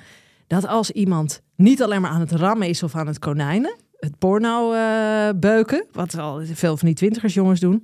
Dat 0.46 0.66
als 0.66 0.90
iemand 0.90 1.40
niet 1.57 1.82
alleen 1.82 2.00
maar 2.00 2.11
aan 2.11 2.20
het 2.20 2.32
rammen 2.32 2.68
is 2.68 2.82
of 2.82 2.94
aan 2.94 3.07
het 3.07 3.18
konijnen, 3.18 3.76
het 3.98 4.18
porno 4.18 4.72
eh, 4.72 5.28
beuken, 5.36 5.86
wat 5.92 6.18
al 6.18 6.40
veel 6.52 6.76
van 6.76 6.86
die 6.88 6.96
twintigers 6.96 7.34
jongens 7.34 7.61
doen, 7.61 7.82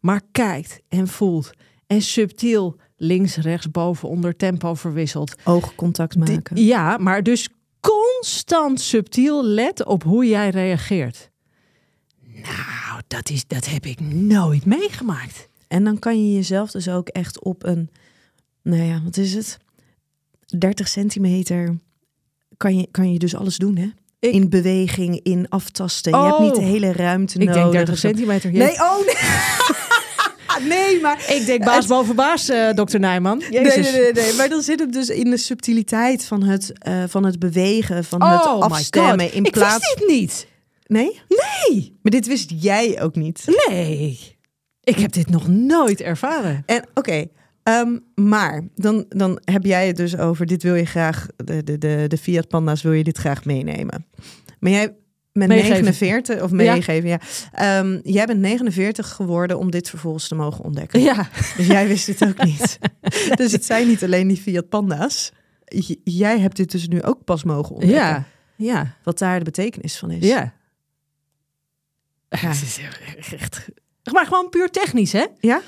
maar 0.00 0.20
kijkt 0.32 0.80
en 0.88 1.08
voelt 1.08 1.50
en 1.86 2.02
subtiel 2.02 2.76
links, 3.00 3.36
rechts, 3.36 3.70
boven, 3.70 4.08
onder 4.08 4.36
tempo 4.36 4.74
verwisselt. 4.74 5.34
Oogcontact 5.44 6.16
maken. 6.16 6.64
ja, 6.64 6.96
maar 6.96 7.22
dus 7.22 7.48
constant 7.80 8.80
subtiel 8.80 9.44
let 9.44 9.84
op 9.84 10.02
hoe 10.02 10.26
jij 10.26 10.50
reageert. 10.50 11.30
Nou, 12.34 13.02
dat, 13.06 13.30
is, 13.30 13.46
dat 13.46 13.66
heb 13.66 13.86
ik 13.86 14.00
nooit 14.00 14.64
meegemaakt. 14.64 15.48
En 15.68 15.84
dan 15.84 15.98
kan 15.98 16.26
je 16.28 16.34
jezelf 16.34 16.70
dus 16.70 16.88
ook 16.88 17.08
echt 17.08 17.42
op 17.44 17.64
een, 17.64 17.90
nou 18.62 18.82
ja, 18.82 19.00
wat 19.04 19.16
is 19.16 19.34
het? 19.34 19.58
30 20.58 20.88
centimeter 20.88 21.78
kan 22.56 22.76
je, 22.78 22.88
kan 22.90 23.12
je 23.12 23.18
dus 23.18 23.34
alles 23.34 23.56
doen, 23.56 23.76
hè? 23.76 23.88
Ik- 24.20 24.32
In 24.34 24.48
beweging, 24.48 25.20
in 25.22 25.48
aftasten. 25.48 26.12
Je 26.16 26.22
hebt 26.24 26.34
Oh. 26.38 26.40
niet 26.40 26.54
de 26.54 26.60
hele 26.60 26.92
ruimte 26.92 27.38
Ik 27.38 27.46
nodig. 27.46 27.62
denk 27.62 27.72
30 27.72 27.98
centimeter. 27.98 28.52
Nee, 28.52 28.72
oh 28.80 28.96
nee. 29.06 29.14
nee, 30.62 31.00
maar 31.00 31.24
Ik 31.28 31.46
denk 31.46 31.64
baas 31.64 31.86
boven 31.86 32.16
baas, 32.16 32.48
eh, 32.48 32.72
dokter 32.74 33.00
Nijman. 33.00 33.38
Nee, 33.50 33.60
nee, 33.60 33.78
nee, 33.78 34.12
nee. 34.12 34.32
Maar 34.32 34.48
dan 34.48 34.62
zit 34.62 34.80
het 34.80 34.92
dus 34.92 35.08
in 35.08 35.30
de 35.30 35.36
subtiliteit 35.36 36.24
van 36.24 36.42
het, 36.42 36.72
eh, 36.78 37.02
van 37.08 37.24
het 37.24 37.38
bewegen, 37.38 38.04
van 38.04 38.22
het 38.22 38.46
Oh 38.46 38.54
my 38.54 38.60
afstemmen. 38.60 39.26
God. 39.26 39.34
In 39.34 39.44
ik 39.44 39.52
plaats... 39.52 39.74
wist 39.74 39.98
dit 39.98 40.08
niet. 40.08 40.46
Nee? 40.86 41.20
Nee. 41.28 41.98
Maar 42.02 42.12
dit 42.12 42.26
wist 42.26 42.52
jij 42.56 43.02
ook 43.02 43.14
niet. 43.14 43.44
Nee. 43.68 44.36
Ik 44.82 44.98
heb 44.98 45.12
dit 45.12 45.30
nog 45.30 45.48
nooit 45.48 46.00
ervaren. 46.00 46.62
En 46.66 46.84
oké, 46.94 47.26
ehm, 47.62 47.98
maar 48.14 48.68
dan, 48.74 49.04
dan 49.08 49.40
heb 49.44 49.64
jij 49.64 49.86
het 49.86 49.96
dus 49.96 50.18
over, 50.18 50.46
dit 50.46 50.62
wil 50.62 50.74
je 50.74 50.84
graag, 50.84 51.26
de, 51.36 51.64
de, 51.64 51.78
de, 51.78 52.04
de 52.08 52.18
Fiat 52.18 52.48
Panda's 52.48 52.82
wil 52.82 52.92
je 52.92 53.04
dit 53.04 53.18
graag 53.18 53.44
meenemen. 53.44 54.06
Maar 54.58 54.70
jij 54.72 54.94
bent 55.38 55.50
Meegeven. 55.50 55.82
49, 55.82 56.42
of 56.42 56.50
meegeven, 56.50 57.08
ja. 57.08 57.20
Ehm, 57.52 58.00
jij 58.02 58.26
bent 58.26 58.40
49 58.40 59.08
geworden 59.08 59.58
om 59.58 59.70
dit 59.70 59.88
vervolgens 59.88 60.28
te 60.28 60.34
mogen 60.34 60.64
ontdekken. 60.64 61.00
Ja. 61.00 61.28
Dus 61.56 61.66
jij 61.66 61.88
wist 61.88 62.06
het 62.06 62.24
ook 62.28 62.44
niet. 62.44 62.78
Dus 63.36 63.52
het 63.52 63.64
zijn 63.64 63.86
niet 63.88 64.04
alleen 64.04 64.28
die 64.28 64.36
Fiat 64.36 64.68
Panda's. 64.68 65.32
J- 65.64 65.94
jij 66.04 66.38
hebt 66.38 66.56
dit 66.56 66.70
dus 66.70 66.88
nu 66.88 67.02
ook 67.02 67.24
pas 67.24 67.44
mogen 67.44 67.74
ontdekken. 67.74 67.98
Ja. 67.98 68.24
Ja. 68.56 68.94
Wat 69.02 69.18
daar 69.18 69.38
de 69.38 69.44
betekenis 69.44 69.96
van 69.98 70.10
is. 70.10 70.24
Ja. 70.28 70.54
Ja. 72.28 72.38
Het 72.48 72.62
is 73.18 73.34
echt, 73.34 73.68
maar 74.12 74.26
gewoon 74.26 74.48
puur 74.48 74.70
technisch, 74.70 75.12
hè? 75.12 75.26
Ja? 75.40 75.60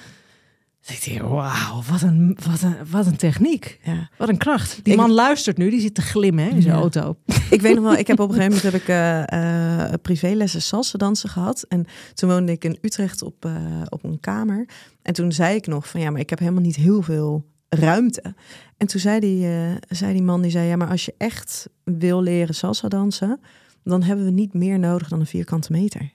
Ik 0.86 1.04
denk, 1.04 1.20
wauw, 1.20 1.82
wat 1.90 2.02
een, 2.02 2.38
wat, 2.50 2.62
een, 2.62 2.76
wat 2.90 3.06
een 3.06 3.16
techniek. 3.16 3.80
Ja. 3.82 4.08
Wat 4.18 4.28
een 4.28 4.36
kracht. 4.38 4.80
Die 4.84 4.92
Ik- 4.92 4.98
man 4.98 5.10
luistert 5.10 5.56
nu, 5.56 5.70
die 5.70 5.80
zit 5.80 5.94
te 5.94 6.02
glimmen 6.02 6.44
hè, 6.44 6.50
in 6.50 6.62
zijn 6.62 6.74
Ja. 6.74 6.80
auto. 6.80 7.16
Ik 7.50 7.60
weet 7.60 7.74
nog 7.74 7.84
wel, 7.84 7.94
ik 7.96 8.06
heb 8.06 8.20
op 8.20 8.28
een 8.28 8.34
gegeven 8.34 8.56
moment 8.56 8.72
heb 8.72 8.82
ik 8.82 8.88
eh, 8.88 9.82
eh, 9.92 9.92
privélessen 10.02 10.62
salsa 10.62 10.98
dansen 10.98 11.28
gehad. 11.28 11.62
En 11.68 11.86
toen 12.14 12.28
woonde 12.30 12.52
ik 12.52 12.64
in 12.64 12.78
Utrecht 12.82 13.22
op, 13.22 13.44
eh, 13.44 13.52
op 13.88 14.04
een 14.04 14.20
kamer. 14.20 14.68
En 15.02 15.12
toen 15.14 15.32
zei 15.32 15.54
ik 15.56 15.66
nog 15.66 15.88
van 15.88 16.00
ja, 16.00 16.10
maar 16.10 16.20
ik 16.20 16.30
heb 16.30 16.38
helemaal 16.38 16.62
niet 16.62 16.76
heel 16.76 17.02
veel 17.02 17.44
ruimte. 17.68 18.34
En 18.76 18.86
toen 18.86 19.00
zei 19.00 19.20
die, 19.20 19.48
zei 19.88 20.12
die 20.12 20.22
man, 20.22 20.42
die 20.42 20.50
zei 20.50 20.66
ja, 20.68 20.76
maar 20.76 20.88
als 20.90 21.04
je 21.04 21.14
echt 21.18 21.68
wil 21.84 22.22
leren 22.22 22.54
salsa 22.54 22.88
dansen, 22.88 23.40
dan 23.84 24.02
hebben 24.02 24.24
we 24.24 24.30
niet 24.30 24.54
meer 24.54 24.78
nodig 24.78 25.08
dan 25.08 25.20
een 25.20 25.26
vierkante 25.26 25.72
meter. 25.72 26.12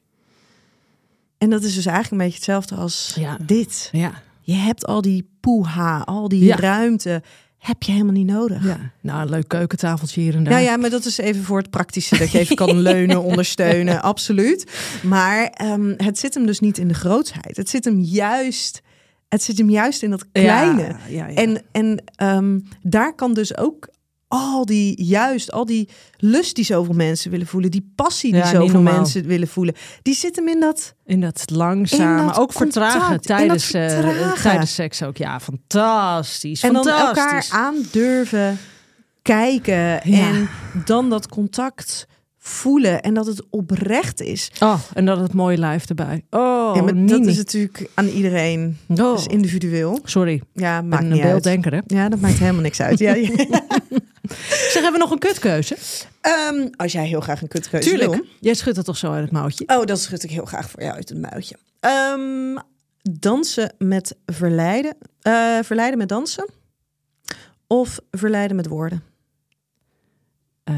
En 1.37 1.49
dat 1.49 1.63
is 1.63 1.75
dus 1.75 1.85
eigenlijk 1.85 2.11
een 2.11 2.27
beetje 2.29 2.35
hetzelfde 2.35 2.75
als 2.75 3.13
Ja. 3.19 3.37
dit. 3.45 3.89
Ja, 3.91 4.21
Je 4.47 4.53
hebt 4.53 4.85
al 4.85 5.01
die 5.01 5.29
poeha, 5.39 5.99
al 6.05 6.27
die 6.27 6.43
Ja. 6.43 6.55
ruimte, 6.55 7.21
heb 7.57 7.83
je 7.83 7.91
helemaal 7.91 8.13
niet 8.13 8.27
nodig. 8.27 8.63
ja. 8.65 8.77
Nou, 9.01 9.21
een 9.21 9.29
leuk 9.29 9.47
keukentafeltje 9.47 10.21
hier 10.21 10.35
en 10.35 10.43
daar. 10.43 10.53
Ja, 10.53 10.59
ja, 10.59 10.77
maar 10.77 10.89
dat 10.89 11.05
is 11.05 11.17
even 11.17 11.43
voor 11.43 11.57
het 11.57 11.69
praktische. 11.69 12.17
Dat 12.17 12.31
je 12.31 12.39
even 12.39 12.55
kan 12.55 12.77
leunen, 12.79 13.21
ondersteunen. 13.23 14.01
Absoluut. 14.01 14.71
Maar 15.03 15.45
ehm, 15.45 15.93
het 15.97 16.19
zit 16.19 16.33
hem 16.33 16.45
dus 16.45 16.59
niet 16.59 16.77
in 16.77 16.87
de 16.87 16.93
grootsheid. 16.93 17.57
Het 17.57 17.69
zit 17.69 17.85
hem 17.85 17.99
juist, 17.99 18.81
het 19.29 19.43
zit 19.43 19.57
hem 19.57 19.69
juist 19.69 20.03
in 20.03 20.09
dat 20.09 20.25
kleine. 20.31 20.81
Ja, 20.81 20.97
ja, 21.09 21.27
ja. 21.27 21.35
En, 21.35 21.61
en 21.71 22.03
ehm, 22.15 22.59
daar 22.81 23.15
kan 23.15 23.33
dus 23.33 23.57
ook 23.57 23.87
al 24.35 24.65
die, 24.65 25.03
juist 25.03 25.51
al 25.51 25.65
die 25.65 25.89
lust 26.17 26.55
die 26.55 26.65
zoveel 26.65 26.93
mensen 26.93 27.31
willen 27.31 27.47
voelen, 27.47 27.71
die 27.71 27.91
passie 27.95 28.31
die 28.31 28.41
Ja, 28.41 28.47
zoveel 28.49 28.81
mensen 28.81 29.25
willen 29.25 29.47
voelen, 29.47 29.73
die 30.01 30.15
zit 30.15 30.35
hem 30.35 30.47
in 30.47 30.59
dat. 30.59 30.93
in 31.05 31.21
dat 31.21 31.43
langzaam, 31.51 31.99
in 32.11 32.17
dat 32.17 32.25
maar 32.25 32.39
ook 32.39 32.53
vertragen 32.53 32.99
contact, 32.99 33.25
tijdens, 33.25 33.71
eh, 33.73 34.31
tijdens 34.41 34.73
seks 34.73 35.03
ook. 35.03 35.17
Ja, 35.17 35.39
fantastisch. 35.39 36.63
En 36.63 36.73
dan 36.73 36.83
fantastisch. 36.83 37.49
elkaar 37.49 37.65
aan 37.65 37.75
durven 37.91 38.57
kijken 39.21 39.75
Ja. 39.75 39.99
en 40.03 40.49
dan 40.85 41.09
dat 41.09 41.27
contact 41.27 42.07
voelen 42.37 43.01
en 43.01 43.13
dat 43.13 43.25
het 43.25 43.43
oprecht 43.49 44.21
is. 44.21 44.51
Oh, 44.59 44.79
en 44.93 45.05
dat 45.05 45.19
het 45.19 45.33
mooie 45.33 45.57
lijf 45.57 45.85
erbij. 45.85 46.25
Oh, 46.29 46.71
ja, 46.75 46.81
maar 46.81 47.05
dat 47.05 47.25
is 47.25 47.37
natuurlijk 47.37 47.89
aan 47.93 48.07
iedereen. 48.07 48.77
Oh. 48.87 48.95
Dat 48.97 49.19
is 49.19 49.25
individueel. 49.27 49.99
Sorry, 50.03 50.41
Ja, 50.53 50.81
maakt 50.81 51.01
ben 51.03 51.11
niet 51.11 51.21
een 51.21 51.27
beelddenker, 51.27 51.73
hè? 51.73 51.79
Ja, 51.87 52.09
dat 52.09 52.19
maakt 52.19 52.37
helemaal 52.37 52.61
niks 52.61 52.79
uit. 52.81 52.99
Ja, 52.99 53.13
ja. 53.15 53.27
Zeg, 54.73 54.73
hebben 54.73 54.91
we 54.91 54.97
nog 54.97 55.11
een 55.11 55.19
kutkeuze? 55.19 55.77
Ehm, 56.21 56.67
als 56.75 56.91
jij 56.91 57.07
heel 57.07 57.21
graag 57.21 57.41
een 57.41 57.47
kutkeuze 57.47 57.89
Tuurlijk. 57.89 58.11
wil. 58.11 58.25
Jij 58.39 58.53
schudt 58.53 58.77
het 58.77 58.85
toch 58.85 58.97
zo 58.97 59.11
uit 59.11 59.23
het 59.23 59.31
mouwtje? 59.31 59.67
Oh, 59.67 59.85
dat 59.85 59.99
schud 59.99 60.23
ik 60.23 60.29
heel 60.29 60.45
graag 60.45 60.69
voor 60.69 60.81
jou 60.81 60.95
uit 60.95 61.09
het 61.09 61.17
muitje. 61.17 61.55
Ehm, 61.79 62.57
dansen 63.01 63.73
met 63.77 64.15
verleiden. 64.25 64.97
Eh, 65.21 65.59
verleiden 65.61 65.97
met 65.97 66.09
dansen. 66.09 66.49
Of 67.67 67.99
verleiden 68.11 68.55
met 68.55 68.67
woorden. 68.67 69.03
Eh, 70.63 70.75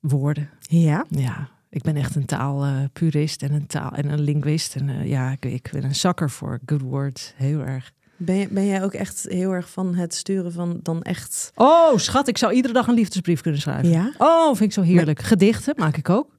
woorden. 0.00 0.50
Ja. 0.60 1.04
Ja, 1.08 1.48
ik 1.70 1.82
ben 1.82 1.96
echt 1.96 2.14
een 2.14 2.26
taalpurist 2.26 3.42
en 3.42 3.52
een 3.52 3.66
taal 3.66 3.90
en 3.90 4.10
een 4.10 4.20
linguist. 4.20 4.76
En 4.76 4.88
eh, 4.88 5.08
ja, 5.08 5.30
ik, 5.30 5.44
ik 5.44 5.68
ben 5.72 5.84
een 5.84 5.94
zakker 5.94 6.30
voor 6.30 6.58
good 6.66 6.80
words. 6.80 7.32
Heel 7.36 7.60
erg. 7.60 7.92
Ben, 8.16 8.36
je, 8.36 8.48
ben 8.48 8.66
jij 8.66 8.82
ook 8.82 8.92
echt 8.92 9.22
heel 9.28 9.52
erg 9.52 9.70
van 9.70 9.94
het 9.94 10.14
sturen 10.14 10.52
van 10.52 10.80
dan 10.82 11.02
echt... 11.02 11.52
Oh, 11.54 11.96
schat, 11.96 12.28
ik 12.28 12.38
zou 12.38 12.52
iedere 12.52 12.74
dag 12.74 12.86
een 12.86 12.94
liefdesbrief 12.94 13.40
kunnen 13.40 13.60
schrijven. 13.60 13.88
Ja? 13.88 14.12
Oh, 14.18 14.46
vind 14.46 14.60
ik 14.60 14.72
zo 14.72 14.82
heerlijk. 14.82 15.22
Gedichten 15.22 15.74
maak 15.76 15.96
ik 15.96 16.08
ook. 16.08 16.38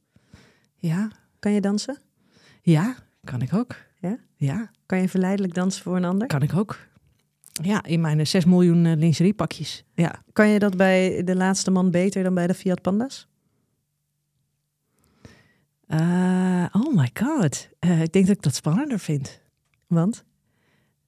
Ja, 0.75 1.11
Kan 1.39 1.51
je 1.51 1.61
dansen? 1.61 1.99
ja, 2.61 2.95
kan 3.23 3.41
ik 3.41 3.53
ook. 3.53 3.75
Ja? 3.99 4.17
Ja, 4.36 4.69
Kan 4.86 5.01
je 5.01 5.09
verleidelijk 5.09 5.53
dansen 5.53 5.84
voor 5.84 5.95
een 5.95 6.05
ander? 6.05 6.28
kan 6.28 6.41
ik 6.41 6.53
ook. 6.55 6.78
Ja, 7.63 7.84
in 7.84 8.01
mijn 8.01 8.19
eh, 8.19 8.25
6 8.25 8.45
miljoen 8.45 8.86
eh, 8.86 8.95
lingeriepakjes. 8.97 9.84
Ja. 9.93 10.23
Kan 10.34 10.47
je 10.47 10.59
dat 10.59 10.78
bij 10.78 11.23
de 11.23 11.36
laatste 11.36 11.71
man 11.71 11.91
beter 11.91 12.23
dan 12.23 12.34
bij 12.34 12.47
de 12.47 12.53
Fiat 12.53 12.82
Panda's? 12.82 13.28
Eh, 15.88 16.65
oh 16.71 16.95
my 16.95 17.09
god. 17.13 17.69
Eh, 17.80 18.01
ik 18.01 18.11
denk 18.13 18.28
dat 18.28 18.36
ik 18.36 18.41
dat 18.41 18.55
spannender 18.55 18.99
vind. 18.99 19.41
Want? 19.88 20.23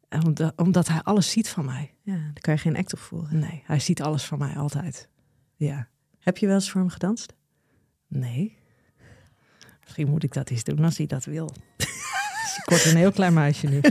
Eh, 0.10 0.20
Omdat, 0.26 0.54
omdat 0.56 0.88
hij 0.88 1.02
alles 1.04 1.32
ziet 1.32 1.50
van 1.50 1.66
mij. 1.66 1.94
Ja, 2.04 2.14
daar 2.14 2.42
kan 2.42 2.54
je 2.54 2.60
geen 2.60 2.78
act 2.78 2.94
op 2.94 3.00
voeren. 3.00 3.40
Nee, 3.40 3.64
hij 3.66 3.80
ziet 3.80 4.02
alles 4.02 4.24
van 4.24 4.38
mij 4.38 4.56
altijd. 4.56 5.10
Ja. 5.56 5.88
Heb 6.20 6.38
je 6.38 6.46
wel 6.46 6.56
eens 6.56 6.72
voor 6.72 6.82
hem 6.82 6.90
gedanst? 6.90 7.34
Nee. 8.08 8.58
Misschien 9.84 10.10
moet 10.10 10.24
ik 10.24 10.34
dat 10.34 10.50
eens 10.50 10.64
doen 10.64 10.84
als 10.84 10.98
hij 10.98 11.06
dat 11.06 11.26
wil. 11.26 11.50
Word 12.66 12.86
een 12.86 12.96
heel 12.98 13.12
klein 13.12 13.34
meisje 13.34 13.68
nu. 13.68 13.82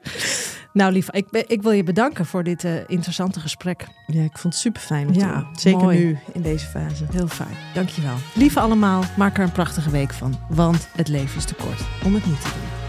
nou, 0.72 0.92
lief, 0.92 1.10
ik, 1.10 1.30
ben- 1.30 1.48
ik 1.48 1.62
wil 1.62 1.70
je 1.72 1.82
bedanken 1.82 2.26
voor 2.26 2.42
dit 2.44 2.64
eh, 2.64 2.88
interessante 2.88 3.40
gesprek. 3.40 3.86
Ja, 4.06 4.22
ik 4.22 4.38
vond 4.38 4.54
het 4.54 4.62
super 4.62 4.80
fijn 4.82 5.14
Ja. 5.14 5.48
Zeker 5.52 5.80
mooi. 5.80 6.04
nu, 6.04 6.18
in 6.32 6.42
deze 6.42 6.66
fase. 6.66 7.04
Heel 7.10 7.28
fijn. 7.28 7.56
Dankjewel. 7.74 8.16
Lieve 8.34 8.60
allemaal, 8.60 9.04
maak 9.16 9.36
er 9.38 9.44
een 9.44 9.52
prachtige 9.52 9.90
week 9.90 10.12
van. 10.12 10.38
Want 10.48 10.88
het 10.96 11.08
leven 11.08 11.36
is 11.36 11.44
te 11.44 11.54
kort 11.54 11.80
om 12.04 12.14
het 12.14 12.26
niet 12.26 12.40
te 12.42 12.48
doen. 12.48 12.79